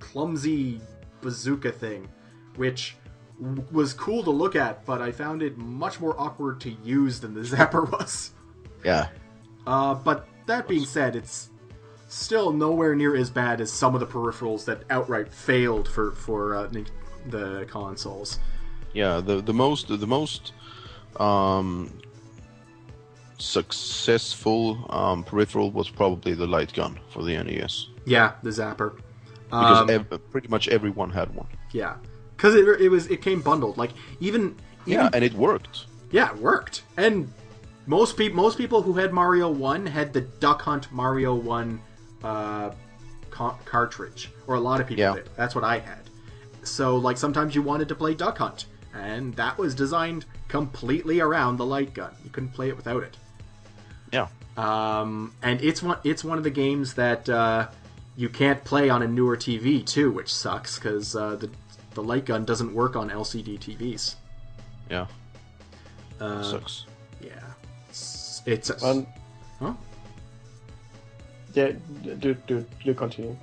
clumsy 0.00 0.80
bazooka 1.20 1.70
thing, 1.70 2.08
which 2.56 2.96
w- 3.01 3.01
was 3.72 3.92
cool 3.92 4.22
to 4.24 4.30
look 4.30 4.54
at, 4.56 4.84
but 4.86 5.00
I 5.02 5.10
found 5.12 5.42
it 5.42 5.56
much 5.58 6.00
more 6.00 6.14
awkward 6.20 6.60
to 6.62 6.70
use 6.70 7.20
than 7.20 7.34
the 7.34 7.40
zapper 7.56 7.90
was. 7.90 8.32
Yeah. 8.84 9.08
Uh, 9.66 9.94
but 9.94 10.26
that 10.46 10.68
being 10.68 10.84
said, 10.84 11.16
it's 11.16 11.50
still 12.08 12.52
nowhere 12.52 12.94
near 12.94 13.16
as 13.16 13.30
bad 13.30 13.60
as 13.60 13.72
some 13.72 13.94
of 13.94 14.00
the 14.00 14.06
peripherals 14.06 14.64
that 14.66 14.82
outright 14.90 15.32
failed 15.32 15.88
for 15.88 16.12
for 16.12 16.54
uh, 16.54 16.68
the 17.30 17.66
consoles. 17.70 18.38
Yeah, 18.92 19.20
the 19.20 19.40
the 19.40 19.54
most 19.54 19.88
the 19.88 20.06
most 20.06 20.52
um, 21.18 21.90
successful 23.38 24.86
um, 24.90 25.24
peripheral 25.24 25.70
was 25.70 25.88
probably 25.88 26.34
the 26.34 26.46
light 26.46 26.72
gun 26.72 26.98
for 27.10 27.22
the 27.22 27.42
NES 27.42 27.88
Yeah, 28.04 28.32
the 28.42 28.50
zapper. 28.50 28.96
because 29.50 29.80
Um, 29.82 29.90
ev- 29.90 30.30
pretty 30.30 30.48
much 30.48 30.68
everyone 30.68 31.10
had 31.10 31.34
one. 31.34 31.46
yeah, 31.72 31.96
because 32.42 32.56
it, 32.56 32.66
it 32.80 32.88
was 32.88 33.06
it 33.06 33.22
came 33.22 33.40
bundled. 33.40 33.78
Like 33.78 33.92
even, 34.18 34.56
even 34.86 35.04
Yeah, 35.04 35.10
and 35.14 35.24
it 35.24 35.32
worked. 35.34 35.86
yeah, 36.10 36.30
it 36.32 36.38
worked. 36.38 36.82
And 36.96 37.32
most 37.86 38.16
people 38.16 38.36
most 38.36 38.58
people 38.58 38.82
who 38.82 38.94
had 38.94 39.12
Mario 39.12 39.48
One 39.48 39.86
had 39.86 40.12
the 40.12 40.22
Duck 40.22 40.62
Hunt 40.62 40.90
Mario 40.90 41.34
One 41.36 41.80
uh, 42.24 42.72
ca- 43.30 43.56
cartridge, 43.64 44.30
or 44.48 44.56
a 44.56 44.60
lot 44.60 44.80
of 44.80 44.88
people 44.88 45.00
Yeah. 45.04 45.14
did. 45.14 45.30
That's 45.36 45.54
what 45.54 45.62
I 45.62 45.78
had. 45.78 46.00
So 46.64 46.96
like 46.96 47.16
sometimes 47.16 47.54
you 47.54 47.62
wanted 47.62 47.88
to 47.88 47.94
play 47.94 48.14
Duck 48.14 48.38
Hunt, 48.38 48.66
and 48.92 49.34
that 49.36 49.56
was 49.56 49.74
designed 49.76 50.24
completely 50.48 51.20
around 51.20 51.58
the 51.58 51.64
light 51.66 51.94
gun. 51.94 52.10
You 52.24 52.30
couldn't 52.30 52.50
play 52.54 52.68
it 52.68 52.76
without 52.76 53.04
it. 53.04 53.16
Yeah, 54.12 54.26
Um, 54.58 55.32
and 55.42 55.60
it's 55.62 55.80
one 55.82 55.98
it's 56.04 56.24
one 56.24 56.38
of 56.38 56.44
the 56.44 56.50
games 56.50 56.94
that 56.94 57.28
uh, 57.28 57.68
you 58.16 58.28
can't 58.28 58.62
play 58.64 58.90
on 58.90 59.00
a 59.02 59.06
newer 59.08 59.36
TV 59.36 59.84
too, 59.86 60.10
which 60.10 60.32
sucks 60.34 60.78
because 60.78 61.16
uh, 61.16 61.36
the 61.36 61.48
the 61.94 62.02
light 62.02 62.24
gun 62.24 62.44
doesn't 62.44 62.72
work 62.72 62.96
on 62.96 63.10
LCD 63.10 63.58
TVs. 63.58 64.16
yeah, 64.90 65.06
Uh, 66.20 66.42
sucks. 66.42 66.86
yeah, 67.20 67.30
it's, 67.88 68.42
it's 68.46 68.70
a, 68.70 68.74
One, 68.78 69.06
huh? 69.60 69.72
yeah, 71.54 71.72
do 72.18 72.34
do 72.46 72.64
do 72.84 72.94
continue. 72.94 73.36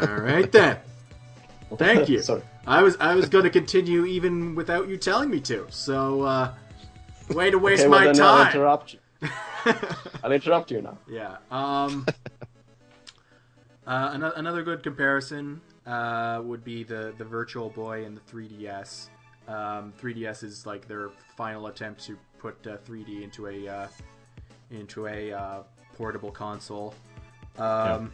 all 0.00 0.06
right 0.08 0.50
then. 0.52 0.78
Thank 1.78 2.08
you. 2.08 2.22
Sorry. 2.22 2.42
I 2.66 2.82
was 2.82 2.96
I 3.00 3.14
was 3.14 3.28
going 3.28 3.44
to 3.44 3.50
continue 3.50 4.04
even 4.04 4.54
without 4.54 4.88
you 4.88 4.96
telling 4.96 5.30
me 5.30 5.40
to. 5.40 5.66
So 5.70 6.22
uh, 6.22 6.54
way 7.30 7.50
to 7.50 7.58
waste 7.58 7.82
Okay, 7.82 7.88
well 7.90 8.00
my 8.06 8.12
then 8.12 8.20
I'll 8.22 8.44
time. 8.44 8.52
interrupt 8.54 8.94
you. 8.94 9.00
I'll 10.22 10.30
interrupt 10.32 10.70
you 10.70 10.80
now. 10.82 10.96
Yeah. 11.08 11.36
Um, 11.50 12.06
uh, 13.86 14.10
another, 14.14 14.34
another 14.36 14.62
good 14.62 14.82
comparison 14.84 15.60
uh, 15.86 16.42
would 16.44 16.64
be 16.64 16.82
the, 16.82 17.14
the 17.18 17.24
Virtual 17.24 17.70
Boy 17.70 18.04
and 18.04 18.16
the 18.16 18.20
3DS. 18.32 19.08
Um, 19.48 19.92
3DS 20.00 20.42
is 20.42 20.66
like 20.66 20.88
their 20.88 21.10
final 21.36 21.68
attempt 21.68 22.04
to 22.06 22.18
put 22.38 22.66
uh, 22.66 22.76
3D 22.78 23.22
into 23.22 23.46
a 23.46 23.68
uh, 23.68 23.88
into 24.70 25.06
a 25.06 25.32
uh, 25.32 25.62
portable 25.94 26.32
console. 26.32 26.94
Um, 27.58 28.12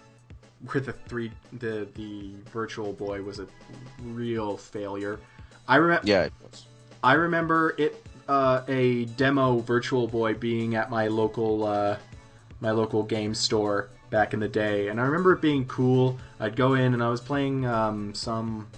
Where 0.66 0.80
the 0.80 0.92
three 0.92 1.32
the 1.54 1.88
the 1.94 2.34
Virtual 2.52 2.92
Boy 2.92 3.22
was 3.22 3.40
a 3.40 3.46
real 4.02 4.56
failure. 4.56 5.18
I 5.66 5.76
remember. 5.76 6.06
Yeah, 6.06 6.24
it 6.24 6.32
was. 6.42 6.66
I 7.02 7.14
remember 7.14 7.74
it 7.78 8.04
uh, 8.28 8.62
a 8.68 9.06
demo 9.06 9.58
Virtual 9.58 10.06
Boy 10.06 10.34
being 10.34 10.74
at 10.74 10.90
my 10.90 11.08
local 11.08 11.64
uh, 11.64 11.96
my 12.60 12.70
local 12.70 13.02
game 13.02 13.34
store 13.34 13.88
back 14.12 14.34
in 14.34 14.38
the 14.40 14.48
day, 14.48 14.88
and 14.88 15.00
I 15.00 15.04
remember 15.04 15.32
it 15.32 15.40
being 15.40 15.64
cool. 15.64 16.18
I'd 16.38 16.54
go 16.54 16.74
in 16.74 16.92
and 16.94 17.02
I 17.02 17.08
was 17.08 17.20
playing 17.20 17.66
um, 17.66 18.14
some 18.14 18.68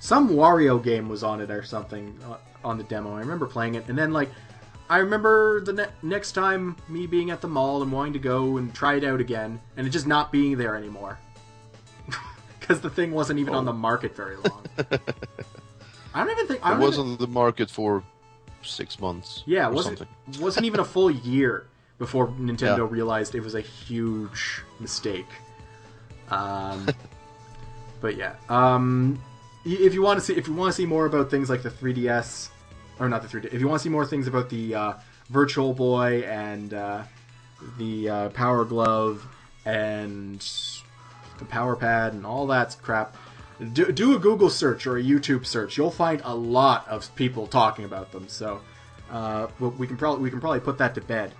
some 0.00 0.30
Wario 0.30 0.82
game 0.82 1.08
was 1.10 1.22
on 1.22 1.40
it 1.42 1.50
or 1.50 1.62
something 1.62 2.16
uh, 2.26 2.36
on 2.66 2.78
the 2.78 2.84
demo. 2.84 3.14
I 3.16 3.18
remember 3.18 3.46
playing 3.46 3.74
it, 3.74 3.86
and 3.88 3.98
then 3.98 4.12
like 4.12 4.30
I 4.88 4.98
remember 4.98 5.60
the 5.60 5.72
ne- 5.74 5.88
next 6.02 6.32
time 6.32 6.76
me 6.88 7.06
being 7.06 7.30
at 7.30 7.42
the 7.42 7.48
mall 7.48 7.82
and 7.82 7.92
wanting 7.92 8.14
to 8.14 8.18
go 8.18 8.56
and 8.56 8.72
try 8.72 8.94
it 8.94 9.04
out 9.04 9.20
again, 9.20 9.60
and 9.76 9.86
it 9.86 9.90
just 9.90 10.06
not 10.06 10.32
being 10.32 10.56
there 10.56 10.76
anymore 10.76 11.18
because 12.60 12.80
the 12.80 12.90
thing 12.90 13.10
wasn't 13.12 13.38
even 13.40 13.54
on 13.54 13.64
the 13.66 13.72
market 13.72 14.16
very 14.16 14.36
long. 14.36 14.64
I 16.14 16.22
don't 16.24 16.30
even 16.30 16.46
think 16.46 16.60
I 16.64 16.74
It 16.74 16.78
was 16.78 16.94
even- 16.96 17.12
on 17.12 17.16
the 17.18 17.26
market 17.26 17.70
for 17.70 18.04
six 18.62 19.00
months. 19.00 19.42
Yeah, 19.46 19.66
wasn't 19.68 19.98
something. 19.98 20.40
wasn't 20.42 20.64
even 20.66 20.78
a 20.80 20.84
full 20.84 21.10
year 21.10 21.66
before 21.98 22.28
Nintendo 22.28 22.78
Yeah. 22.78 22.86
realized 22.90 23.34
it 23.34 23.40
was 23.42 23.54
a 23.54 23.60
huge 23.60 24.62
mistake. 24.80 25.26
Um, 26.30 26.88
but 28.00 28.16
yeah, 28.16 28.34
um, 28.48 29.20
if 29.64 29.94
you 29.94 30.02
want 30.02 30.18
to 30.18 30.24
see 30.24 30.34
if 30.34 30.46
you 30.48 30.54
want 30.54 30.72
to 30.74 30.76
see 30.76 30.86
more 30.86 31.06
about 31.06 31.30
things 31.30 31.48
like 31.48 31.62
the 31.62 31.70
3DS 31.70 32.48
or 32.98 33.08
not 33.08 33.22
the 33.22 33.28
3D, 33.28 33.52
if 33.52 33.60
you 33.60 33.68
want 33.68 33.80
to 33.80 33.82
see 33.82 33.90
more 33.90 34.06
things 34.06 34.26
about 34.26 34.50
the 34.50 34.74
uh, 34.74 34.92
Virtual 35.30 35.72
Boy 35.72 36.20
and 36.22 36.74
uh, 36.74 37.02
the 37.78 38.08
uh, 38.08 38.28
Power 38.30 38.64
Glove 38.64 39.26
and 39.64 40.44
the 41.38 41.44
Power 41.46 41.76
Pad 41.76 42.12
and 42.12 42.26
all 42.26 42.46
that 42.48 42.76
crap. 42.82 43.16
Do, 43.72 43.90
do 43.92 44.16
a 44.16 44.18
Google 44.18 44.50
search 44.50 44.84
or 44.86 44.96
a 44.98 45.02
YouTube 45.02 45.46
search. 45.46 45.78
You'll 45.78 45.90
find 45.92 46.20
a 46.24 46.34
lot 46.34 46.86
of 46.88 47.14
people 47.14 47.46
talking 47.46 47.84
about 47.84 48.10
them. 48.10 48.28
So 48.28 48.60
uh, 49.10 49.46
we 49.60 49.86
can 49.86 49.96
probably 49.96 50.22
we 50.22 50.30
can 50.30 50.40
probably 50.40 50.60
put 50.60 50.76
that 50.78 50.94
to 50.96 51.00
bed. 51.00 51.32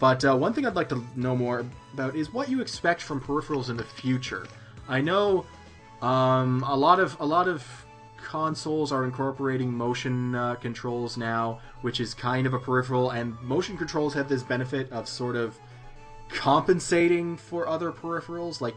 But 0.00 0.24
uh, 0.24 0.34
one 0.34 0.54
thing 0.54 0.66
I'd 0.66 0.74
like 0.74 0.88
to 0.88 1.04
know 1.14 1.36
more 1.36 1.64
about 1.92 2.16
is 2.16 2.32
what 2.32 2.48
you 2.48 2.62
expect 2.62 3.02
from 3.02 3.20
peripherals 3.20 3.68
in 3.68 3.76
the 3.76 3.84
future. 3.84 4.46
I 4.88 5.02
know 5.02 5.44
um, 6.02 6.64
a 6.66 6.74
lot 6.74 6.98
of 6.98 7.16
a 7.20 7.26
lot 7.26 7.46
of 7.46 7.64
consoles 8.16 8.92
are 8.92 9.04
incorporating 9.04 9.72
motion 9.72 10.34
uh, 10.34 10.54
controls 10.54 11.18
now, 11.18 11.60
which 11.82 12.00
is 12.00 12.14
kind 12.14 12.46
of 12.46 12.54
a 12.54 12.58
peripheral, 12.58 13.10
and 13.10 13.38
motion 13.42 13.76
controls 13.76 14.14
have 14.14 14.28
this 14.28 14.42
benefit 14.42 14.90
of 14.90 15.06
sort 15.06 15.36
of 15.36 15.58
compensating 16.30 17.36
for 17.36 17.68
other 17.68 17.92
peripherals. 17.92 18.62
Like 18.62 18.76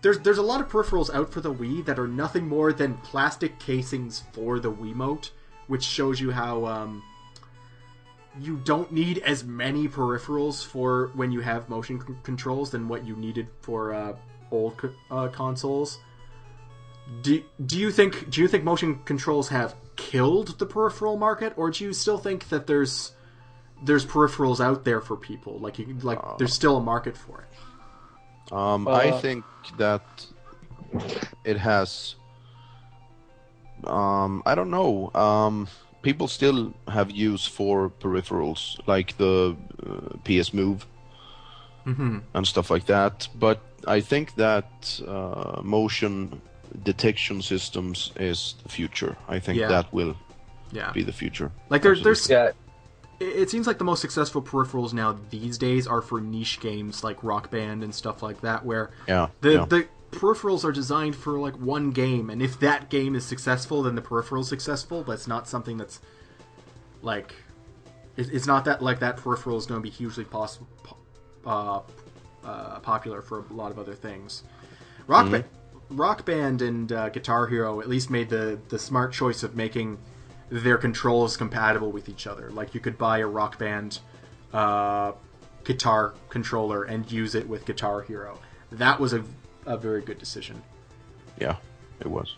there's 0.00 0.20
there's 0.20 0.38
a 0.38 0.42
lot 0.42 0.62
of 0.62 0.68
peripherals 0.68 1.14
out 1.14 1.30
for 1.30 1.42
the 1.42 1.52
Wii 1.52 1.84
that 1.84 1.98
are 1.98 2.08
nothing 2.08 2.48
more 2.48 2.72
than 2.72 2.94
plastic 2.98 3.58
casings 3.58 4.22
for 4.32 4.58
the 4.58 4.72
Wiimote, 4.72 5.32
which 5.66 5.84
shows 5.84 6.18
you 6.18 6.30
how 6.30 6.64
um, 6.64 7.02
you 8.38 8.56
don't 8.58 8.92
need 8.92 9.18
as 9.18 9.44
many 9.44 9.88
peripherals 9.88 10.64
for 10.64 11.10
when 11.14 11.32
you 11.32 11.40
have 11.40 11.68
motion 11.68 12.00
c- 12.00 12.14
controls 12.22 12.70
than 12.70 12.86
what 12.88 13.04
you 13.04 13.16
needed 13.16 13.48
for 13.60 13.92
uh, 13.92 14.14
old 14.50 14.76
co- 14.76 14.92
uh, 15.10 15.28
consoles. 15.28 15.98
Do, 17.22 17.42
do 17.66 17.76
you 17.78 17.90
think 17.90 18.30
do 18.30 18.40
you 18.40 18.46
think 18.46 18.62
motion 18.62 19.00
controls 19.04 19.48
have 19.48 19.74
killed 19.96 20.58
the 20.60 20.66
peripheral 20.66 21.16
market, 21.16 21.52
or 21.56 21.70
do 21.70 21.84
you 21.84 21.92
still 21.92 22.18
think 22.18 22.48
that 22.50 22.66
there's 22.68 23.12
there's 23.82 24.06
peripherals 24.06 24.60
out 24.64 24.84
there 24.84 25.00
for 25.00 25.16
people 25.16 25.58
like 25.58 25.78
you 25.78 25.86
like 26.02 26.20
there's 26.38 26.54
still 26.54 26.76
a 26.76 26.80
market 26.80 27.16
for 27.16 27.40
it? 27.40 28.52
Um, 28.52 28.86
I 28.86 29.10
Uh, 29.10 29.20
think 29.20 29.44
that 29.78 30.02
it 31.44 31.56
has. 31.56 32.14
Um, 33.84 34.42
I 34.46 34.54
don't 34.54 34.70
know. 34.70 35.10
Um, 35.14 35.68
people 36.02 36.28
still 36.28 36.72
have 36.88 37.10
use 37.10 37.46
for 37.46 37.90
peripherals 38.00 38.78
like 38.86 39.16
the 39.18 39.56
uh, 39.86 40.16
PS 40.24 40.52
Move 40.54 40.86
Mm-hmm. 41.86 42.18
and 42.34 42.46
stuff 42.46 42.70
like 42.70 42.84
that. 42.86 43.26
But 43.34 43.58
I 43.86 44.00
think 44.00 44.34
that 44.34 45.00
uh, 45.08 45.60
motion 45.64 46.40
detection 46.84 47.40
systems 47.42 48.12
is 48.16 48.54
the 48.62 48.68
future. 48.68 49.16
I 49.28 49.38
think 49.40 49.58
Yeah. 49.58 49.68
that 49.68 49.92
will 49.92 50.14
Yeah, 50.72 50.92
be 50.92 51.02
the 51.02 51.12
future. 51.12 51.50
like 51.70 51.80
there's 51.82 52.02
there's 52.02 52.28
Yeah, 52.28 52.50
it 53.18 53.24
it 53.42 53.50
seems 53.50 53.66
like 53.66 53.78
the 53.78 53.84
most 53.84 54.00
successful 54.02 54.42
peripherals 54.42 54.92
now 54.92 55.18
these 55.30 55.56
days 55.58 55.86
are 55.86 56.02
for 56.02 56.20
niche 56.20 56.60
games 56.60 57.02
like 57.02 57.16
Rock 57.24 57.50
Band 57.50 57.82
and 57.82 57.94
stuff 57.94 58.22
like 58.22 58.40
that, 58.42 58.64
where 58.64 58.90
Yeah. 59.08 59.28
the 59.40 59.50
yeah. 59.52 59.64
the 59.64 59.86
peripherals 60.10 60.64
are 60.64 60.72
designed 60.72 61.16
for 61.16 61.38
like 61.38 61.54
one 61.54 61.90
game, 61.90 62.30
and 62.30 62.42
if 62.42 62.58
that 62.60 62.90
game 62.90 63.14
is 63.14 63.24
successful, 63.24 63.82
then 63.82 63.94
the 63.94 64.02
peripheral 64.02 64.42
is 64.42 64.48
successful. 64.48 65.02
But 65.02 65.12
it's 65.12 65.28
not 65.28 65.48
something 65.48 65.76
that's 65.76 66.00
like 67.02 67.34
it, 68.16 68.32
it's 68.32 68.46
not 68.46 68.64
that 68.66 68.82
like 68.82 69.00
that 69.00 69.16
peripheral 69.16 69.56
is 69.56 69.66
going 69.66 69.80
to 69.80 69.82
be 69.82 69.90
hugely 69.90 70.24
possible. 70.24 70.68
Uh, 71.44 71.80
uh, 72.44 72.80
popular 72.80 73.22
for 73.22 73.44
a 73.50 73.52
lot 73.52 73.70
of 73.70 73.78
other 73.78 73.94
things. 73.94 74.42
Rock, 75.06 75.30
ba- 75.30 75.44
Rock 75.90 76.24
Band 76.24 76.62
and 76.62 76.90
uh, 76.92 77.08
Guitar 77.10 77.46
Hero 77.46 77.80
at 77.80 77.88
least 77.88 78.10
made 78.10 78.28
the 78.28 78.58
the 78.68 78.78
smart 78.78 79.12
choice 79.12 79.42
of 79.42 79.56
making 79.56 79.98
their 80.50 80.78
controls 80.78 81.36
compatible 81.36 81.92
with 81.92 82.08
each 82.08 82.26
other. 82.26 82.50
Like 82.50 82.74
you 82.74 82.80
could 82.80 82.98
buy 82.98 83.18
a 83.18 83.26
Rock 83.26 83.58
Band 83.58 84.00
uh, 84.52 85.12
guitar 85.64 86.14
controller 86.28 86.84
and 86.84 87.10
use 87.10 87.34
it 87.34 87.48
with 87.48 87.64
Guitar 87.64 88.02
Hero. 88.02 88.38
That 88.72 89.00
was 89.00 89.12
a, 89.12 89.24
a 89.66 89.76
very 89.76 90.00
good 90.02 90.18
decision 90.18 90.62
yeah, 91.40 91.56
it 92.00 92.06
was. 92.06 92.36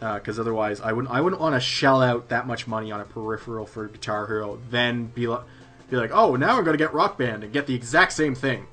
because 0.00 0.38
otherwise 0.38 0.80
I 0.80 0.92
wouldn't 0.92 1.14
I 1.14 1.20
wouldn't 1.20 1.40
want 1.40 1.54
to 1.54 1.60
shell 1.60 2.02
out 2.02 2.28
that 2.28 2.46
much 2.46 2.66
money 2.66 2.90
on 2.90 3.00
a 3.00 3.04
peripheral 3.04 3.66
for 3.66 3.86
Guitar 3.88 4.26
Hero, 4.26 4.58
then 4.70 5.06
be 5.06 5.26
like 5.26 5.42
be 5.88 5.96
like, 5.96 6.10
oh, 6.12 6.36
now 6.36 6.56
I'm 6.56 6.64
going 6.64 6.76
to 6.76 6.82
get 6.82 6.92
Rock 6.92 7.18
Band 7.18 7.44
and 7.44 7.52
get 7.52 7.66
the 7.66 7.74
exact 7.74 8.12
same 8.12 8.34
thing. 8.34 8.66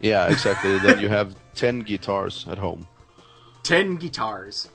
Yeah, 0.00 0.26
exactly. 0.30 0.78
then 0.78 1.00
you 1.00 1.08
have 1.08 1.36
ten 1.54 1.80
guitars 1.80 2.46
at 2.48 2.58
home, 2.58 2.86
Ten 3.62 3.96
guitars. 3.96 4.68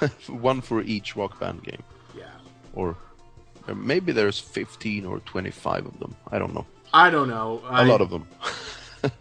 one 0.28 0.60
for 0.60 0.82
each 0.82 1.16
Rock 1.16 1.38
Band 1.40 1.62
game. 1.62 1.82
Yeah. 2.16 2.24
or 2.74 2.96
uh, 3.68 3.74
maybe 3.74 4.12
there's 4.12 4.38
15 4.38 5.06
or 5.06 5.20
25 5.20 5.86
of 5.86 5.98
them. 6.00 6.16
I 6.30 6.38
don't 6.38 6.52
know. 6.52 6.66
I 6.92 7.10
don't 7.10 7.28
know. 7.28 7.62
A 7.68 7.84
lot 7.84 8.00
of 8.00 8.10
them. 8.10 8.26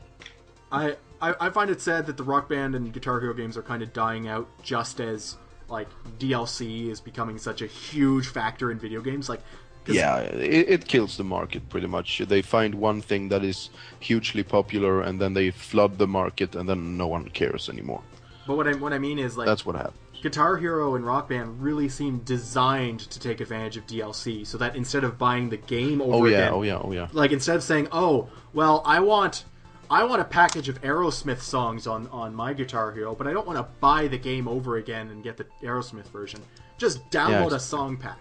I, 0.71 0.95
I 1.25 1.47
I 1.47 1.49
find 1.49 1.69
it 1.69 1.81
sad 1.81 2.05
that 2.07 2.17
the 2.17 2.23
Rock 2.23 2.49
Band 2.49 2.75
and 2.75 2.91
Guitar 2.93 3.19
Hero 3.19 3.33
games 3.33 3.57
are 3.57 3.63
kind 3.63 3.81
of 3.81 3.93
dying 3.93 4.27
out 4.27 4.47
just 4.61 4.99
as 4.99 5.37
like 5.69 5.87
DLC 6.19 6.89
is 6.89 7.01
becoming 7.01 7.37
such 7.37 7.61
a 7.61 7.67
huge 7.67 8.27
factor 8.27 8.71
in 8.71 8.79
video 8.79 9.01
games. 9.01 9.29
Like, 9.29 9.41
Yeah, 9.87 10.17
it, 10.19 10.69
it 10.69 10.87
kills 10.87 11.17
the 11.17 11.23
market 11.23 11.69
pretty 11.69 11.87
much. 11.87 12.19
They 12.19 12.41
find 12.41 12.75
one 12.75 13.01
thing 13.01 13.29
that 13.29 13.43
is 13.43 13.69
hugely 13.99 14.43
popular 14.43 15.01
and 15.01 15.19
then 15.19 15.33
they 15.33 15.51
flood 15.51 15.97
the 15.97 16.07
market 16.07 16.55
and 16.55 16.67
then 16.67 16.97
no 16.97 17.07
one 17.07 17.29
cares 17.29 17.69
anymore. 17.69 18.01
But 18.47 18.57
what 18.57 18.67
I 18.67 18.73
what 18.73 18.93
I 18.93 18.99
mean 18.99 19.19
is 19.19 19.37
like 19.37 19.47
That's 19.47 19.65
what 19.65 19.75
happened. 19.75 19.99
Guitar 20.21 20.57
Hero 20.57 20.95
and 20.95 21.05
Rock 21.05 21.29
Band 21.29 21.61
really 21.61 21.87
seem 21.87 22.19
designed 22.19 23.01
to 23.11 23.19
take 23.19 23.41
advantage 23.41 23.77
of 23.77 23.85
DLC, 23.85 24.47
so 24.47 24.57
that 24.57 24.75
instead 24.75 25.03
of 25.03 25.19
buying 25.19 25.49
the 25.49 25.57
game 25.57 26.01
oh, 26.01 26.05
over 26.05 26.15
Oh 26.15 26.25
yeah, 26.25 26.37
again, 26.37 26.53
oh 26.53 26.63
yeah, 26.63 26.77
oh 26.77 26.91
yeah. 26.91 27.07
like 27.11 27.31
instead 27.31 27.55
of 27.55 27.63
saying, 27.63 27.89
"Oh, 27.91 28.29
well, 28.53 28.81
I 28.85 29.01
want." 29.01 29.45
I 29.89 30.03
want 30.03 30.21
a 30.21 30.25
package 30.25 30.67
of 30.69 30.81
Aerosmith 30.81 31.39
songs 31.41 31.85
on, 31.87 32.07
on 32.07 32.33
my 32.33 32.53
Guitar 32.53 32.91
Hero, 32.91 33.13
but 33.13 33.27
I 33.27 33.33
don't 33.33 33.45
want 33.45 33.57
to 33.59 33.67
buy 33.79 34.07
the 34.07 34.17
game 34.17 34.47
over 34.47 34.77
again 34.77 35.09
and 35.09 35.23
get 35.23 35.37
the 35.37 35.45
Aerosmith 35.61 36.07
version. 36.07 36.41
Just 36.77 37.07
download 37.11 37.47
it's- 37.47 37.53
a 37.53 37.59
song 37.67 37.97
pack. 37.97 38.19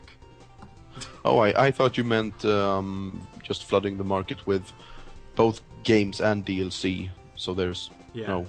Oh, 1.24 1.38
I, 1.38 1.66
I 1.66 1.70
thought 1.72 1.96
you 1.98 2.04
meant 2.04 2.44
um, 2.44 3.26
just 3.42 3.64
flooding 3.64 3.96
the 3.96 4.04
market 4.04 4.46
with 4.46 4.70
both 5.34 5.60
games 5.82 6.20
and 6.20 6.46
DLC. 6.46 7.10
So 7.34 7.52
there's 7.52 7.90
Yeah. 8.12 8.28
no 8.28 8.46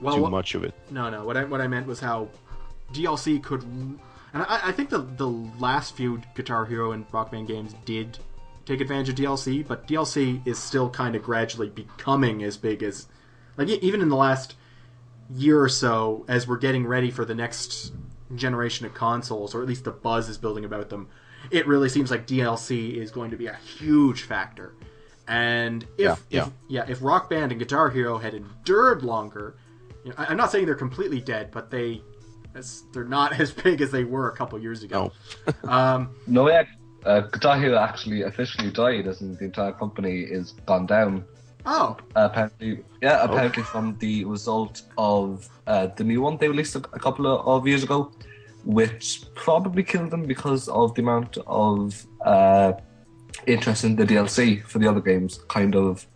Well, 0.00 0.14
too 0.14 0.22
what- 0.22 0.30
much 0.30 0.54
of 0.54 0.62
it. 0.62 0.74
No, 0.90 1.10
no. 1.10 1.24
What 1.24 1.36
I 1.36 1.44
what 1.44 1.60
I 1.60 1.66
meant 1.66 1.86
was 1.88 1.98
how 1.98 2.28
DLC 2.92 3.42
could, 3.42 3.62
and 3.64 3.98
I, 4.34 4.68
I 4.68 4.72
think 4.72 4.90
the 4.90 4.98
the 4.98 5.26
last 5.58 5.96
few 5.96 6.20
Guitar 6.36 6.64
Hero 6.64 6.92
and 6.92 7.06
Rock 7.10 7.32
Band 7.32 7.48
games 7.48 7.74
did 7.84 8.18
take 8.70 8.80
advantage 8.80 9.08
of 9.08 9.16
DLC, 9.16 9.66
but 9.66 9.86
DLC 9.88 10.46
is 10.46 10.58
still 10.58 10.88
kind 10.88 11.16
of 11.16 11.22
gradually 11.22 11.68
becoming 11.68 12.44
as 12.44 12.56
big 12.56 12.82
as, 12.82 13.08
like 13.56 13.68
even 13.68 14.00
in 14.00 14.08
the 14.08 14.16
last 14.16 14.54
year 15.34 15.60
or 15.60 15.68
so, 15.68 16.24
as 16.28 16.46
we're 16.46 16.56
getting 16.56 16.86
ready 16.86 17.10
for 17.10 17.24
the 17.24 17.34
next 17.34 17.92
generation 18.36 18.86
of 18.86 18.94
consoles, 18.94 19.54
or 19.54 19.62
at 19.62 19.66
least 19.66 19.84
the 19.84 19.90
buzz 19.90 20.28
is 20.28 20.38
building 20.38 20.64
about 20.64 20.88
them. 20.88 21.08
It 21.50 21.66
really 21.66 21.88
seems 21.88 22.12
like 22.12 22.28
DLC 22.28 22.94
is 22.94 23.10
going 23.10 23.32
to 23.32 23.36
be 23.36 23.46
a 23.46 23.56
huge 23.56 24.22
factor. 24.22 24.74
And 25.26 25.82
if, 25.98 25.98
Yeah, 25.98 26.12
if 26.12 26.20
yeah. 26.30 26.48
yeah, 26.68 26.84
if 26.88 27.02
Rock 27.02 27.28
Band 27.28 27.50
and 27.50 27.58
Guitar 27.58 27.90
Hero 27.90 28.18
had 28.18 28.34
endured 28.34 29.02
longer, 29.02 29.56
you 30.04 30.10
know, 30.10 30.16
I, 30.16 30.26
I'm 30.26 30.36
not 30.36 30.52
saying 30.52 30.66
they're 30.66 30.74
completely 30.76 31.20
dead, 31.20 31.50
but 31.50 31.70
they 31.70 32.02
as, 32.54 32.84
they're 32.92 33.04
not 33.04 33.32
as 33.40 33.50
big 33.50 33.80
as 33.80 33.90
they 33.90 34.04
were 34.04 34.28
a 34.28 34.36
couple 34.36 34.58
years 34.60 34.84
ago. 34.84 35.12
um, 35.64 36.14
no, 36.28 36.48
yeah, 36.48 36.64
uh, 37.04 37.20
Guitar 37.20 37.58
Hero 37.58 37.78
actually 37.78 38.22
officially 38.22 38.70
died, 38.70 39.06
as 39.06 39.20
in 39.20 39.36
the 39.36 39.44
entire 39.44 39.72
company 39.72 40.20
is 40.20 40.52
gone 40.66 40.86
down. 40.86 41.24
oh, 41.66 41.96
apparently, 42.14 42.82
yeah, 43.02 43.22
apparently 43.22 43.62
from 43.62 43.96
the 43.98 44.24
result 44.24 44.82
of 44.96 45.48
uh, 45.66 45.86
the 45.96 46.04
new 46.04 46.20
one 46.20 46.36
they 46.38 46.48
released 46.48 46.74
a, 46.74 46.78
a 46.78 46.98
couple 46.98 47.26
of, 47.26 47.46
of 47.46 47.66
years 47.66 47.82
ago, 47.82 48.10
which 48.64 49.22
probably 49.34 49.82
killed 49.82 50.10
them 50.10 50.24
because 50.24 50.68
of 50.68 50.94
the 50.94 51.02
amount 51.02 51.36
of 51.46 52.06
uh, 52.24 52.72
interest 53.46 53.84
in 53.84 53.96
the 53.96 54.04
DLC 54.04 54.62
for 54.64 54.78
the 54.78 54.88
other 54.88 55.00
games. 55.00 55.40
Kind 55.48 55.74
of 55.74 56.06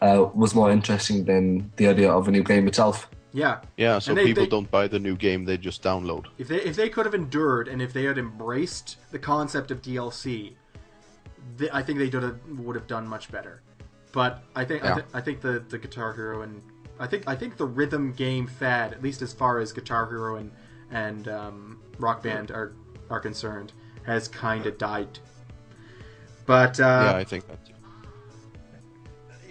uh, 0.00 0.28
was 0.34 0.54
more 0.54 0.70
interesting 0.70 1.24
than 1.24 1.70
the 1.76 1.86
idea 1.86 2.10
of 2.10 2.28
a 2.28 2.30
new 2.30 2.42
game 2.42 2.66
itself. 2.66 3.08
Yeah. 3.32 3.60
Yeah, 3.76 3.98
so 3.98 4.14
they- 4.14 4.24
people 4.26 4.44
they- 4.44 4.50
don't 4.50 4.70
buy 4.70 4.88
the 4.88 4.98
new 4.98 5.16
game; 5.16 5.44
they 5.44 5.56
just 5.56 5.82
download. 5.82 6.26
If 6.38 6.48
they 6.48 6.60
if 6.62 6.76
they 6.76 6.88
could 6.88 7.06
have 7.06 7.14
endured 7.14 7.68
and 7.68 7.80
if 7.82 7.92
they 7.92 8.04
had 8.04 8.18
embraced 8.18 8.98
the 9.10 9.18
concept 9.18 9.70
of 9.70 9.80
DLC, 9.82 10.54
th- 11.58 11.70
I 11.72 11.82
think 11.82 11.98
they 11.98 12.08
would 12.08 12.22
have, 12.22 12.38
would 12.58 12.76
have 12.76 12.86
done 12.86 13.06
much 13.06 13.30
better. 13.30 13.62
But 14.12 14.42
I 14.54 14.64
think 14.64 14.84
I, 14.84 14.88
th- 14.94 15.06
I 15.14 15.20
think 15.22 15.40
the, 15.40 15.64
the 15.68 15.78
Guitar 15.78 16.12
Hero 16.12 16.42
and 16.42 16.62
I 17.00 17.06
think 17.06 17.24
I 17.26 17.34
think 17.34 17.56
the 17.56 17.64
rhythm 17.66 18.12
game 18.12 18.46
fad, 18.46 18.92
at 18.92 19.02
least 19.02 19.22
as 19.22 19.32
far 19.32 19.58
as 19.58 19.72
Guitar 19.72 20.06
Hero 20.08 20.36
and 20.36 20.50
and 20.90 21.28
um, 21.28 21.80
Rock 21.98 22.22
Band 22.22 22.50
are 22.50 22.72
are 23.08 23.20
concerned 23.20 23.72
has 24.04 24.28
kind 24.28 24.66
of 24.66 24.76
died. 24.78 25.18
But 26.44 26.78
uh, 26.80 27.10
yeah, 27.12 27.16
I 27.16 27.24
think 27.24 27.46
that. 27.48 27.58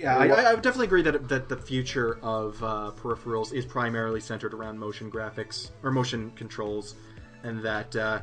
Yeah, 0.01 0.17
I, 0.17 0.27
I 0.27 0.41
I 0.49 0.53
would 0.53 0.63
definitely 0.63 0.87
agree 0.87 1.03
that 1.03 1.29
that 1.29 1.49
the 1.49 1.57
future 1.57 2.19
of 2.21 2.61
uh, 2.63 2.91
peripherals 3.01 3.53
is 3.53 3.65
primarily 3.65 4.19
centered 4.19 4.53
around 4.53 4.79
motion 4.79 5.11
graphics 5.11 5.71
or 5.83 5.91
motion 5.91 6.31
controls, 6.35 6.95
and 7.43 7.61
that 7.63 7.95
uh, 7.95 8.21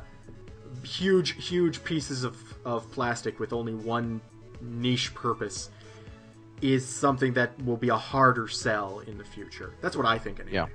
huge, 0.83 1.47
huge 1.47 1.83
pieces 1.83 2.23
of, 2.23 2.37
of 2.65 2.89
plastic 2.91 3.39
with 3.39 3.53
only 3.53 3.73
one 3.73 4.21
niche 4.61 5.13
purpose 5.15 5.69
is 6.61 6.85
something 6.85 7.33
that 7.33 7.51
will 7.63 7.77
be 7.77 7.89
a 7.89 7.97
harder 7.97 8.47
sell 8.47 8.99
in 9.07 9.17
the 9.17 9.23
future. 9.23 9.73
That's 9.81 9.95
what 9.95 10.05
I 10.05 10.17
think. 10.17 10.39
Anyway. 10.39 10.55
Yeah. 10.55 10.67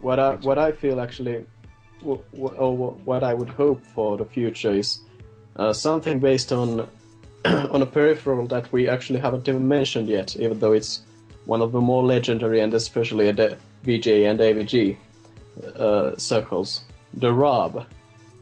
What 0.00 0.18
I 0.18 0.34
what 0.36 0.58
I 0.58 0.72
feel 0.72 1.00
actually, 1.00 1.46
wh- 2.00 2.20
wh- 2.32 2.58
or 2.58 2.76
what 2.76 3.22
I 3.22 3.34
would 3.34 3.48
hope 3.48 3.84
for 3.94 4.16
the 4.16 4.24
future 4.24 4.72
is 4.72 5.00
uh, 5.56 5.72
something 5.72 6.18
based 6.20 6.52
on 6.52 6.88
on 7.74 7.82
a 7.82 7.86
peripheral 7.86 8.46
that 8.46 8.70
we 8.72 8.88
actually 8.88 9.20
haven't 9.20 9.48
even 9.48 9.66
mentioned 9.68 10.08
yet, 10.08 10.36
even 10.36 10.58
though 10.58 10.72
it's 10.72 11.02
one 11.46 11.60
of 11.60 11.72
the 11.72 11.80
more 11.80 12.02
legendary 12.02 12.60
and 12.60 12.72
especially 12.74 13.30
the 13.32 13.58
VGA 13.84 14.30
and 14.30 14.40
AVG 14.40 14.96
uh, 15.78 16.16
circles, 16.16 16.82
the 17.14 17.32
ROB. 17.32 17.86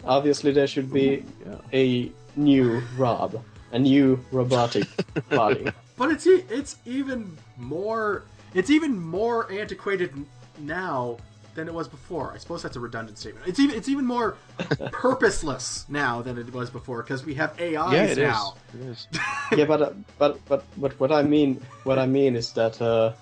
Obviously, 0.05 0.53
there 0.53 0.66
should 0.66 0.92
be 0.92 1.24
Yeah. 1.46 1.57
a 1.72 2.12
new 2.36 2.82
ROB, 2.96 3.42
a 3.72 3.78
new 3.78 4.18
robotic 4.30 4.86
body. 5.30 5.66
But 5.96 6.11
it's 6.12 6.26
e- 6.26 6.44
it's 6.48 6.76
even 6.86 7.36
more 7.57 8.24
it's 8.55 8.70
even 8.70 8.98
more 8.98 9.50
antiquated 9.53 10.12
now 10.59 11.16
than 11.55 11.68
it 11.68 11.74
was 11.74 11.88
before. 11.88 12.32
I 12.32 12.38
suppose 12.38 12.62
that's 12.62 12.76
a 12.76 12.80
redundant 12.80 13.18
statement. 13.18 13.46
It's 13.46 13.59
even 13.59 13.76
it's 13.76 13.88
even 13.88 14.07
more 14.07 14.36
purposeless 14.92 15.86
now 15.88 16.22
than 16.22 16.38
it 16.38 16.53
was 16.53 16.70
before 16.70 17.03
because 17.03 17.24
we 17.24 17.34
have 17.34 17.50
AIs 17.61 17.92
Yeah, 17.92 18.05
it 18.05 18.11
is. 18.11 18.18
now. 18.18 18.55
It 18.74 18.80
is. 18.80 19.09
yeah, 19.57 19.64
but, 19.64 19.82
uh, 19.82 19.92
but 20.18 20.44
but 20.46 20.64
but 20.76 20.98
what 20.98 21.12
I 21.12 21.22
mean 21.22 21.61
what 21.84 21.98
I 21.98 22.07
mean 22.07 22.36
is 22.36 22.53
that 22.53 22.80
uh, 22.80 23.12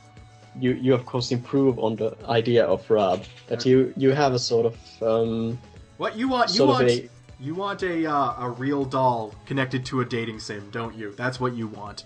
you 0.59 0.73
you 0.73 0.95
of 0.95 1.07
course 1.07 1.33
improve 1.33 1.79
on 1.79 1.97
the 1.97 2.17
idea 2.29 2.65
of 2.65 2.89
Rob. 2.91 3.25
That 3.49 3.67
you 3.67 3.93
you 3.97 4.11
have 4.13 4.33
a 4.33 4.39
sort 4.39 4.67
of 4.67 5.03
um, 5.03 5.59
What 5.97 6.17
you 6.17 6.29
want? 6.29 6.55
You 6.55 6.67
want 6.67 6.89
a 6.89 7.09
you 7.41 7.55
want 7.55 7.83
a 7.83 8.07
uh, 8.07 8.47
a 8.47 8.51
real 8.51 8.85
doll 8.85 9.35
connected 9.47 9.85
to 9.87 10.01
a 10.01 10.05
dating 10.05 10.41
sim, 10.41 10.69
don't 10.71 10.95
you? 10.95 11.13
That's 11.17 11.41
what 11.41 11.55
you 11.55 11.67
want. 11.67 12.05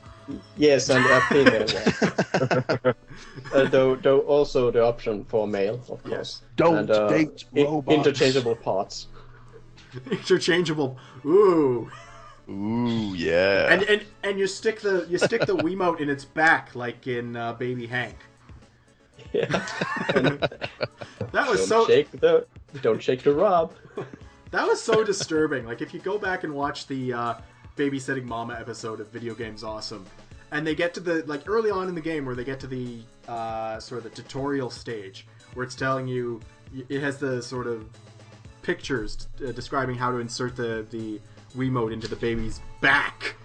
Yes, 0.56 0.88
and 0.88 1.04
a 1.06 1.20
female 1.22 1.66
one. 2.84 2.94
uh, 3.54 3.68
though 3.68 3.96
though 3.96 4.20
also 4.20 4.70
the 4.70 4.82
option 4.82 5.24
for 5.24 5.46
male, 5.46 5.80
of 5.88 6.02
course. 6.02 6.42
Don't 6.56 6.76
and, 6.78 6.90
uh, 6.90 7.08
date 7.08 7.44
i- 7.56 7.62
robots. 7.62 7.94
interchangeable 7.96 8.56
parts. 8.56 9.08
Interchangeable. 10.10 10.98
Ooh. 11.24 11.88
Ooh, 12.48 13.14
yeah. 13.16 13.72
And 13.72 13.82
and 13.84 14.02
and 14.22 14.38
you 14.38 14.46
stick 14.46 14.80
the 14.80 15.06
you 15.08 15.18
stick 15.18 15.46
the 15.46 15.56
Wiimote 15.56 16.00
in 16.00 16.10
its 16.10 16.24
back 16.24 16.74
like 16.74 17.06
in 17.06 17.36
uh, 17.36 17.52
Baby 17.54 17.86
Hank. 17.86 18.16
Yeah. 19.32 19.64
That 21.32 21.48
was 21.48 21.58
don't 21.60 21.68
so 21.68 21.86
shake 21.86 22.10
the 22.12 22.46
don't 22.82 23.02
shake 23.02 23.22
the 23.22 23.32
Rob. 23.32 23.72
that 24.52 24.66
was 24.68 24.80
so 24.80 25.02
disturbing. 25.02 25.64
Like 25.64 25.80
if 25.82 25.92
you 25.94 26.00
go 26.00 26.16
back 26.18 26.44
and 26.44 26.54
watch 26.54 26.86
the 26.86 27.12
uh, 27.12 27.34
babysitting 27.76 28.24
mama 28.24 28.56
episode 28.58 29.00
of 29.00 29.08
Video 29.08 29.34
Games 29.34 29.64
Awesome, 29.64 30.04
and 30.52 30.66
they 30.66 30.74
get 30.74 30.94
to 30.94 31.00
the 31.00 31.24
like 31.26 31.48
early 31.48 31.70
on 31.70 31.88
in 31.88 31.94
the 31.94 32.00
game 32.00 32.24
where 32.26 32.34
they 32.34 32.44
get 32.44 32.60
to 32.60 32.66
the 32.66 32.98
uh, 33.28 33.78
sort 33.80 33.98
of 33.98 34.04
the 34.04 34.10
tutorial 34.22 34.70
stage 34.70 35.26
where 35.54 35.64
it's 35.64 35.74
telling 35.74 36.06
you 36.08 36.40
it 36.88 37.00
has 37.00 37.18
the 37.18 37.40
sort 37.42 37.66
of 37.66 37.86
pictures 38.62 39.28
uh, 39.46 39.52
describing 39.52 39.94
how 39.96 40.10
to 40.10 40.18
insert 40.18 40.56
the 40.56 40.86
the 40.90 41.20
Wiimote 41.56 41.92
into 41.92 42.08
the 42.08 42.16
baby's 42.16 42.60
back. 42.80 43.36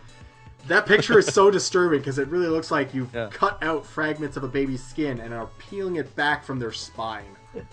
That 0.67 0.85
picture 0.85 1.17
is 1.19 1.27
so 1.27 1.49
disturbing 1.59 1.99
because 1.99 2.17
it 2.19 2.27
really 2.27 2.47
looks 2.47 2.71
like 2.71 2.93
you've 2.93 3.13
Yeah. 3.13 3.29
cut 3.31 3.57
out 3.63 3.85
fragments 3.85 4.35
of 4.37 4.43
a 4.43 4.47
baby's 4.47 4.83
skin 4.83 5.19
and 5.19 5.33
are 5.33 5.47
peeling 5.57 5.95
it 5.97 6.15
back 6.15 6.43
from 6.43 6.59
their 6.59 6.71
spine. 6.71 7.35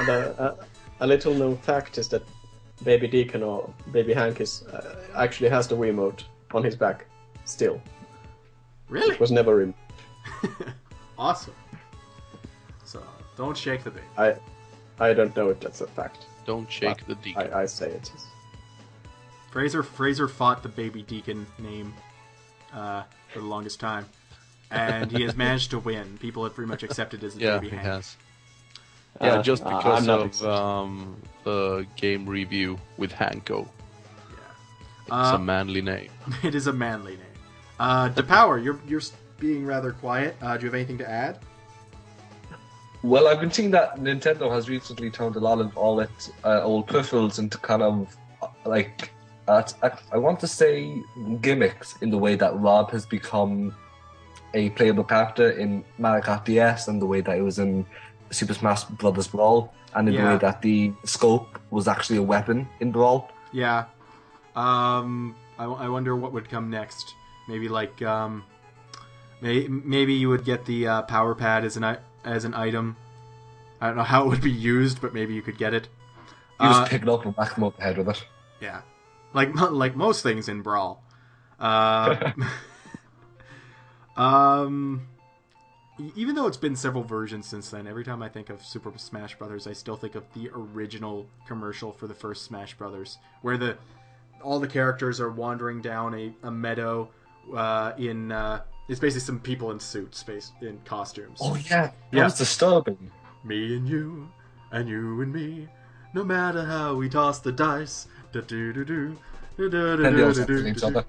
And 0.00 0.08
uh, 0.08 0.32
a, 0.38 0.54
a 1.00 1.06
little 1.06 1.34
known 1.34 1.56
fact 1.58 1.98
is 1.98 2.08
that 2.08 2.22
Baby 2.84 3.08
Deacon 3.08 3.42
or 3.42 3.72
Baby 3.92 4.12
Hank 4.14 4.40
is 4.40 4.62
uh, 4.68 4.96
actually 5.16 5.48
has 5.50 5.66
the 5.68 5.76
Wiimote 5.76 6.22
on 6.52 6.62
his 6.62 6.76
back 6.76 7.06
still. 7.44 7.80
Really? 8.88 9.14
It 9.14 9.20
was 9.20 9.30
never 9.30 9.54
removed. 9.56 9.78
Awesome. 11.18 11.54
So 12.84 13.02
don't 13.36 13.56
shake 13.56 13.82
the 13.82 13.90
baby. 13.90 14.06
I 14.16 14.36
I 15.00 15.12
don't 15.12 15.34
know 15.36 15.48
if 15.48 15.58
that's 15.58 15.80
a 15.80 15.86
fact. 15.88 16.26
Don't 16.46 16.70
shake 16.70 17.04
the 17.06 17.16
deacon. 17.16 17.52
I, 17.52 17.62
I 17.62 17.66
say 17.66 17.90
it 17.90 18.10
is. 18.14 18.26
Fraser 19.50 19.82
Fraser 19.82 20.28
fought 20.28 20.62
the 20.62 20.68
baby 20.68 21.02
deacon 21.02 21.44
name 21.58 21.92
uh, 22.72 23.02
for 23.32 23.40
the 23.40 23.46
longest 23.46 23.80
time, 23.80 24.06
and 24.70 25.10
he 25.10 25.22
has 25.24 25.34
managed 25.36 25.70
to 25.72 25.80
win. 25.80 26.18
People 26.18 26.44
have 26.44 26.54
pretty 26.54 26.68
much 26.68 26.84
accepted 26.84 27.24
as 27.24 27.34
the 27.34 27.40
yeah, 27.44 27.56
baby 27.58 27.70
he 27.70 27.76
Hank. 27.76 27.88
has. 27.88 28.16
Yeah, 29.20 29.34
Uh, 29.34 29.42
just 29.42 29.64
uh, 29.64 29.76
because 29.76 30.08
I'm 30.08 30.20
of 30.20 30.26
excited. 30.26 30.52
um, 30.52 31.16
the 31.44 31.86
game 31.96 32.26
review 32.28 32.78
with 32.96 33.12
Hanko. 33.12 33.66
Yeah. 33.66 34.36
It's 35.06 35.32
Uh, 35.32 35.36
a 35.36 35.38
manly 35.38 35.82
name. 35.82 36.10
It 36.42 36.54
is 36.54 36.66
a 36.66 36.72
manly 36.72 37.12
name. 37.16 37.24
Uh, 37.80 38.08
Dapower, 38.10 38.62
you're 38.62 38.78
you're 38.86 39.02
being 39.38 39.64
rather 39.66 39.92
quiet. 39.92 40.36
Uh, 40.42 40.56
do 40.56 40.62
you 40.64 40.68
have 40.70 40.74
anything 40.74 40.98
to 40.98 41.08
add? 41.08 41.38
Well, 43.02 43.28
I've 43.28 43.38
been 43.40 43.52
seeing 43.52 43.70
that 43.72 43.96
Nintendo 43.98 44.50
has 44.50 44.68
recently 44.68 45.08
turned 45.10 45.36
a 45.36 45.40
lot 45.40 45.60
of 45.60 45.76
all 45.76 46.00
its 46.00 46.32
uh, 46.44 46.62
old 46.62 46.88
peripherals 46.88 47.38
into 47.38 47.56
kind 47.58 47.82
of 47.82 48.16
uh, 48.42 48.48
like 48.66 49.12
uh, 49.46 49.62
I, 49.82 49.90
I 50.12 50.18
want 50.18 50.40
to 50.40 50.48
say 50.48 51.00
gimmicks 51.40 51.94
in 52.02 52.10
the 52.10 52.18
way 52.18 52.34
that 52.34 52.52
Rob 52.58 52.90
has 52.90 53.06
become 53.06 53.74
a 54.54 54.70
playable 54.70 55.04
character 55.04 55.50
in 55.52 55.84
Mario 55.98 56.22
Kart 56.24 56.44
DS 56.44 56.88
and 56.88 57.00
the 57.00 57.06
way 57.06 57.20
that 57.20 57.36
it 57.38 57.42
was 57.42 57.58
in 57.60 57.86
Super 58.30 58.54
Smash 58.54 58.84
Brothers 58.84 59.28
Brawl 59.28 59.72
and 59.94 60.08
in 60.08 60.14
the 60.14 60.20
Yeah. 60.20 60.32
way 60.32 60.38
that 60.38 60.62
the 60.62 60.92
scope 61.04 61.58
was 61.70 61.88
actually 61.88 62.18
a 62.18 62.22
weapon 62.22 62.68
in 62.80 62.92
Brawl. 62.92 63.30
Yeah. 63.52 63.86
Um, 64.56 65.34
I, 65.58 65.64
I 65.64 65.88
wonder 65.88 66.14
what 66.16 66.32
would 66.32 66.48
come 66.50 66.70
next. 66.70 67.14
Maybe 67.48 67.68
like 67.68 68.02
um, 68.02 68.44
may, 69.40 69.66
maybe 69.68 70.14
you 70.14 70.28
would 70.28 70.44
get 70.44 70.64
the 70.66 70.86
uh, 70.88 71.02
power 71.02 71.34
pad 71.34 71.64
as 71.64 71.76
an 71.76 71.96
as 72.24 72.44
an 72.44 72.54
item. 72.54 72.96
I 73.80 73.86
don't 73.86 73.96
know 73.96 74.02
how 74.02 74.24
it 74.24 74.28
would 74.28 74.40
be 74.42 74.50
used, 74.50 75.00
but 75.00 75.14
maybe 75.14 75.34
you 75.34 75.42
could 75.42 75.56
get 75.58 75.72
it. 75.74 75.88
You 76.60 76.66
Uh, 76.68 76.80
just 76.80 76.90
pick 76.90 77.02
it 77.02 77.08
up 77.08 77.24
and 77.24 77.34
whack 77.36 77.54
them 77.54 77.64
up 77.64 77.76
the 77.76 77.82
head 77.82 77.96
with 77.96 78.08
it. 78.08 78.24
Yeah, 78.60 78.80
like 79.32 79.54
like 79.54 79.94
most 79.96 80.22
things 80.22 80.48
in 80.48 80.62
Brawl. 80.62 81.02
Uh, 81.60 82.32
um, 84.16 85.06
even 86.16 86.34
though 86.34 86.46
it's 86.46 86.56
been 86.56 86.76
several 86.76 87.02
versions 87.02 87.46
since 87.46 87.70
then, 87.70 87.86
every 87.86 88.04
time 88.04 88.22
I 88.22 88.28
think 88.28 88.50
of 88.50 88.64
Super 88.64 88.92
Smash 88.96 89.36
Brothers, 89.36 89.66
I 89.66 89.72
still 89.72 89.96
think 89.96 90.14
of 90.14 90.24
the 90.34 90.50
original 90.54 91.26
commercial 91.46 91.92
for 91.92 92.06
the 92.06 92.14
first 92.14 92.44
Smash 92.44 92.74
Brothers, 92.74 93.18
where 93.42 93.56
the 93.56 93.76
all 94.42 94.60
the 94.60 94.68
characters 94.68 95.20
are 95.20 95.30
wandering 95.30 95.80
down 95.80 96.14
a, 96.14 96.32
a 96.44 96.50
meadow 96.50 97.08
uh, 97.54 97.92
in 97.98 98.30
uh, 98.30 98.62
it's 98.88 99.00
basically 99.00 99.20
some 99.20 99.40
people 99.40 99.70
in 99.72 99.80
suits, 99.80 100.18
space 100.18 100.52
in 100.62 100.78
costumes. 100.84 101.38
Oh 101.42 101.56
yeah, 101.56 101.86
that 101.86 101.94
Yeah. 102.12 102.24
was 102.24 102.38
disturbing. 102.38 103.10
Me 103.44 103.76
and 103.76 103.88
you, 103.88 104.28
and 104.70 104.88
you 104.88 105.20
and 105.20 105.32
me, 105.32 105.68
no 106.14 106.22
matter 106.24 106.64
how 106.64 106.94
we 106.94 107.08
toss 107.08 107.40
the 107.40 107.52
dice. 107.52 108.06
Da-do-do-do, 108.30 109.16
da-do-do-do, 109.56 110.04
And 110.04 110.18
they 110.18 110.22
all 110.22 110.34
talk 110.34 110.46
da-do-do-do. 110.46 110.68
each 110.68 110.82
other. 110.82 111.04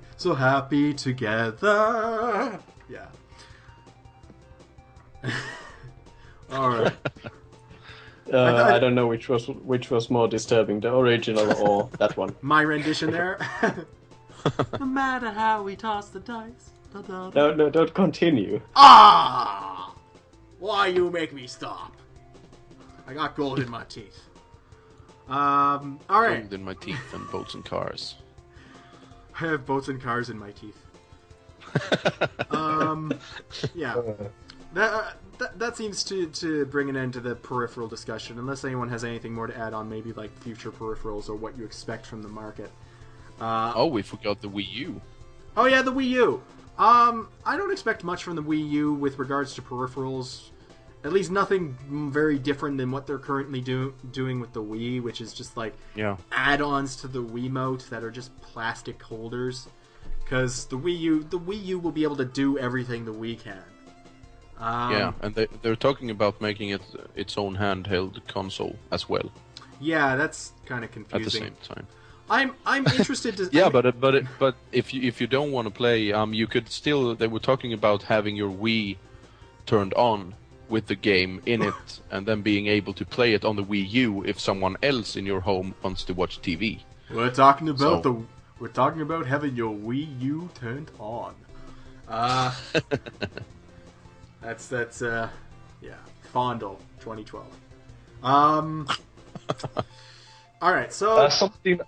so 0.16 0.34
happy 0.34 0.94
together. 0.94 2.58
Yeah. 2.88 3.06
All 6.52 6.70
right. 6.70 6.92
Uh, 8.26 8.30
thought- 8.30 8.72
I 8.72 8.78
don't 8.78 8.94
know 8.94 9.06
which 9.06 9.28
was 9.28 9.48
which 9.48 9.90
was 9.90 10.10
more 10.10 10.28
disturbing, 10.28 10.80
the 10.80 10.94
original 10.94 11.52
or 11.62 11.88
that 11.98 12.16
one. 12.16 12.34
My 12.42 12.62
rendition 12.62 13.10
there. 13.10 13.38
no 14.78 14.86
matter 14.86 15.30
how 15.30 15.62
we 15.62 15.76
toss 15.76 16.08
the 16.10 16.20
dice. 16.20 16.70
Da-da-da. 16.92 17.30
No, 17.48 17.54
no, 17.54 17.68
don't 17.70 17.92
continue. 17.92 18.60
Ah! 18.74 19.94
Why 20.58 20.86
you 20.86 21.10
make 21.10 21.32
me 21.34 21.46
stop? 21.46 21.94
I 23.06 23.12
got 23.14 23.36
gold 23.36 23.58
in 23.60 23.68
my 23.70 23.84
teeth. 23.84 24.20
Um. 25.28 25.98
All 26.08 26.22
right. 26.22 26.40
Gold 26.40 26.54
in 26.54 26.64
my 26.64 26.74
teeth 26.74 27.12
and 27.14 27.30
boats 27.30 27.54
and 27.54 27.64
cars. 27.64 28.14
I 29.34 29.38
have 29.40 29.66
boats 29.66 29.88
and 29.88 30.00
cars 30.02 30.30
in 30.30 30.38
my 30.38 30.50
teeth. 30.52 30.76
um, 32.50 33.12
yeah, 33.74 34.00
that, 34.74 34.92
uh, 34.92 35.10
that 35.38 35.58
that 35.58 35.76
seems 35.76 36.02
to 36.04 36.26
to 36.26 36.66
bring 36.66 36.88
an 36.88 36.96
end 36.96 37.12
to 37.14 37.20
the 37.20 37.34
peripheral 37.34 37.88
discussion. 37.88 38.38
Unless 38.38 38.64
anyone 38.64 38.88
has 38.90 39.04
anything 39.04 39.32
more 39.32 39.46
to 39.46 39.56
add 39.56 39.72
on, 39.74 39.88
maybe 39.88 40.12
like 40.12 40.30
future 40.40 40.70
peripherals 40.70 41.28
or 41.28 41.34
what 41.36 41.56
you 41.56 41.64
expect 41.64 42.06
from 42.06 42.22
the 42.22 42.28
market. 42.28 42.70
Uh, 43.40 43.72
Oh, 43.74 43.86
we 43.86 44.02
forgot 44.02 44.40
the 44.40 44.48
Wii 44.48 44.66
U. 44.72 45.00
oh 45.56 45.66
yeah, 45.66 45.82
the 45.82 45.92
Wii 45.92 46.08
U. 46.10 46.42
Um, 46.78 47.28
I 47.44 47.56
don't 47.56 47.72
expect 47.72 48.04
much 48.04 48.22
from 48.24 48.36
the 48.36 48.42
Wii 48.42 48.68
U 48.70 48.94
with 48.94 49.18
regards 49.18 49.54
to 49.54 49.62
peripherals. 49.62 50.50
at 51.04 51.12
least 51.12 51.30
nothing 51.30 51.76
very 52.12 52.38
different 52.40 52.76
than 52.76 52.90
what 52.90 53.06
they're 53.06 53.20
currently 53.20 53.60
do- 53.60 53.94
doing 54.10 54.40
with 54.40 54.52
the 54.52 54.60
Wii, 54.62 55.00
which 55.00 55.20
is 55.20 55.32
just 55.32 55.56
like 55.56 55.72
Yeah. 55.94 56.16
add-ons 56.32 56.96
to 56.96 57.06
the 57.08 57.22
Wiimote 57.22 57.88
that 57.90 58.02
are 58.02 58.10
just 58.10 58.36
plastic 58.42 59.00
holders. 59.00 59.68
Because 60.24 60.66
the 60.66 60.76
Wii 60.76 60.98
U, 60.98 61.22
the 61.22 61.38
Wii 61.38 61.64
U 61.66 61.78
will 61.78 61.92
be 61.92 62.02
able 62.02 62.16
to 62.16 62.24
do 62.24 62.58
everything 62.58 63.04
the 63.04 63.12
Wii 63.12 63.38
can. 63.40 63.62
Um, 64.60 64.92
yeah, 64.92 65.12
and 65.22 65.34
they 65.34 65.46
they're 65.62 65.76
talking 65.76 66.10
about 66.10 66.40
making 66.40 66.70
it 66.70 66.82
its 67.14 67.38
own 67.38 67.56
handheld 67.56 68.26
console 68.26 68.76
as 68.90 69.08
well 69.08 69.30
yeah, 69.80 70.16
that's 70.16 70.52
kind 70.66 70.84
of 70.84 70.90
confusing. 70.90 71.20
at 71.44 71.58
the 71.58 71.64
same 71.64 71.76
time. 71.76 71.86
I'm 72.30 72.54
I'm 72.66 72.86
interested 72.98 73.36
to. 73.38 73.48
Yeah, 73.52 73.62
I 73.62 73.64
mean, 73.64 73.72
but 73.72 74.00
but 74.00 74.14
it, 74.14 74.26
but 74.38 74.54
if 74.72 74.92
you 74.92 75.02
if 75.02 75.20
you 75.20 75.26
don't 75.26 75.52
want 75.52 75.66
to 75.66 75.70
play, 75.70 76.12
um, 76.12 76.34
you 76.34 76.46
could 76.46 76.68
still. 76.68 77.14
They 77.14 77.26
were 77.26 77.40
talking 77.40 77.72
about 77.72 78.02
having 78.02 78.36
your 78.36 78.50
Wii 78.50 78.96
turned 79.66 79.94
on 79.94 80.34
with 80.68 80.86
the 80.86 80.94
game 80.94 81.40
in 81.46 81.62
it, 81.62 82.00
and 82.10 82.26
then 82.26 82.42
being 82.42 82.66
able 82.66 82.92
to 82.94 83.04
play 83.04 83.32
it 83.32 83.44
on 83.44 83.56
the 83.56 83.64
Wii 83.64 83.88
U 83.90 84.24
if 84.24 84.38
someone 84.38 84.76
else 84.82 85.16
in 85.16 85.24
your 85.24 85.40
home 85.40 85.74
wants 85.82 86.04
to 86.04 86.14
watch 86.14 86.40
TV. 86.42 86.80
we're 87.10 87.30
talking 87.30 87.68
about 87.68 88.02
So- 88.04 88.12
the 88.12 88.22
we're 88.60 88.68
talking 88.68 89.02
about 89.02 89.24
having 89.26 89.54
your 89.54 89.72
Wii 89.72 90.20
U 90.20 90.50
turned 90.54 90.90
on. 90.98 91.34
Uh, 92.08 92.52
that's 94.40 94.66
that's 94.68 95.02
uh, 95.02 95.28
yeah, 95.80 95.94
Fondell 96.34 96.78
2012. 97.00 97.46
Um. 98.22 98.88
all 100.62 100.72
right, 100.72 100.92
so 100.92 101.16
Uh, 101.18 101.28
something. 101.30 101.80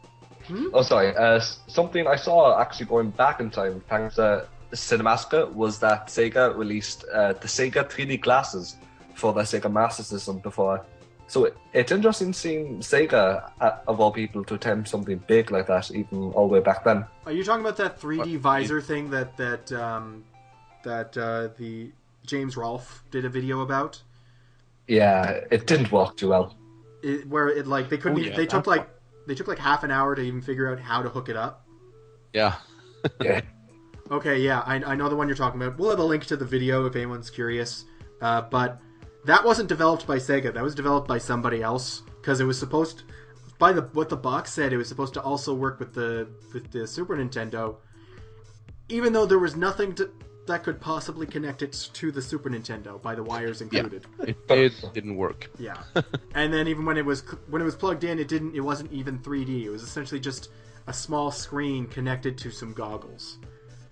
Oh, 0.73 0.83
sorry. 0.83 1.15
Uh, 1.17 1.39
something 1.69 2.07
I 2.09 2.17
saw 2.17 2.61
actually 2.61 2.87
going 2.87 3.11
back 3.11 3.39
in 3.41 3.51
time, 3.51 3.83
thanks 3.89 4.17
to 4.17 4.49
Cinematica, 4.73 5.53
was 5.53 5.79
that 5.79 6.09
Sega 6.09 6.57
released 6.57 7.05
uh, 7.13 7.35
the 7.35 7.47
Sega 7.47 7.89
3D 7.89 8.21
glasses 8.21 8.77
for 9.15 9.33
the 9.33 9.43
Sega 9.43 9.71
Master 9.71 10.03
System 10.03 10.39
before. 10.39 10.85
So 11.29 11.45
it, 11.45 11.57
it's 11.73 11.93
interesting 11.93 12.33
seeing 12.33 12.79
Sega, 12.81 13.49
uh, 13.61 13.79
of 13.87 14.01
all 14.01 14.11
people, 14.11 14.43
to 14.45 14.55
attempt 14.55 14.89
something 14.89 15.23
big 15.29 15.53
like 15.53 15.69
that, 15.69 15.89
even 15.93 16.33
all 16.33 16.49
the 16.49 16.55
way 16.55 16.61
back 16.61 16.83
then. 16.83 17.05
Are 17.27 17.33
you 17.33 17.45
talking 17.45 17.61
about 17.65 17.77
that 17.77 18.01
3D 18.01 18.19
What? 18.19 18.29
visor 18.41 18.81
thing 18.81 19.11
that 19.11 19.37
that 19.37 19.71
um, 19.71 20.25
that 20.83 21.17
uh, 21.17 21.49
the 21.59 21.93
James 22.27 22.57
Rolfe 22.57 23.03
did 23.11 23.25
a 23.25 23.29
video 23.29 23.61
about? 23.61 24.03
Yeah, 24.87 25.41
it 25.51 25.67
didn't 25.67 25.93
work 25.93 26.17
too 26.17 26.29
well. 26.29 26.57
It, 27.03 27.29
where 27.29 27.49
it 27.49 27.67
like 27.67 27.89
they 27.89 27.97
couldn't. 27.97 28.19
Oh, 28.19 28.23
yeah, 28.23 28.37
they 28.37 28.47
took 28.47 28.67
like 28.67 28.89
they 29.27 29.35
took 29.35 29.49
like 29.49 29.59
half 29.59 29.85
an 29.85 29.91
hour 29.91 30.15
to 30.15 30.23
even 30.23 30.43
figure 30.43 30.71
out 30.71 30.81
how 30.81 31.03
to 31.03 31.09
hook 31.09 31.29
it 31.29 31.37
up. 31.37 31.67
Yeah, 32.33 32.57
Yeah. 33.21 33.41
Okay, 34.11 34.41
yeah, 34.41 34.61
I, 34.67 34.77
I 34.77 34.95
know 34.97 35.09
the 35.09 35.15
one 35.15 35.29
you're 35.29 35.37
talking 35.37 35.61
about. 35.63 35.79
We'll 35.79 35.91
have 35.91 36.01
a 36.01 36.05
link 36.05 36.27
to 36.27 36.37
the 36.37 36.45
video 36.45 36.85
if 36.87 36.97
anyone's 36.97 37.31
curious. 37.31 37.85
Uh, 38.21 38.43
but 38.43 38.81
that 39.25 39.45
wasn't 39.45 39.69
developed 39.69 40.07
by 40.07 40.17
Sega. 40.17 40.53
That 40.53 40.63
was 40.63 40.75
developed 40.75 41.07
by 41.07 41.19
somebody 41.19 41.63
else 41.63 42.03
because 42.21 42.41
it 42.41 42.45
was 42.45 42.59
supposed, 42.59 43.05
by 43.59 43.73
the 43.73 43.83
what 43.93 44.09
the 44.09 44.17
box 44.17 44.53
said, 44.53 44.73
it 44.73 44.77
was 44.77 44.89
supposed 44.89 45.15
to 45.15 45.23
also 45.23 45.55
work 45.55 45.79
with 45.79 45.95
the 45.95 46.29
with 46.53 46.73
the 46.73 46.87
Super 46.87 47.17
Nintendo. 47.17 47.77
Even 48.89 49.13
though 49.13 49.27
there 49.27 49.39
was 49.39 49.55
nothing 49.55 49.95
to, 49.95 50.11
that 50.51 50.63
could 50.65 50.81
possibly 50.81 51.27
connect 51.27 51.63
it 51.63 51.73
to 51.95 52.11
the 52.11 52.21
Super 52.21 52.51
Nintendo 52.51 53.01
by 53.01 53.15
the 53.15 53.23
wires 53.23 53.61
yeah. 53.61 53.81
included. 53.81 54.07
It, 54.21 54.37
it 54.49 54.93
didn't 54.93 55.17
work. 55.17 55.51
Yeah. 55.59 55.83
and 56.35 56.53
then 56.53 56.69
even 56.69 56.85
when 56.85 56.97
it 56.97 57.05
was 57.05 57.23
when 57.49 57.63
it 57.63 57.65
was 57.65 57.77
plugged 57.77 58.05
in, 58.05 58.19
it 58.19 58.29
didn't. 58.29 58.55
It 58.55 58.61
wasn't 58.61 58.93
even 58.93 59.19
3D. 59.19 59.65
It 59.65 59.71
was 59.71 59.83
essentially 59.83 60.21
just 60.21 60.51
a 60.87 60.93
small 60.93 61.31
screen 61.31 61.87
connected 61.87 62.37
to 62.39 62.51
some 62.51 62.73
goggles. 62.73 63.39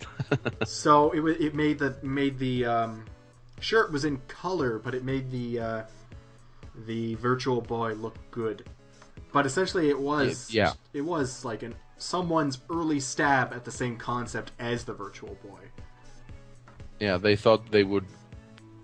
so 0.64 1.10
it 1.12 1.20
wa- 1.20 1.28
it 1.38 1.54
made 1.54 1.78
the 1.78 1.96
made 2.02 2.38
the 2.38 2.64
um, 2.64 3.04
sure 3.60 3.84
it 3.84 3.92
was 3.92 4.04
in 4.04 4.20
color, 4.28 4.78
but 4.78 4.94
it 4.94 5.04
made 5.04 5.30
the 5.30 5.60
uh, 5.60 5.82
the 6.86 7.14
Virtual 7.16 7.60
Boy 7.60 7.94
look 7.94 8.16
good. 8.30 8.68
But 9.32 9.46
essentially, 9.46 9.88
it 9.90 9.98
was 9.98 10.52
Yeah. 10.52 10.72
it 10.92 11.02
was 11.02 11.44
like 11.44 11.62
an 11.62 11.74
someone's 11.98 12.58
early 12.70 13.00
stab 13.00 13.52
at 13.52 13.64
the 13.64 13.70
same 13.70 13.96
concept 13.96 14.52
as 14.58 14.84
the 14.84 14.92
Virtual 14.94 15.36
Boy. 15.42 15.60
Yeah, 17.00 17.16
they 17.16 17.36
thought 17.36 17.70
they 17.70 17.84
would 17.84 18.04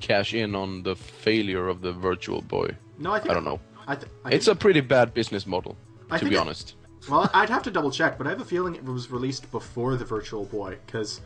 cash 0.01 0.35
in 0.35 0.55
on 0.55 0.83
the 0.83 0.95
failure 0.97 1.69
of 1.69 1.81
the 1.81 1.93
Virtual 1.93 2.43
Boy. 2.43 2.71
No, 2.99 3.13
I 3.13 3.19
think 3.19 3.31
I 3.31 3.35
don't 3.35 3.45
know. 3.45 3.61
I 3.87 3.97
th- 3.97 4.09
I 4.25 4.31
It's 4.31 4.49
a 4.49 4.55
pretty 4.55 4.81
bad 4.81 5.15
business 5.15 5.47
model, 5.47 5.77
I 6.11 6.19
to 6.19 6.25
be 6.25 6.37
honest. 6.37 6.77
Well, 7.11 7.31
I'd 7.35 7.51
have 7.51 7.63
to 7.65 7.71
double 7.71 7.91
check, 7.91 8.17
but 8.17 8.27
I 8.27 8.31
have 8.31 8.41
a 8.41 8.45
feeling 8.45 8.75
it 8.77 8.85
was 8.85 9.11
released 9.11 9.51
before 9.51 9.97
the 9.97 10.05
Virtual 10.05 10.45
Boy. 10.45 10.79
Because 10.87 11.21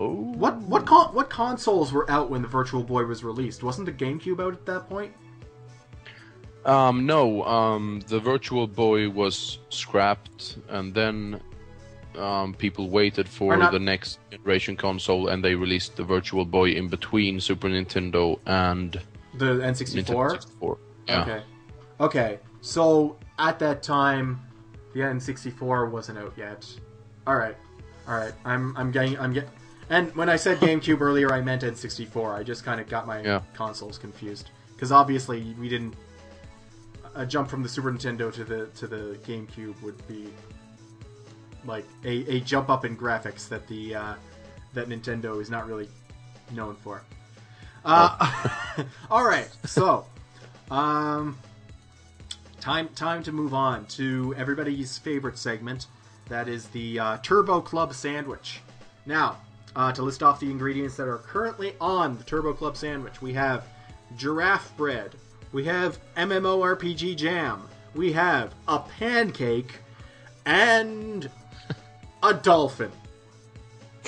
Oh, 0.00 0.12
what 0.14 0.56
what 0.58 0.86
con- 0.86 1.12
what 1.12 1.28
consoles 1.28 1.92
were 1.92 2.08
out 2.08 2.30
when 2.30 2.40
the 2.42 2.46
Virtual 2.48 2.84
Boy 2.84 3.04
was 3.04 3.24
released? 3.24 3.64
Wasn't 3.64 3.84
the 3.86 3.92
GameCube 3.92 4.40
out 4.40 4.52
at 4.52 4.64
that 4.66 4.88
point? 4.88 5.12
Um, 6.64 7.06
no, 7.06 7.42
um, 7.44 8.00
the 8.06 8.20
Virtual 8.20 8.66
Boy 8.66 9.08
was 9.08 9.58
scrapped, 9.70 10.58
and 10.68 10.92
then 10.94 11.40
um, 12.18 12.54
people 12.54 12.88
waited 12.90 13.28
for 13.28 13.56
not- 13.56 13.72
the 13.72 13.78
next 13.78 14.18
generation 14.30 14.76
console, 14.76 15.28
and 15.28 15.42
they 15.42 15.54
released 15.54 15.96
the 15.96 16.04
Virtual 16.04 16.44
Boy 16.44 16.70
in 16.72 16.88
between 16.88 17.40
Super 17.40 17.68
Nintendo 17.68 18.38
and 18.46 19.00
The 19.34 19.60
N64. 19.60 20.30
64. 20.32 20.78
Yeah. 21.08 21.22
Okay. 21.22 21.42
Okay. 22.00 22.38
So 22.60 23.16
at 23.38 23.58
that 23.60 23.82
time, 23.82 24.40
the 24.94 25.00
N64 25.00 25.90
wasn't 25.90 26.18
out 26.18 26.32
yet. 26.36 26.66
All 27.26 27.36
right. 27.36 27.56
All 28.08 28.14
right. 28.16 28.32
I'm 28.44 28.76
I'm 28.76 28.90
getting 28.90 29.18
I'm 29.18 29.32
get. 29.32 29.48
And 29.90 30.14
when 30.16 30.28
I 30.28 30.36
said 30.36 30.58
GameCube 30.66 31.00
earlier, 31.00 31.32
I 31.32 31.40
meant 31.40 31.62
N64. 31.62 32.34
I 32.34 32.42
just 32.42 32.64
kind 32.64 32.80
of 32.80 32.88
got 32.88 33.06
my 33.06 33.22
Yeah. 33.22 33.40
consoles 33.54 33.96
confused 33.98 34.50
because 34.74 34.92
obviously 34.92 35.54
we 35.60 35.68
didn't. 35.68 35.94
A 37.14 37.26
jump 37.26 37.48
from 37.48 37.62
the 37.62 37.68
Super 37.68 37.90
Nintendo 37.90 38.32
to 38.32 38.44
the 38.44 38.66
to 38.76 38.86
the 38.86 39.18
GameCube 39.26 39.80
would 39.82 40.06
be 40.06 40.28
like 41.68 41.86
a, 42.04 42.36
a 42.36 42.40
jump 42.40 42.68
up 42.70 42.84
in 42.84 42.96
graphics 42.96 43.48
that 43.48 43.66
the 43.68 43.94
uh, 43.94 44.14
that 44.74 44.88
Nintendo 44.88 45.40
is 45.40 45.50
not 45.50 45.68
really 45.68 45.88
known 46.52 46.74
for. 46.76 47.02
Uh, 47.84 48.84
all 49.10 49.24
right, 49.24 49.48
so 49.64 50.06
um, 50.70 51.38
time 52.60 52.88
time 52.90 53.22
to 53.22 53.32
move 53.32 53.54
on 53.54 53.86
to 53.86 54.34
everybody's 54.36 54.98
favorite 54.98 55.38
segment. 55.38 55.86
That 56.28 56.48
is 56.48 56.66
the 56.68 56.98
uh, 56.98 57.18
Turbo 57.18 57.60
Club 57.60 57.94
sandwich. 57.94 58.60
Now, 59.06 59.38
uh, 59.74 59.92
to 59.92 60.02
list 60.02 60.22
off 60.22 60.40
the 60.40 60.50
ingredients 60.50 60.96
that 60.96 61.08
are 61.08 61.18
currently 61.18 61.74
on 61.80 62.18
the 62.18 62.24
Turbo 62.24 62.52
Club 62.52 62.76
sandwich, 62.76 63.22
we 63.22 63.32
have 63.34 63.64
giraffe 64.16 64.76
bread, 64.76 65.14
we 65.52 65.64
have 65.64 65.98
MMORPG 66.16 67.16
jam, 67.16 67.62
we 67.94 68.12
have 68.12 68.54
a 68.66 68.80
pancake, 68.80 69.76
and 70.44 71.30
a 72.22 72.34
dolphin. 72.34 72.90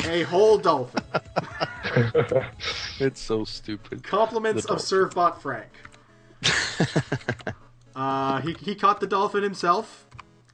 A 0.04 0.22
whole 0.22 0.58
dolphin. 0.58 1.02
It's 3.00 3.20
so 3.20 3.44
stupid. 3.44 4.04
Compliments 4.04 4.66
of 4.66 4.78
Surfbot 4.78 5.40
Frank. 5.40 5.70
uh, 7.96 8.40
he, 8.42 8.52
he 8.60 8.74
caught 8.74 9.00
the 9.00 9.06
dolphin 9.06 9.42
himself. 9.42 10.06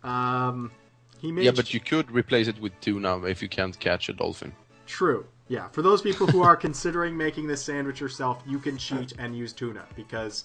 Um, 0.05 0.71
he 1.19 1.33
made 1.33 1.45
Yeah, 1.45 1.51
but 1.51 1.75
you 1.75 1.81
could 1.81 2.11
replace 2.11 2.47
it 2.47 2.59
with 2.61 2.79
tuna 2.81 3.25
if 3.25 3.43
you 3.43 3.49
can't 3.49 3.79
catch 3.81 4.09
a 4.09 4.13
dolphin. 4.13 4.53
true. 4.87 5.27
Yeah, 5.49 5.69
for 5.69 5.83
those 5.83 6.03
people 6.03 6.27
who 6.27 6.43
are 6.43 6.57
considering 6.69 7.17
making 7.17 7.47
this 7.47 7.63
sandwich 7.63 8.01
yourself, 8.01 8.43
you 8.47 8.59
can 8.59 8.77
cheat 8.77 9.13
and 9.19 9.37
use 9.37 9.53
tuna 9.53 9.85
because 9.95 10.45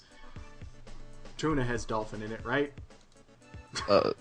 tuna 1.36 1.64
has 1.64 1.84
dolphin 1.84 2.22
in 2.22 2.30
it, 2.32 2.44
right? 2.44 2.72
Uh, 3.88 4.12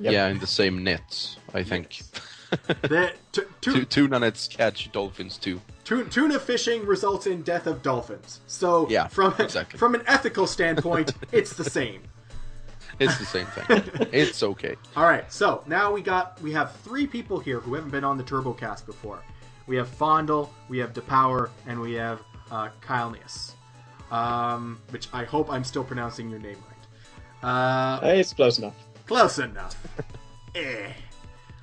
Yep. 0.00 0.12
Yeah, 0.12 0.28
in 0.28 0.38
the 0.38 0.46
same 0.46 0.84
nets, 0.84 1.38
I 1.54 1.64
think. 1.64 2.02
The, 2.50 3.12
t- 3.32 3.42
tu- 3.60 3.72
Tu- 3.72 3.84
tuna 3.84 4.18
nets 4.20 4.48
catch 4.48 4.90
dolphins 4.92 5.36
too. 5.38 5.60
tu- 5.84 6.04
tuna 6.06 6.38
fishing 6.38 6.86
results 6.86 7.26
in 7.26 7.42
death 7.42 7.66
of 7.66 7.82
dolphins. 7.82 8.40
So 8.46 8.88
Yeah, 8.88 9.08
from 9.08 9.34
exactly. 9.38 9.78
from 9.78 9.94
an 9.94 10.02
ethical 10.06 10.46
standpoint, 10.46 11.12
it's 11.32 11.52
the 11.54 11.64
same. 11.64 12.02
It's 12.98 13.16
the 13.18 13.26
same 13.26 13.46
thing. 13.46 14.08
it's 14.12 14.42
okay. 14.42 14.76
All 14.96 15.04
right, 15.04 15.30
so 15.32 15.62
now 15.66 15.92
we 15.92 16.00
got 16.02 16.40
we 16.42 16.52
have 16.52 16.74
three 16.76 17.06
people 17.06 17.38
here 17.38 17.60
who 17.60 17.74
haven't 17.74 17.90
been 17.90 18.04
on 18.04 18.16
the 18.16 18.24
TurboCast 18.24 18.86
before. 18.86 19.20
We 19.66 19.76
have 19.76 19.88
Fondell, 19.88 20.48
we 20.68 20.78
have 20.78 20.92
Dapower, 20.94 21.50
and 21.66 21.78
we 21.80 21.92
have 21.94 22.20
uh, 22.50 22.70
Caelnias. 22.80 23.52
Um, 24.10 24.80
which 24.88 25.08
I 25.12 25.24
hope 25.24 25.50
I'm 25.52 25.64
still 25.64 25.84
pronouncing 25.84 26.30
your 26.30 26.38
name 26.38 26.56
right. 26.66 27.48
Uh, 27.48 28.00
Hey, 28.00 28.20
it's 28.20 28.32
close 28.32 28.58
enough. 28.58 28.74
close 29.06 29.38
enough. 29.38 29.76
eh. 30.54 30.92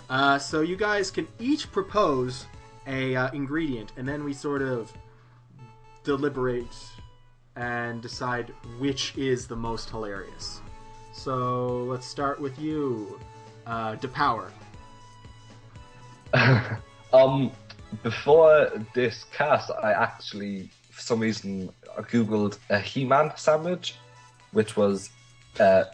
Uh, 0.09 0.37
so 0.37 0.61
you 0.61 0.75
guys 0.75 1.09
can 1.09 1.27
each 1.39 1.71
propose 1.71 2.45
a 2.87 3.15
uh, 3.15 3.31
ingredient, 3.31 3.91
and 3.97 4.07
then 4.07 4.23
we 4.23 4.33
sort 4.33 4.61
of 4.61 4.93
deliberate 6.03 6.75
and 7.55 8.01
decide 8.01 8.53
which 8.79 9.17
is 9.17 9.47
the 9.47 9.55
most 9.55 9.89
hilarious. 9.89 10.61
So 11.13 11.83
let's 11.85 12.05
start 12.05 12.39
with 12.39 12.59
you, 12.59 13.19
uh, 13.65 13.95
Dapower. 13.95 14.51
um, 17.13 17.51
before 18.03 18.71
this 18.93 19.25
cast, 19.31 19.71
I 19.81 19.93
actually, 19.93 20.69
for 20.91 21.01
some 21.01 21.19
reason, 21.19 21.71
googled 21.97 22.59
a 22.69 22.79
He-Man 22.79 23.31
sandwich, 23.37 23.95
which 24.51 24.75
was 24.75 25.09
uh, 25.59 25.85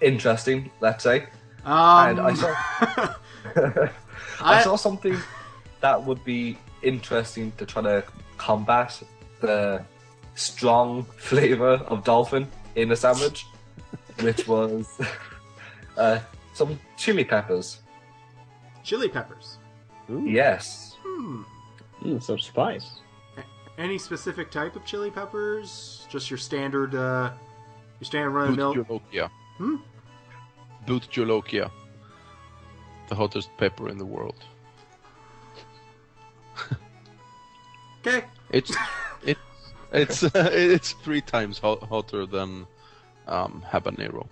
interesting, 0.00 0.70
let's 0.80 1.02
say. 1.02 1.26
Um, 1.64 2.08
And 2.08 2.20
I 2.20 2.34
saw 2.34 3.14
I 3.56 4.58
I- 4.58 4.62
saw 4.62 4.76
something 4.76 5.16
that 5.80 6.02
would 6.04 6.24
be 6.24 6.58
interesting 6.82 7.52
to 7.58 7.66
try 7.66 7.82
to 7.82 8.04
combat 8.36 9.00
the 9.40 9.84
strong 10.34 11.04
flavor 11.16 11.74
of 11.88 12.04
dolphin 12.04 12.46
in 12.76 12.90
a 12.92 12.96
sandwich, 12.96 13.46
which 14.20 14.46
was 14.48 14.86
uh, 15.96 16.18
some 16.54 16.78
chili 16.96 17.24
peppers. 17.24 17.78
chili 18.84 19.08
peppers. 19.08 19.58
Yes. 20.08 20.96
Hmm. 21.04 21.42
Mm, 22.02 22.22
some 22.22 22.38
spice. 22.38 23.00
Any 23.76 23.98
specific 23.98 24.50
type 24.50 24.74
of 24.74 24.84
chili 24.84 25.10
peppers? 25.10 26.06
Just 26.10 26.30
your 26.30 26.38
standard, 26.38 26.94
uh, 26.94 27.30
your 28.00 28.06
standard 28.06 28.30
run 28.30 28.48
of 28.48 28.56
the 28.56 28.56
mill. 28.56 28.74
Bhut 28.74 28.86
jolokia. 29.12 29.30
Hmm? 29.58 29.76
Bhut 30.86 31.08
jolokia. 31.10 31.70
The 33.08 33.14
hottest 33.14 33.50
pepper 33.56 33.88
in 33.88 33.98
the 33.98 34.06
world. 34.06 34.44
Okay. 38.06 38.24
It's 38.50 38.74
it 39.24 39.36
it's 39.92 40.22
uh, 40.22 40.50
it's 40.52 40.92
three 40.92 41.20
times 41.20 41.58
hot, 41.58 41.82
hotter 41.82 42.26
than 42.26 42.66
um, 43.26 43.64
habanero. 43.68 44.28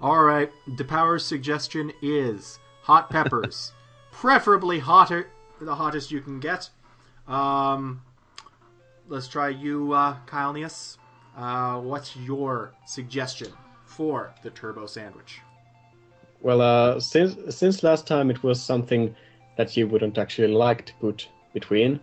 All 0.00 0.22
right. 0.22 0.52
Dapower's 0.76 1.24
suggestion 1.24 1.90
is 2.02 2.58
hot 2.82 3.10
peppers, 3.10 3.72
preferably 4.12 4.78
hotter, 4.78 5.30
the 5.60 5.74
hottest 5.74 6.10
you 6.10 6.20
can 6.20 6.38
get. 6.38 6.68
Um, 7.26 8.02
let's 9.08 9.26
try 9.26 9.48
you, 9.48 9.92
uh, 9.92 10.16
Caelnias. 10.26 10.98
Uh, 11.36 11.80
what's 11.80 12.16
your 12.16 12.74
suggestion 12.86 13.52
for 13.84 14.34
the 14.42 14.50
turbo 14.50 14.86
sandwich? 14.86 15.40
Well, 16.40 16.60
uh, 16.60 17.00
since 17.00 17.36
since 17.56 17.82
last 17.82 18.06
time 18.06 18.30
it 18.30 18.42
was 18.42 18.62
something 18.62 19.14
that 19.56 19.76
you 19.76 19.88
wouldn't 19.88 20.18
actually 20.18 20.48
like 20.48 20.86
to 20.86 20.94
put 21.00 21.28
between 21.52 22.00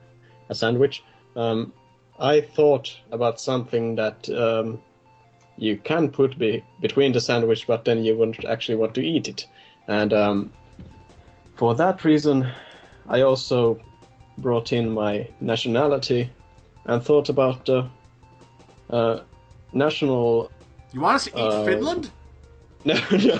a 0.49 0.55
sandwich, 0.55 1.03
um, 1.36 1.71
I 2.19 2.41
thought 2.41 2.97
about 3.11 3.39
something 3.39 3.95
that 3.95 4.29
um, 4.29 4.79
you 5.57 5.77
can 5.77 6.09
put 6.09 6.38
be- 6.38 6.63
between 6.81 7.13
the 7.13 7.21
sandwich, 7.21 7.65
but 7.67 7.86
then 7.86 8.03
you 8.03 8.15
wouldn't 8.17 8.43
actually 8.45 8.75
want 8.75 8.93
to 8.95 9.01
eat 9.01 9.27
it. 9.27 9.47
And 9.88 10.11
um, 10.13 10.51
for 11.55 11.75
that 11.75 12.03
reason, 12.03 12.47
I 13.07 13.21
also 13.21 13.79
brought 14.38 14.73
in 14.73 14.89
my 14.89 15.29
nationality 15.39 16.29
and 16.86 17.01
thought 17.01 17.29
about 17.29 17.65
the 17.65 17.89
uh, 18.89 19.21
national 19.71 20.51
You 20.93 21.01
want 21.01 21.15
us 21.15 21.23
to 21.25 21.29
eat 21.29 21.36
Uh, 21.36 21.65
Finland? 21.65 22.11
No, 22.86 22.93
no, 23.11 23.17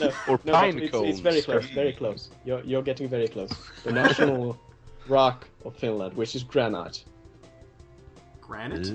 no, 0.00 0.12
Or 0.28 0.40
no, 0.44 0.52
pine 0.52 0.78
it's, 0.78 0.92
cones. 0.92 1.08
it's 1.10 1.18
very 1.20 1.42
close, 1.42 1.66
very 1.70 1.92
close. 1.92 2.30
You're, 2.44 2.62
you're 2.62 2.82
getting 2.82 3.08
very 3.08 3.28
close. 3.28 3.50
The 3.84 3.92
national 3.92 4.58
rock 5.08 5.46
of 5.64 5.74
Finland, 5.76 6.14
which 6.16 6.34
is 6.34 6.42
granite. 6.44 7.04
Granite? 8.40 8.92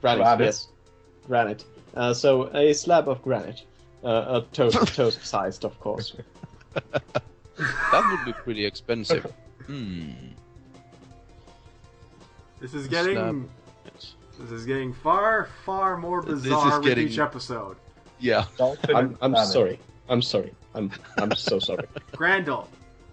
Granite, 0.00 0.22
Granite. 0.24 0.44
yes. 0.44 0.68
Granite. 1.26 1.64
Uh, 1.94 2.12
so 2.14 2.48
a 2.54 2.72
slab 2.74 3.08
of 3.08 3.22
granite. 3.22 3.62
Uh, 4.04 4.42
a 4.42 4.54
toast, 4.54 4.76
toast 4.94 5.24
sized, 5.24 5.64
of 5.64 5.78
course. 5.80 6.14
That 6.74 8.02
would 8.10 8.24
be 8.26 8.32
pretty 8.34 8.64
expensive. 8.66 9.24
Hmm. 9.66 10.10
This 12.60 12.74
is 12.74 12.86
getting 12.88 13.16
Snap. 13.16 13.48
This 14.38 14.50
is 14.50 14.66
getting 14.66 14.92
far, 14.92 15.48
far 15.64 15.96
more 15.96 16.22
This 16.22 16.34
is 16.38 16.42
bizarre 16.42 16.78
with 16.80 16.88
getting- 16.88 17.08
each 17.08 17.18
episode. 17.18 17.76
Yeah. 18.20 18.44
Dolphin 18.56 18.96
I'm, 18.96 19.18
I'm 19.20 19.36
sorry. 19.46 19.78
I'm 20.08 20.22
sorry. 20.22 20.52
I'm, 20.74 20.90
I'm 21.18 21.34
so 21.34 21.58
sorry. 21.58 21.86
Grandel, 22.12 22.66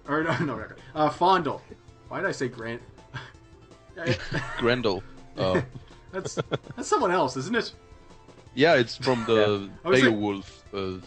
or 0.08 0.24
no, 0.24 0.38
no, 0.40 0.56
no, 0.58 0.66
uh, 0.96 1.10
Fondell. 1.10 1.62
Why 2.08 2.20
did 2.20 2.28
I 2.28 2.32
say 2.32 2.48
Grant? 2.48 2.82
Grendel. 4.58 5.04
Uh, 5.38 5.62
that's 6.12 6.36
that's 6.76 6.88
someone 6.88 7.12
else, 7.12 7.38
isn't 7.38 7.56
it? 7.56 7.74
yeah, 8.54 8.76
it's 8.76 8.98
from 8.98 9.24
the 9.26 9.70
I 9.86 9.88
was 9.90 10.02
like- 10.02 10.12
Beowulf. 10.12 10.64
Uh, 10.74 11.06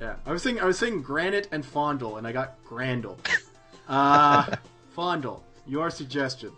Yeah, 0.00 0.16
I 0.26 0.32
was 0.32 0.42
saying 0.42 0.60
I 0.60 0.64
was 0.64 0.78
saying 0.78 1.02
Granite 1.02 1.48
and 1.52 1.64
Fondell, 1.64 2.18
and 2.18 2.26
I 2.26 2.32
got 2.32 2.62
Grandel. 2.64 3.16
Uh, 3.88 4.46
Fondell, 4.96 5.42
your 5.66 5.90
suggestion, 5.90 6.52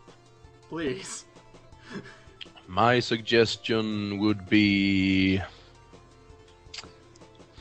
please. 0.69 1.25
my 2.69 3.01
suggestion 3.01 4.19
would 4.19 4.49
be. 4.49 5.41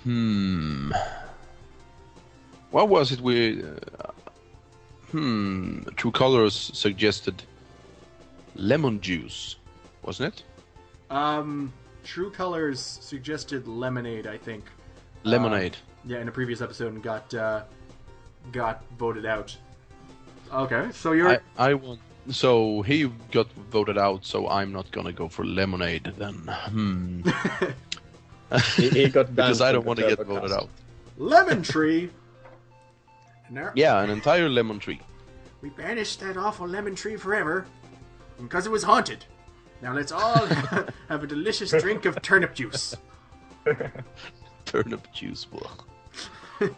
Hmm. 0.05 0.91
What 2.69 2.89
was 2.89 3.11
it 3.11 3.19
we. 3.21 3.63
Uh, 3.63 4.11
hmm. 5.11 5.81
True 5.95 6.11
Colors 6.11 6.53
suggested 6.53 7.41
lemon 8.55 9.01
juice, 9.01 9.55
wasn't 10.03 10.35
it? 10.35 10.43
Um, 11.09 11.73
True 12.03 12.29
Colors 12.29 12.79
suggested 12.79 13.67
lemonade, 13.67 14.27
I 14.27 14.37
think. 14.37 14.65
Lemonade. 15.23 15.75
Yeah, 16.05 16.19
in 16.19 16.27
a 16.27 16.31
previous 16.31 16.61
episode, 16.61 16.93
and 16.93 17.01
got 17.01 17.33
uh, 17.33 17.63
got 18.51 18.83
voted 18.99 19.25
out. 19.25 19.57
Okay, 20.53 20.89
so 20.91 21.13
you're 21.13 21.29
I, 21.29 21.39
I 21.57 21.73
want. 21.73 21.99
So 22.29 22.83
he 22.83 23.11
got 23.31 23.51
voted 23.71 23.97
out, 23.97 24.23
so 24.23 24.47
I'm 24.47 24.71
not 24.71 24.91
gonna 24.91 25.13
go 25.13 25.27
for 25.27 25.43
lemonade 25.43 26.13
then. 26.17 26.35
Hmm. 26.35 27.21
He, 28.75 28.89
he 28.89 29.09
got 29.09 29.25
banned 29.27 29.35
because 29.35 29.61
I 29.61 29.71
don't 29.71 29.85
want 29.85 29.99
to 29.99 30.07
get 30.07 30.19
Turbocast. 30.19 30.25
voted 30.27 30.51
out. 30.51 30.69
Lemon 31.17 31.61
Tree. 31.63 32.09
There, 33.51 33.71
Yeah, 33.75 34.01
an 34.01 34.09
entire 34.09 34.49
lemon 34.49 34.79
tree. 34.79 34.99
we 35.61 35.69
banished 35.69 36.19
that 36.21 36.35
awful 36.35 36.67
lemon 36.67 36.95
tree 36.95 37.15
forever 37.15 37.67
because 38.41 38.65
it 38.65 38.71
was 38.71 38.81
haunted. 38.81 39.23
Now 39.83 39.93
let's 39.93 40.11
all 40.11 40.45
have 41.09 41.23
a 41.23 41.27
delicious 41.27 41.69
drink 41.69 42.05
of 42.05 42.19
turnip 42.23 42.55
juice. 42.55 42.95
Turnip 44.65 45.07
juice. 45.13 45.45
Blah. 45.45 45.69
Is 46.59 46.69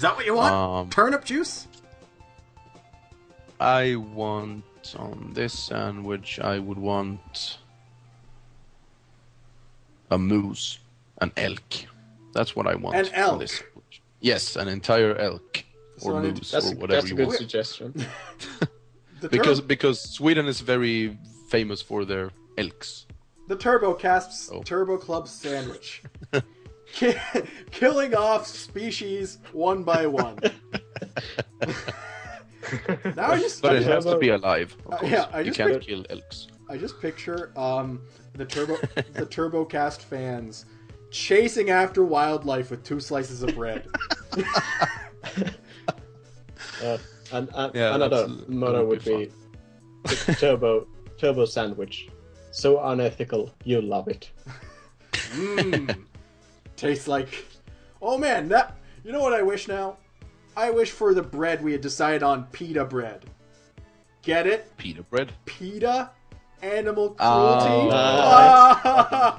that 0.00 0.16
what 0.16 0.26
you 0.26 0.34
want? 0.34 0.54
Um, 0.54 0.90
turnip 0.90 1.24
juice? 1.24 1.68
I 3.60 3.94
want 3.94 4.64
on 4.98 5.30
this 5.34 5.56
sandwich. 5.56 6.40
I 6.40 6.58
would 6.58 6.78
want 6.78 7.58
a 10.10 10.18
moose, 10.18 10.78
an 11.20 11.32
elk. 11.36 11.72
That's 12.34 12.54
what 12.56 12.66
I 12.66 12.74
want. 12.74 12.96
An 12.96 13.08
elk? 13.14 13.40
this. 13.40 13.62
Yes, 14.20 14.56
an 14.56 14.68
entire 14.68 15.14
elk 15.16 15.64
or 16.02 16.16
an- 16.20 16.34
moose 16.34 16.50
That's, 16.50 16.70
or 16.70 16.74
a, 16.74 16.76
whatever 16.76 17.00
that's 17.00 17.06
a 17.06 17.08
you 17.10 17.14
good 17.16 17.26
want. 17.28 17.38
suggestion. 17.38 17.94
Because 19.32 19.58
tur- 19.58 19.66
because 19.66 20.00
Sweden 20.00 20.46
is 20.46 20.60
very 20.60 21.18
famous 21.48 21.82
for 21.82 22.04
their 22.04 22.30
elks. 22.56 23.06
the 23.48 23.56
Turbo 23.56 23.92
Cast's 23.94 24.48
Oh. 24.52 24.62
Turbo 24.62 24.96
Club 24.96 25.26
sandwich. 25.26 26.04
Killing 27.72 28.14
off 28.14 28.46
species 28.46 29.38
one 29.52 29.82
by 29.82 30.06
one. 30.06 30.38
now 33.16 33.30
I 33.32 33.38
just 33.40 33.60
But 33.62 33.72
I 33.76 33.78
it 33.78 33.82
has 33.84 34.04
to 34.04 34.18
be 34.18 34.28
alive. 34.28 34.76
Of 34.86 34.92
Uh, 34.92 34.96
course. 34.98 35.10
yeah, 35.12 35.28
I 35.32 35.38
you 35.40 35.44
just 35.46 35.56
can't 35.58 35.72
picked- 35.72 35.86
kill 35.86 36.04
elks. 36.10 36.48
I 36.70 36.76
just 36.76 37.00
picture 37.00 37.52
um, 37.56 38.00
the 38.38 38.46
Turbo 38.46 38.76
the 39.14 39.26
Turbo 39.26 39.64
Cast 39.64 40.02
fans 40.02 40.64
chasing 41.10 41.70
after 41.70 42.04
wildlife 42.04 42.70
with 42.70 42.84
two 42.84 43.00
slices 43.00 43.42
of 43.42 43.54
bread. 43.54 43.86
Uh, 46.82 46.96
and 47.32 47.48
uh, 47.54 47.70
Yeah, 47.74 47.96
another 47.96 48.28
motto 48.46 48.86
would 48.86 49.04
would 49.04 49.04
be 49.04 49.32
be, 50.04 50.34
turbo 50.34 50.86
turbo 51.18 51.44
sandwich. 51.44 52.08
So 52.52 52.80
unethical, 52.80 53.52
you 53.64 53.82
love 53.82 54.06
it. 54.06 54.30
Mmm. 55.12 56.04
Tastes 56.76 57.08
like. 57.08 57.44
Oh 58.00 58.16
man, 58.16 58.48
that. 58.50 58.76
You 59.02 59.10
know 59.10 59.20
what 59.20 59.32
I 59.32 59.42
wish 59.42 59.66
now? 59.66 59.96
I 60.56 60.70
wish 60.70 60.92
for 60.92 61.14
the 61.14 61.22
bread 61.22 61.64
we 61.64 61.72
had 61.72 61.80
decided 61.80 62.22
on 62.22 62.44
pita 62.52 62.84
bread. 62.84 63.24
Get 64.22 64.46
it? 64.46 64.70
Pita 64.76 65.02
bread. 65.02 65.32
PETA? 65.46 66.10
Animal 66.62 67.16
Oh. 67.20 67.58
cruelty? 67.60 67.88
Ah. 67.92 69.38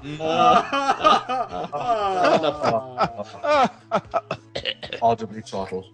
Audibly 5.02 5.42
throttle. 5.42 5.86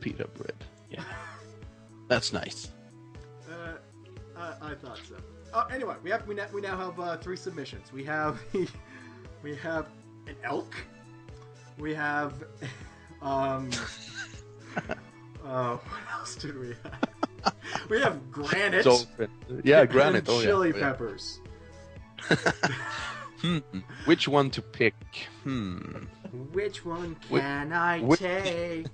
Pita 0.00 0.28
bread. 0.36 0.54
Yeah. 0.90 1.02
That's 2.08 2.32
nice. 2.32 2.70
Uh, 3.50 3.74
I, 4.36 4.70
I 4.70 4.74
thought 4.74 4.98
so. 5.08 5.14
Uh, 5.52 5.64
anyway, 5.72 5.94
we 6.02 6.10
have 6.10 6.26
we 6.26 6.34
now, 6.34 6.46
we 6.52 6.60
now 6.60 6.76
have 6.76 6.98
uh, 7.00 7.16
three 7.16 7.36
submissions. 7.36 7.92
We 7.92 8.04
have 8.04 8.40
we 9.42 9.54
have 9.56 9.86
an 10.26 10.36
elk. 10.42 10.74
We 11.78 11.94
have 11.94 12.44
um. 13.22 13.70
Uh, 15.44 15.76
what 15.76 16.00
else 16.12 16.36
did 16.36 16.58
we 16.58 16.74
have? 16.82 17.54
we 17.90 18.00
have 18.00 18.30
granite. 18.32 18.84
So, 18.84 18.98
yeah, 19.62 19.80
and 19.82 19.90
granite. 19.90 20.24
Oh, 20.28 20.40
chili 20.42 20.72
Oh, 20.72 20.76
yeah. 20.76 20.82
peppers. 20.92 21.40
Hmm. 23.42 23.58
Which 24.06 24.26
one 24.26 24.48
to 24.52 24.62
pick? 24.62 24.94
Hmm. 25.42 26.04
Which 26.54 26.82
one 26.86 27.14
Which- 27.28 27.42
can 27.42 27.74
I 27.74 28.00
which- 28.00 28.20
take? 28.20 28.86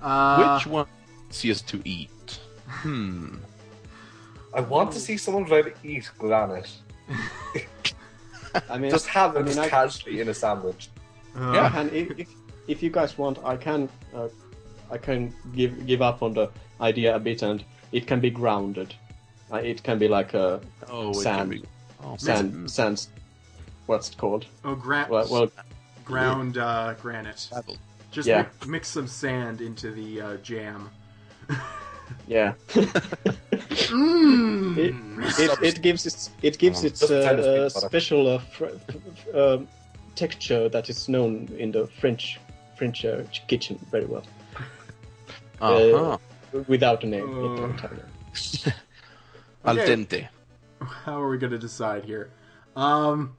Uh, 0.00 0.54
Which 0.56 0.66
one 0.66 0.86
is 1.28 1.36
easiest 1.36 1.68
to 1.68 1.82
eat? 1.84 2.40
Hmm. 2.66 3.36
I 4.54 4.62
want 4.62 4.92
to 4.92 4.98
see 4.98 5.18
someone 5.18 5.44
try 5.44 5.60
to 5.60 5.74
eat 5.84 6.10
granite. 6.18 6.70
I 8.70 8.78
mean, 8.78 8.90
Just 8.90 9.08
have 9.08 9.36
I 9.36 9.40
it 9.40 9.42
mean, 9.42 9.54
just 9.54 9.58
I- 9.58 9.68
casually 9.68 10.20
in 10.22 10.28
a 10.30 10.34
sandwich. 10.34 10.88
uh, 11.36 11.52
Yeah. 11.54 11.78
And 11.78 11.92
if, 11.92 12.18
if, 12.18 12.28
if 12.66 12.82
you 12.82 12.88
guys 12.88 13.18
want, 13.18 13.38
I 13.44 13.58
can 13.58 13.90
uh, 14.14 14.28
I 14.92 14.98
can 14.98 15.32
give 15.56 15.86
give 15.86 16.02
up 16.02 16.22
on 16.22 16.34
the 16.34 16.48
idea 16.80 17.16
a 17.16 17.18
bit, 17.18 17.42
and 17.42 17.64
it 17.92 18.06
can 18.06 18.20
be 18.20 18.30
grounded. 18.30 18.94
Uh, 19.50 19.56
it 19.56 19.82
can 19.82 19.98
be 19.98 20.06
like 20.08 20.34
a 20.34 20.60
Oh, 20.88 21.12
Sand. 21.12 21.50
be. 21.50 21.64
Oh, 22.04 22.16
sand 22.16 22.52
hmm. 22.52 22.66
sand. 22.66 23.06
What's 23.86 24.10
it 24.10 24.16
called? 24.18 24.46
Oh, 24.64 24.74
gra- 24.74 25.06
Well, 25.08 25.26
well 25.30 25.50
ground 26.04 26.58
uh, 26.58 26.94
granite. 27.00 27.48
Gravel. 27.50 27.76
Just 28.10 28.28
Yeah. 28.28 28.46
mi- 28.64 28.70
mix 28.72 28.88
some 28.88 29.06
sand 29.08 29.60
into 29.60 29.90
the 29.92 30.20
uh, 30.20 30.36
jam. 30.38 30.90
yeah. 32.26 32.52
Mmm. 33.52 34.76
It, 34.78 34.94
it, 35.38 35.62
it 35.62 35.82
gives 35.82 36.06
its 36.06 36.30
it 36.42 36.58
gives 36.58 36.82
Oh. 36.82 36.86
its 36.86 37.02
uh, 37.10 37.14
uh, 37.16 37.68
special 37.68 38.28
uh, 38.28 38.38
fr- 38.38 38.66
f- 38.88 39.34
um 39.34 39.68
texture 40.14 40.68
that 40.68 40.88
is 40.90 41.08
known 41.08 41.48
in 41.58 41.72
the 41.72 41.86
French 42.00 42.38
French 42.76 43.04
uh, 43.04 43.22
kitchen 43.48 43.78
very 43.90 44.06
well. 44.06 44.24
Uh-huh. 45.62 46.18
Without 46.68 47.02
a 47.04 47.06
name, 47.06 47.22
Uh. 47.22 47.52
it 47.54 47.56
can 47.56 47.76
tell 47.78 47.90
you. 47.96 48.72
Al 49.64 49.76
dente. 49.76 50.28
How 51.04 51.22
are 51.22 51.28
we 51.28 51.38
going 51.38 51.52
to 51.52 51.58
decide 51.58 52.04
here? 52.04 52.30
Um, 52.76 53.36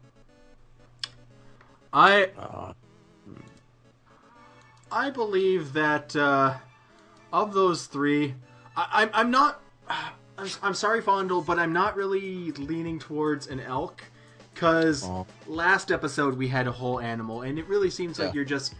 I 1.91 2.29
Uh, 2.37 2.73
I 4.91 5.09
believe 5.09 5.73
that 5.73 6.15
uh, 6.15 6.55
of 7.31 7.53
those 7.53 7.87
three, 7.87 8.35
I, 8.77 8.87
I'm 9.03 9.09
I'm 9.13 9.31
not. 9.31 9.61
I'm, 10.37 10.49
I'm 10.63 10.73
sorry, 10.73 11.01
Fondell, 11.01 11.45
but 11.45 11.59
I'm 11.59 11.73
not 11.73 11.95
really 11.95 12.51
leaning 12.53 12.97
towards 12.99 13.47
an 13.47 13.59
elk, 13.59 14.03
because 14.53 15.03
Oh. 15.05 15.27
last 15.45 15.91
episode 15.91 16.35
we 16.37 16.47
had 16.47 16.67
a 16.67 16.71
whole 16.71 16.99
animal, 16.99 17.41
and 17.41 17.59
it 17.59 17.67
really 17.67 17.89
seems 17.89 18.17
like 18.17 18.33
you're 18.33 18.45
just. 18.45 18.73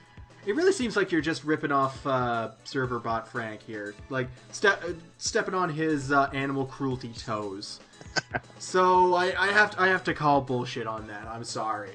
It 0.46 0.56
really 0.56 0.74
seems 0.74 0.98
like 0.98 1.12
you're 1.12 1.22
just 1.22 1.44
ripping 1.46 1.72
off 1.72 2.06
uh, 2.06 2.52
server 2.66 3.00
bot 3.00 3.28
Frank 3.28 3.62
here, 3.62 3.96
like 4.10 4.28
ste- 4.52 4.66
uh, 4.66 4.94
stepping 5.18 5.54
on 5.54 5.70
his 5.70 6.12
uh, 6.12 6.30
animal 6.34 6.66
cruelty 6.66 7.14
toes. 7.14 7.80
so 8.60 9.14
I, 9.16 9.34
I 9.42 9.48
have 9.52 9.72
to, 9.72 9.82
I 9.82 9.88
have 9.88 10.04
to 10.04 10.14
call 10.14 10.42
bullshit 10.42 10.86
on 10.86 11.08
that. 11.08 11.28
I'm 11.28 11.44
sorry. 11.46 11.92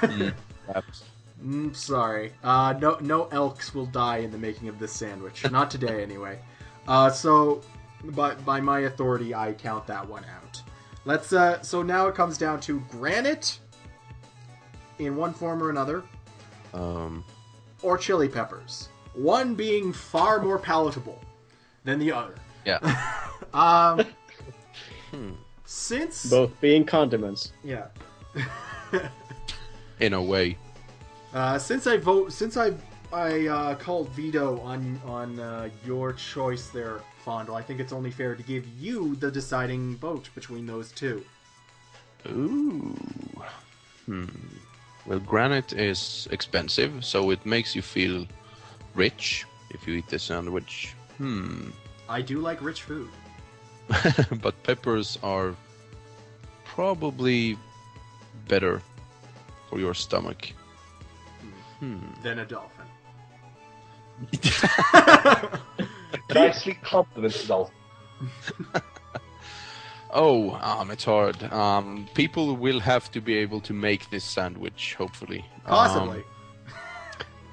perhaps. 0.66 1.04
Mm, 1.44 1.74
sorry. 1.76 2.32
Uh, 2.42 2.74
no, 2.80 2.96
no 3.00 3.26
elks 3.26 3.74
will 3.74 3.86
die 3.86 4.18
in 4.18 4.30
the 4.30 4.38
making 4.38 4.68
of 4.68 4.78
this 4.78 4.92
sandwich. 4.92 5.48
Not 5.50 5.70
today, 5.70 6.02
anyway. 6.08 6.38
Uh, 6.88 7.10
so, 7.10 7.60
by 8.04 8.34
by 8.36 8.60
my 8.60 8.80
authority, 8.80 9.34
I 9.34 9.52
count 9.52 9.86
that 9.86 10.08
one 10.08 10.24
out. 10.24 10.62
Let's. 11.04 11.32
Uh, 11.32 11.60
so 11.62 11.82
now 11.82 12.06
it 12.06 12.14
comes 12.14 12.38
down 12.38 12.60
to 12.60 12.80
granite, 12.90 13.58
in 14.98 15.14
one 15.16 15.34
form 15.34 15.62
or 15.62 15.68
another, 15.70 16.02
Um, 16.72 17.24
or 17.82 17.98
chili 17.98 18.28
peppers. 18.28 18.88
One 19.14 19.54
being 19.54 19.92
far 19.92 20.40
more 20.40 20.58
palatable 20.58 21.20
than 21.84 21.98
the 21.98 22.12
other. 22.12 22.34
yeah. 22.64 22.78
Um. 23.54 24.06
Hmm. 25.10 25.32
Since 25.66 26.30
Both 26.30 26.58
being 26.62 26.84
condiments. 26.86 27.52
yeah. 27.62 27.88
In 30.00 30.14
a 30.14 30.22
way. 30.22 30.56
Uh, 31.34 31.58
since 31.58 31.86
I 31.86 31.98
vote, 31.98 32.32
since 32.32 32.56
I 32.56 32.72
I 33.12 33.46
uh, 33.46 33.74
called 33.74 34.08
veto 34.10 34.58
on 34.60 34.98
on 35.06 35.38
uh, 35.38 35.68
your 35.84 36.14
choice 36.14 36.68
there, 36.68 37.00
Fondell, 37.26 37.54
I 37.54 37.60
think 37.62 37.78
it's 37.78 37.92
only 37.92 38.10
fair 38.10 38.34
to 38.34 38.42
give 38.42 38.66
you 38.80 39.16
the 39.16 39.30
deciding 39.30 39.96
vote 39.96 40.30
between 40.34 40.66
those 40.66 40.92
two. 40.92 41.22
Ooh. 42.28 42.96
Hmm. 44.06 44.24
Well, 45.06 45.18
granite 45.18 45.72
is 45.72 46.28
expensive, 46.30 47.04
so 47.04 47.30
it 47.30 47.44
makes 47.44 47.74
you 47.74 47.82
feel 47.82 48.26
rich 48.94 49.44
if 49.70 49.86
you 49.86 49.94
eat 49.94 50.08
the 50.08 50.18
sandwich. 50.18 50.94
Hmm. 51.18 51.70
I 52.08 52.22
do 52.22 52.38
like 52.40 52.62
rich 52.62 52.82
food. 52.82 53.10
but 54.42 54.62
peppers 54.62 55.18
are 55.22 55.54
probably 56.64 57.58
better 58.48 58.80
for 59.68 59.78
your 59.78 59.94
stomach. 59.94 60.52
Hmm. 61.80 61.98
than 62.22 62.38
a 62.38 62.46
dolphin. 62.46 62.86
Can 64.40 66.36
I 66.36 66.46
Nicely 66.46 66.74
complimented 66.74 67.50
all. 67.50 67.72
Oh, 70.12 70.52
um, 70.60 70.90
it's 70.90 71.04
hard. 71.04 71.42
Um, 71.52 72.06
people 72.14 72.54
will 72.56 72.80
have 72.80 73.10
to 73.12 73.20
be 73.20 73.36
able 73.38 73.60
to 73.62 73.72
make 73.72 74.10
this 74.10 74.24
sandwich, 74.24 74.94
hopefully. 74.98 75.44
Possibly. 75.66 76.18
Um, 76.18 76.24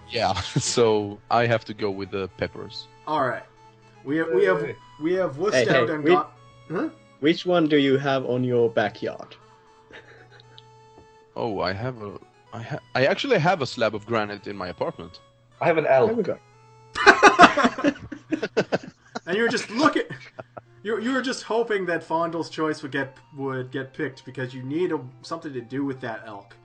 yeah, 0.10 0.34
so 0.74 1.20
I 1.32 1.46
have 1.46 1.64
to 1.66 1.74
go 1.74 1.90
with 1.90 2.12
the 2.12 2.28
peppers. 2.38 2.88
All 3.08 3.26
right. 3.28 3.44
We 4.04 4.18
have 4.18 4.28
we 4.34 4.44
have 4.46 4.66
we 5.02 5.14
have 5.14 5.36
wussed 5.38 5.54
Hey, 5.54 5.66
hey, 5.66 5.88
and 5.94 6.04
we- 6.04 6.12
got. 6.12 6.34
Huh? 6.72 6.90
Which 7.22 7.46
one 7.46 7.68
do 7.68 7.78
you 7.78 7.98
have 7.98 8.26
on 8.26 8.44
your 8.44 8.70
backyard? 8.70 9.36
Oh, 11.36 11.60
I 11.60 11.74
have 11.74 12.02
a. 12.02 12.18
I, 12.54 12.62
ha- 12.62 12.80
I 12.96 13.06
actually 13.06 13.40
have 13.40 13.62
a 13.62 13.66
slab 13.66 13.94
of 13.96 14.06
granite 14.06 14.48
in 14.48 14.56
my 14.58 14.68
apartment. 14.70 15.20
I 15.62 15.66
have 15.68 15.78
an 15.78 15.84
There 15.86 16.06
we 16.06 16.14
L. 16.16 16.22
go. 16.24 16.38
and 19.26 19.36
you're 19.38 19.50
just 19.50 19.70
looking. 19.70 20.04
You, 20.84 21.00
you 21.02 21.14
were 21.14 21.22
just 21.22 21.44
hoping 21.44 21.86
that 21.88 22.08
Fondell's 22.08 22.50
choice 22.50 22.82
would 22.82 22.92
get 22.92 23.18
would 23.36 23.72
get 23.72 23.94
picked 23.94 24.26
because 24.26 24.54
you 24.54 24.64
need 24.64 24.92
a, 24.92 25.00
something 25.22 25.52
to 25.54 25.62
do 25.62 25.84
with 25.84 26.00
that 26.02 26.24
elk. 26.26 26.56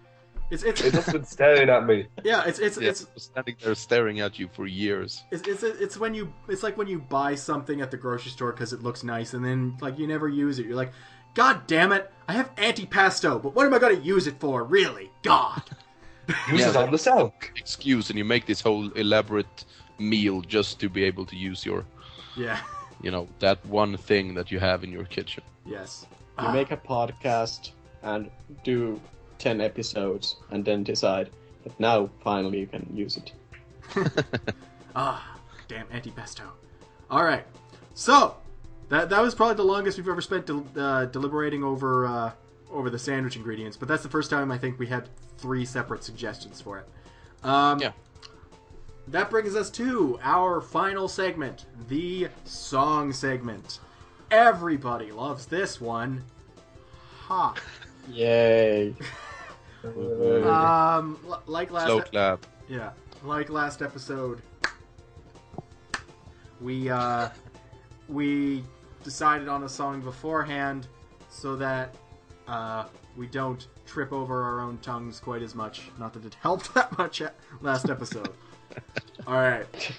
It's 0.51 0.63
it's 0.63 0.83
It 0.83 0.93
just 0.93 1.11
been 1.11 1.25
staring 1.25 1.69
at 1.69 1.87
me. 1.87 2.07
yeah 2.25 2.45
it's 2.47 2.59
it's 2.59 2.79
Yeah, 2.79 2.91
it's 2.91 3.07
standing 3.17 3.57
there 3.63 3.75
staring 3.75 4.21
at 4.21 4.39
you 4.39 4.49
for 4.53 4.67
years. 4.67 5.25
It's, 5.31 5.49
it's 5.49 5.63
it's 5.63 5.97
when 5.97 6.15
you 6.15 6.33
it's 6.49 6.63
like 6.63 6.77
when 6.77 6.87
you 6.87 7.01
buy 7.01 7.35
something 7.35 7.81
at 7.81 7.91
the 7.91 7.97
grocery 7.97 8.31
store 8.31 8.53
because 8.53 8.73
it 8.73 8.83
looks 8.83 9.03
nice 9.03 9.35
and 9.35 9.45
then 9.45 9.77
like 9.81 9.99
you 9.99 10.07
never 10.07 10.29
use 10.29 10.59
it. 10.59 10.67
You're 10.67 10.77
like, 10.77 10.93
God 11.35 11.67
damn 11.67 11.93
it! 11.93 12.13
I 12.29 12.35
have 12.35 12.55
antipasto, 12.57 13.43
but 13.43 13.55
what 13.55 13.67
am 13.67 13.75
I 13.75 13.79
going 13.79 13.97
to 13.97 14.03
use 14.03 14.27
it 14.27 14.39
for? 14.39 14.63
Really? 14.65 15.11
God. 15.23 15.63
Use 16.51 16.61
Yeah, 16.61 16.71
it 16.71 16.77
on 16.77 16.91
the 16.91 16.97
cell. 16.97 17.35
Excuse, 17.55 18.09
and 18.09 18.17
you 18.17 18.25
make 18.25 18.47
this 18.47 18.63
whole 18.63 18.91
elaborate 18.93 19.67
meal 19.99 20.41
just 20.41 20.81
to 20.81 20.89
be 20.89 21.05
able 21.05 21.27
to 21.27 21.37
use 21.37 21.67
your, 21.67 21.85
Yeah. 22.35 22.61
You 23.03 23.11
know, 23.11 23.29
that 23.41 23.65
one 23.67 23.97
thing 23.97 24.35
that 24.35 24.51
you 24.51 24.59
have 24.61 24.85
in 24.85 24.91
your 24.93 25.05
kitchen. 25.05 25.43
Yes. 25.67 26.07
You 26.41 26.49
make 26.51 26.71
a 26.73 26.77
podcast 26.77 27.71
and 28.03 28.31
do 28.65 29.01
10 29.39 29.61
episodes 29.61 30.37
and 30.51 30.65
then 30.65 30.83
decide 30.83 31.31
that 31.65 31.79
now 31.79 32.11
finally 32.23 32.61
you 32.61 32.67
can 32.67 32.87
use 32.95 33.17
it. 33.17 33.33
Ah, 34.97 35.37
damn 35.67 35.87
antipasto. 35.89 36.43
All 37.11 37.25
right. 37.25 37.45
So 37.95 38.37
that 38.91 39.11
that 39.11 39.21
was 39.21 39.35
probably 39.35 39.57
the 39.57 39.65
longest 39.65 39.99
we've 39.99 40.09
ever 40.09 40.21
spent 40.21 40.47
del- 40.47 40.67
uh, 40.77 41.07
deliberating 41.07 41.65
over 41.65 42.07
uh, 42.07 42.31
over 42.71 42.91
the 42.91 42.99
sandwich 42.99 43.35
ingredients, 43.37 43.77
but 43.77 43.89
that's 43.89 44.03
the 44.05 44.09
first 44.09 44.31
time 44.31 44.53
I 44.53 44.59
think 44.59 44.79
we 44.79 44.87
had 44.87 45.09
three 45.39 45.65
separate 45.65 46.05
suggestions 46.05 46.61
for 46.61 46.79
it. 46.79 46.89
Um, 47.45 47.81
Yeah. 47.81 47.93
That 49.09 49.31
brings 49.31 49.55
us 49.55 49.71
to 49.73 50.19
our 50.23 50.61
final 50.61 51.09
segment, 51.09 51.67
the 51.89 52.29
song 52.45 53.13
segment. 53.13 53.81
Everybody 54.31 55.13
loves 55.13 55.47
this 55.47 55.81
one. 55.81 56.25
Ha. 57.27 57.55
Yay! 58.11 58.95
Um, 59.85 61.19
l- 61.29 61.43
like 61.47 61.71
last 61.71 61.89
Slow 61.89 61.99
ep- 61.99 62.11
clap. 62.11 62.47
yeah, 62.71 62.93
like 63.23 63.51
last 63.51 63.83
episode, 63.83 64.41
we 66.59 66.89
uh, 66.89 67.29
we 68.09 68.65
decided 69.03 69.47
on 69.47 69.65
a 69.65 69.69
song 69.69 70.01
beforehand 70.01 70.87
so 71.29 71.55
that 71.57 71.95
uh, 72.49 72.85
we 73.15 73.27
don't 73.27 73.67
trip 73.87 74.11
over 74.11 74.43
our 74.43 74.61
own 74.61 74.79
tongues 74.79 75.21
quite 75.21 75.43
as 75.43 75.55
much. 75.55 75.83
Not 75.99 76.15
that 76.15 76.25
it 76.25 76.35
helped 76.41 76.73
that 76.75 76.97
much 76.97 77.21
last 77.61 77.91
episode. 77.91 78.31
All 79.27 79.35
right, 79.35 79.93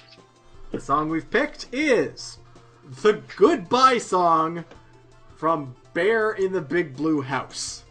the 0.72 0.80
song 0.80 1.10
we've 1.10 1.30
picked 1.30 1.68
is 1.72 2.38
the 3.02 3.22
Goodbye 3.36 3.98
song 3.98 4.64
from 5.36 5.76
Bear 5.94 6.34
in 6.34 6.52
the 6.52 6.62
Big 6.62 6.96
Blue 6.96 7.22
House. 7.22 7.84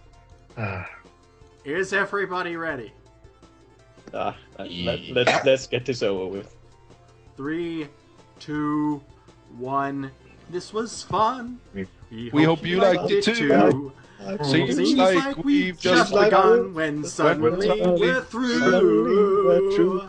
Is 1.64 1.92
everybody 1.92 2.56
ready? 2.56 2.92
Ah, 4.12 4.36
let, 4.58 4.70
let, 4.70 5.00
let's, 5.26 5.44
let's 5.46 5.66
get 5.66 5.84
this 5.86 6.02
over 6.02 6.26
with. 6.26 6.54
Three, 7.36 7.88
two, 8.38 9.02
one, 9.58 10.10
This 10.50 10.72
was 10.72 11.02
fun. 11.02 11.58
We- 11.74 11.88
We 12.32 12.44
hope 12.44 12.64
you 12.64 12.76
liked 12.80 13.10
it 13.10 13.24
too. 13.24 13.92
Seems, 14.44 14.76
Seems 14.76 14.94
like, 14.94 15.16
like 15.16 15.36
we've 15.38 15.44
we've 15.44 15.80
just 15.80 16.12
just 16.12 16.24
begun 16.24 16.72
when 16.74 17.02
suddenly 17.04 17.66
suddenly- 17.66 18.00
we're 18.00 18.22
suddenly 18.22 19.44
we're 19.44 19.72
through. 19.74 20.02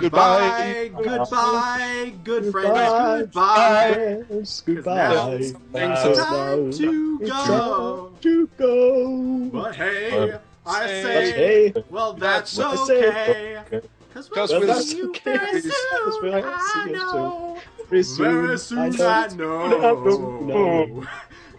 Through. 0.00 0.10
Goodbye, 0.10 0.90
goodbye, 1.02 2.12
good 2.24 2.50
friends, 2.52 3.34
goodbye. 3.34 4.24
Yes, 4.30 4.60
now 4.64 4.64
goodbye. 4.66 5.26
It's 5.40 5.52
Now- 5.72 6.14
time 6.14 6.72
to 6.72 7.18
go. 7.20 8.10
time 8.10 8.16
to 8.20 8.46
go. 8.58 9.50
But 9.52 9.74
hey, 9.76 10.34
I 10.66 10.86
say, 10.86 11.32
hey, 11.32 11.84
well, 11.90 12.12
that's 12.14 12.56
what 12.58 12.86
say. 12.86 13.56
okay. 13.58 13.80
Cause 14.14 14.30
we'll 14.52 14.74
see 14.80 14.96
you 14.98 15.08
okay. 15.10 15.36
very 15.36 15.62
Because 15.62 16.14
soon. 16.20 16.22
we'll 16.22 16.34
I 16.34 16.84
you 16.86 16.92
know. 16.92 17.58
very 17.90 18.02
Very 18.02 18.04
soon. 18.04 18.50
I 18.50 18.56
soon 18.56 19.38
know. 19.38 19.62
I 19.64 19.92
know. 19.94 20.40
know. 20.40 21.06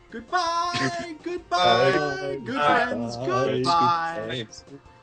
Goodbye, 0.09 1.15
goodbye, 1.23 1.91
Bye. 1.91 2.39
good 2.45 2.55
Bye. 2.55 2.85
friends, 2.85 3.17
Goodbye. 3.17 4.47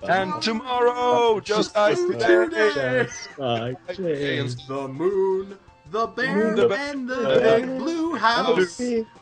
Goodbye. 0.02 0.16
And 0.16 0.42
tomorrow, 0.42 1.40
just 1.40 1.74
like 1.76 1.96
Today. 1.96 2.48
today. 2.48 3.06
Bye. 3.38 3.76
The 3.86 4.88
moon, 4.88 5.58
the 5.90 6.06
bear, 6.08 6.54
The 6.54 6.68
and 6.68 7.08
the 7.08 7.16
bear. 7.16 7.60
big 7.60 7.78
blue 7.78 8.14
house. 8.16 8.76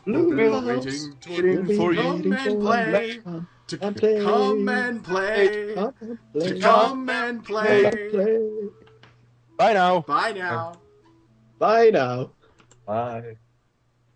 Blue 0.05 0.35
Been 0.35 0.51
house. 0.53 0.65
waiting 0.65 1.15
Waiting 1.27 1.65
to 1.67 1.75
for 1.77 1.93
you. 1.93 2.01
come 2.01 2.33
and 2.33 2.61
play. 2.61 3.19
To 3.67 3.79
and 3.85 3.95
play. 3.95 4.21
come 4.21 4.69
and 4.69 5.03
play. 5.03 5.73
Come 5.75 5.93
and 6.01 6.19
play. 6.33 6.49
To 6.49 6.59
come 6.59 7.09
and 7.09 7.43
play. 7.45 7.91
Play. 8.11 8.49
Bye 9.57 9.73
now. 9.73 10.01
Bye 10.01 10.31
now. 10.33 10.73
Bye 11.59 11.89
now. 11.91 12.31
Bye. 12.85 13.37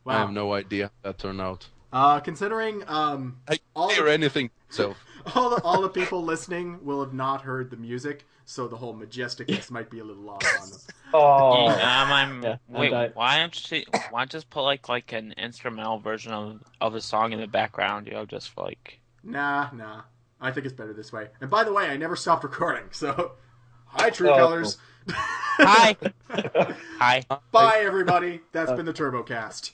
Wow. 0.03 0.13
I 0.13 0.17
have 0.19 0.31
no 0.31 0.53
idea 0.53 0.85
how 1.03 1.09
that 1.11 1.17
turned 1.19 1.41
out. 1.41 1.67
Uh, 1.93 2.19
considering 2.19 2.83
um, 2.87 3.37
I 3.47 3.59
all 3.75 3.89
hear 3.89 4.05
the, 4.05 4.11
anything 4.11 4.49
myself. 4.69 4.97
All 5.33 5.49
the 5.49 5.61
all 5.63 5.81
the 5.81 5.89
people 5.89 6.23
listening 6.23 6.83
will 6.85 7.03
have 7.03 7.13
not 7.13 7.41
heard 7.41 7.69
the 7.69 7.77
music, 7.77 8.25
so 8.45 8.67
the 8.67 8.75
whole 8.77 8.93
majesticness 8.95 9.71
might 9.71 9.89
be 9.89 9.99
a 9.99 10.03
little 10.03 10.29
off 10.29 10.43
on 10.61 10.69
them. 10.69 10.79
Oh, 11.17 11.67
Yeah, 11.69 12.01
um, 12.03 12.11
I'm. 12.11 12.43
Yeah, 12.43 12.57
wait, 12.67 12.87
and 12.91 12.95
I- 12.97 13.07
why 13.13 13.37
don't 13.39 13.71
you? 13.71 13.83
Why 14.09 14.21
not 14.21 14.29
just 14.29 14.49
put 14.49 14.63
like 14.63 14.89
like 14.89 15.13
an 15.13 15.33
instrumental 15.37 15.97
version 15.99 16.33
of 16.33 16.61
of 16.81 16.93
a 16.95 16.99
song 17.01 17.31
in 17.31 17.39
the 17.39 17.47
background? 17.47 18.07
You 18.07 18.13
know, 18.13 18.25
just 18.25 18.49
for 18.49 18.65
like. 18.65 18.99
Nah, 19.23 19.69
nah. 19.73 20.01
I 20.41 20.51
think 20.51 20.65
it's 20.65 20.75
better 20.75 20.91
this 20.93 21.13
way. 21.13 21.29
And 21.39 21.49
by 21.49 21.63
the 21.63 21.71
way, 21.71 21.85
I 21.85 21.95
never 21.95 22.15
stopped 22.17 22.43
recording, 22.43 22.83
so 22.91 23.31
hi, 23.85 24.09
True 24.09 24.29
Oh. 24.31 24.35
Colors. 24.35 24.77
Hi. 25.07 25.95
Hi. 26.99 27.23
Bye, 27.51 27.77
everybody. 27.83 28.41
That's 28.51 28.71
been 28.73 28.85
the 28.85 28.93
TurboCast. 28.93 29.71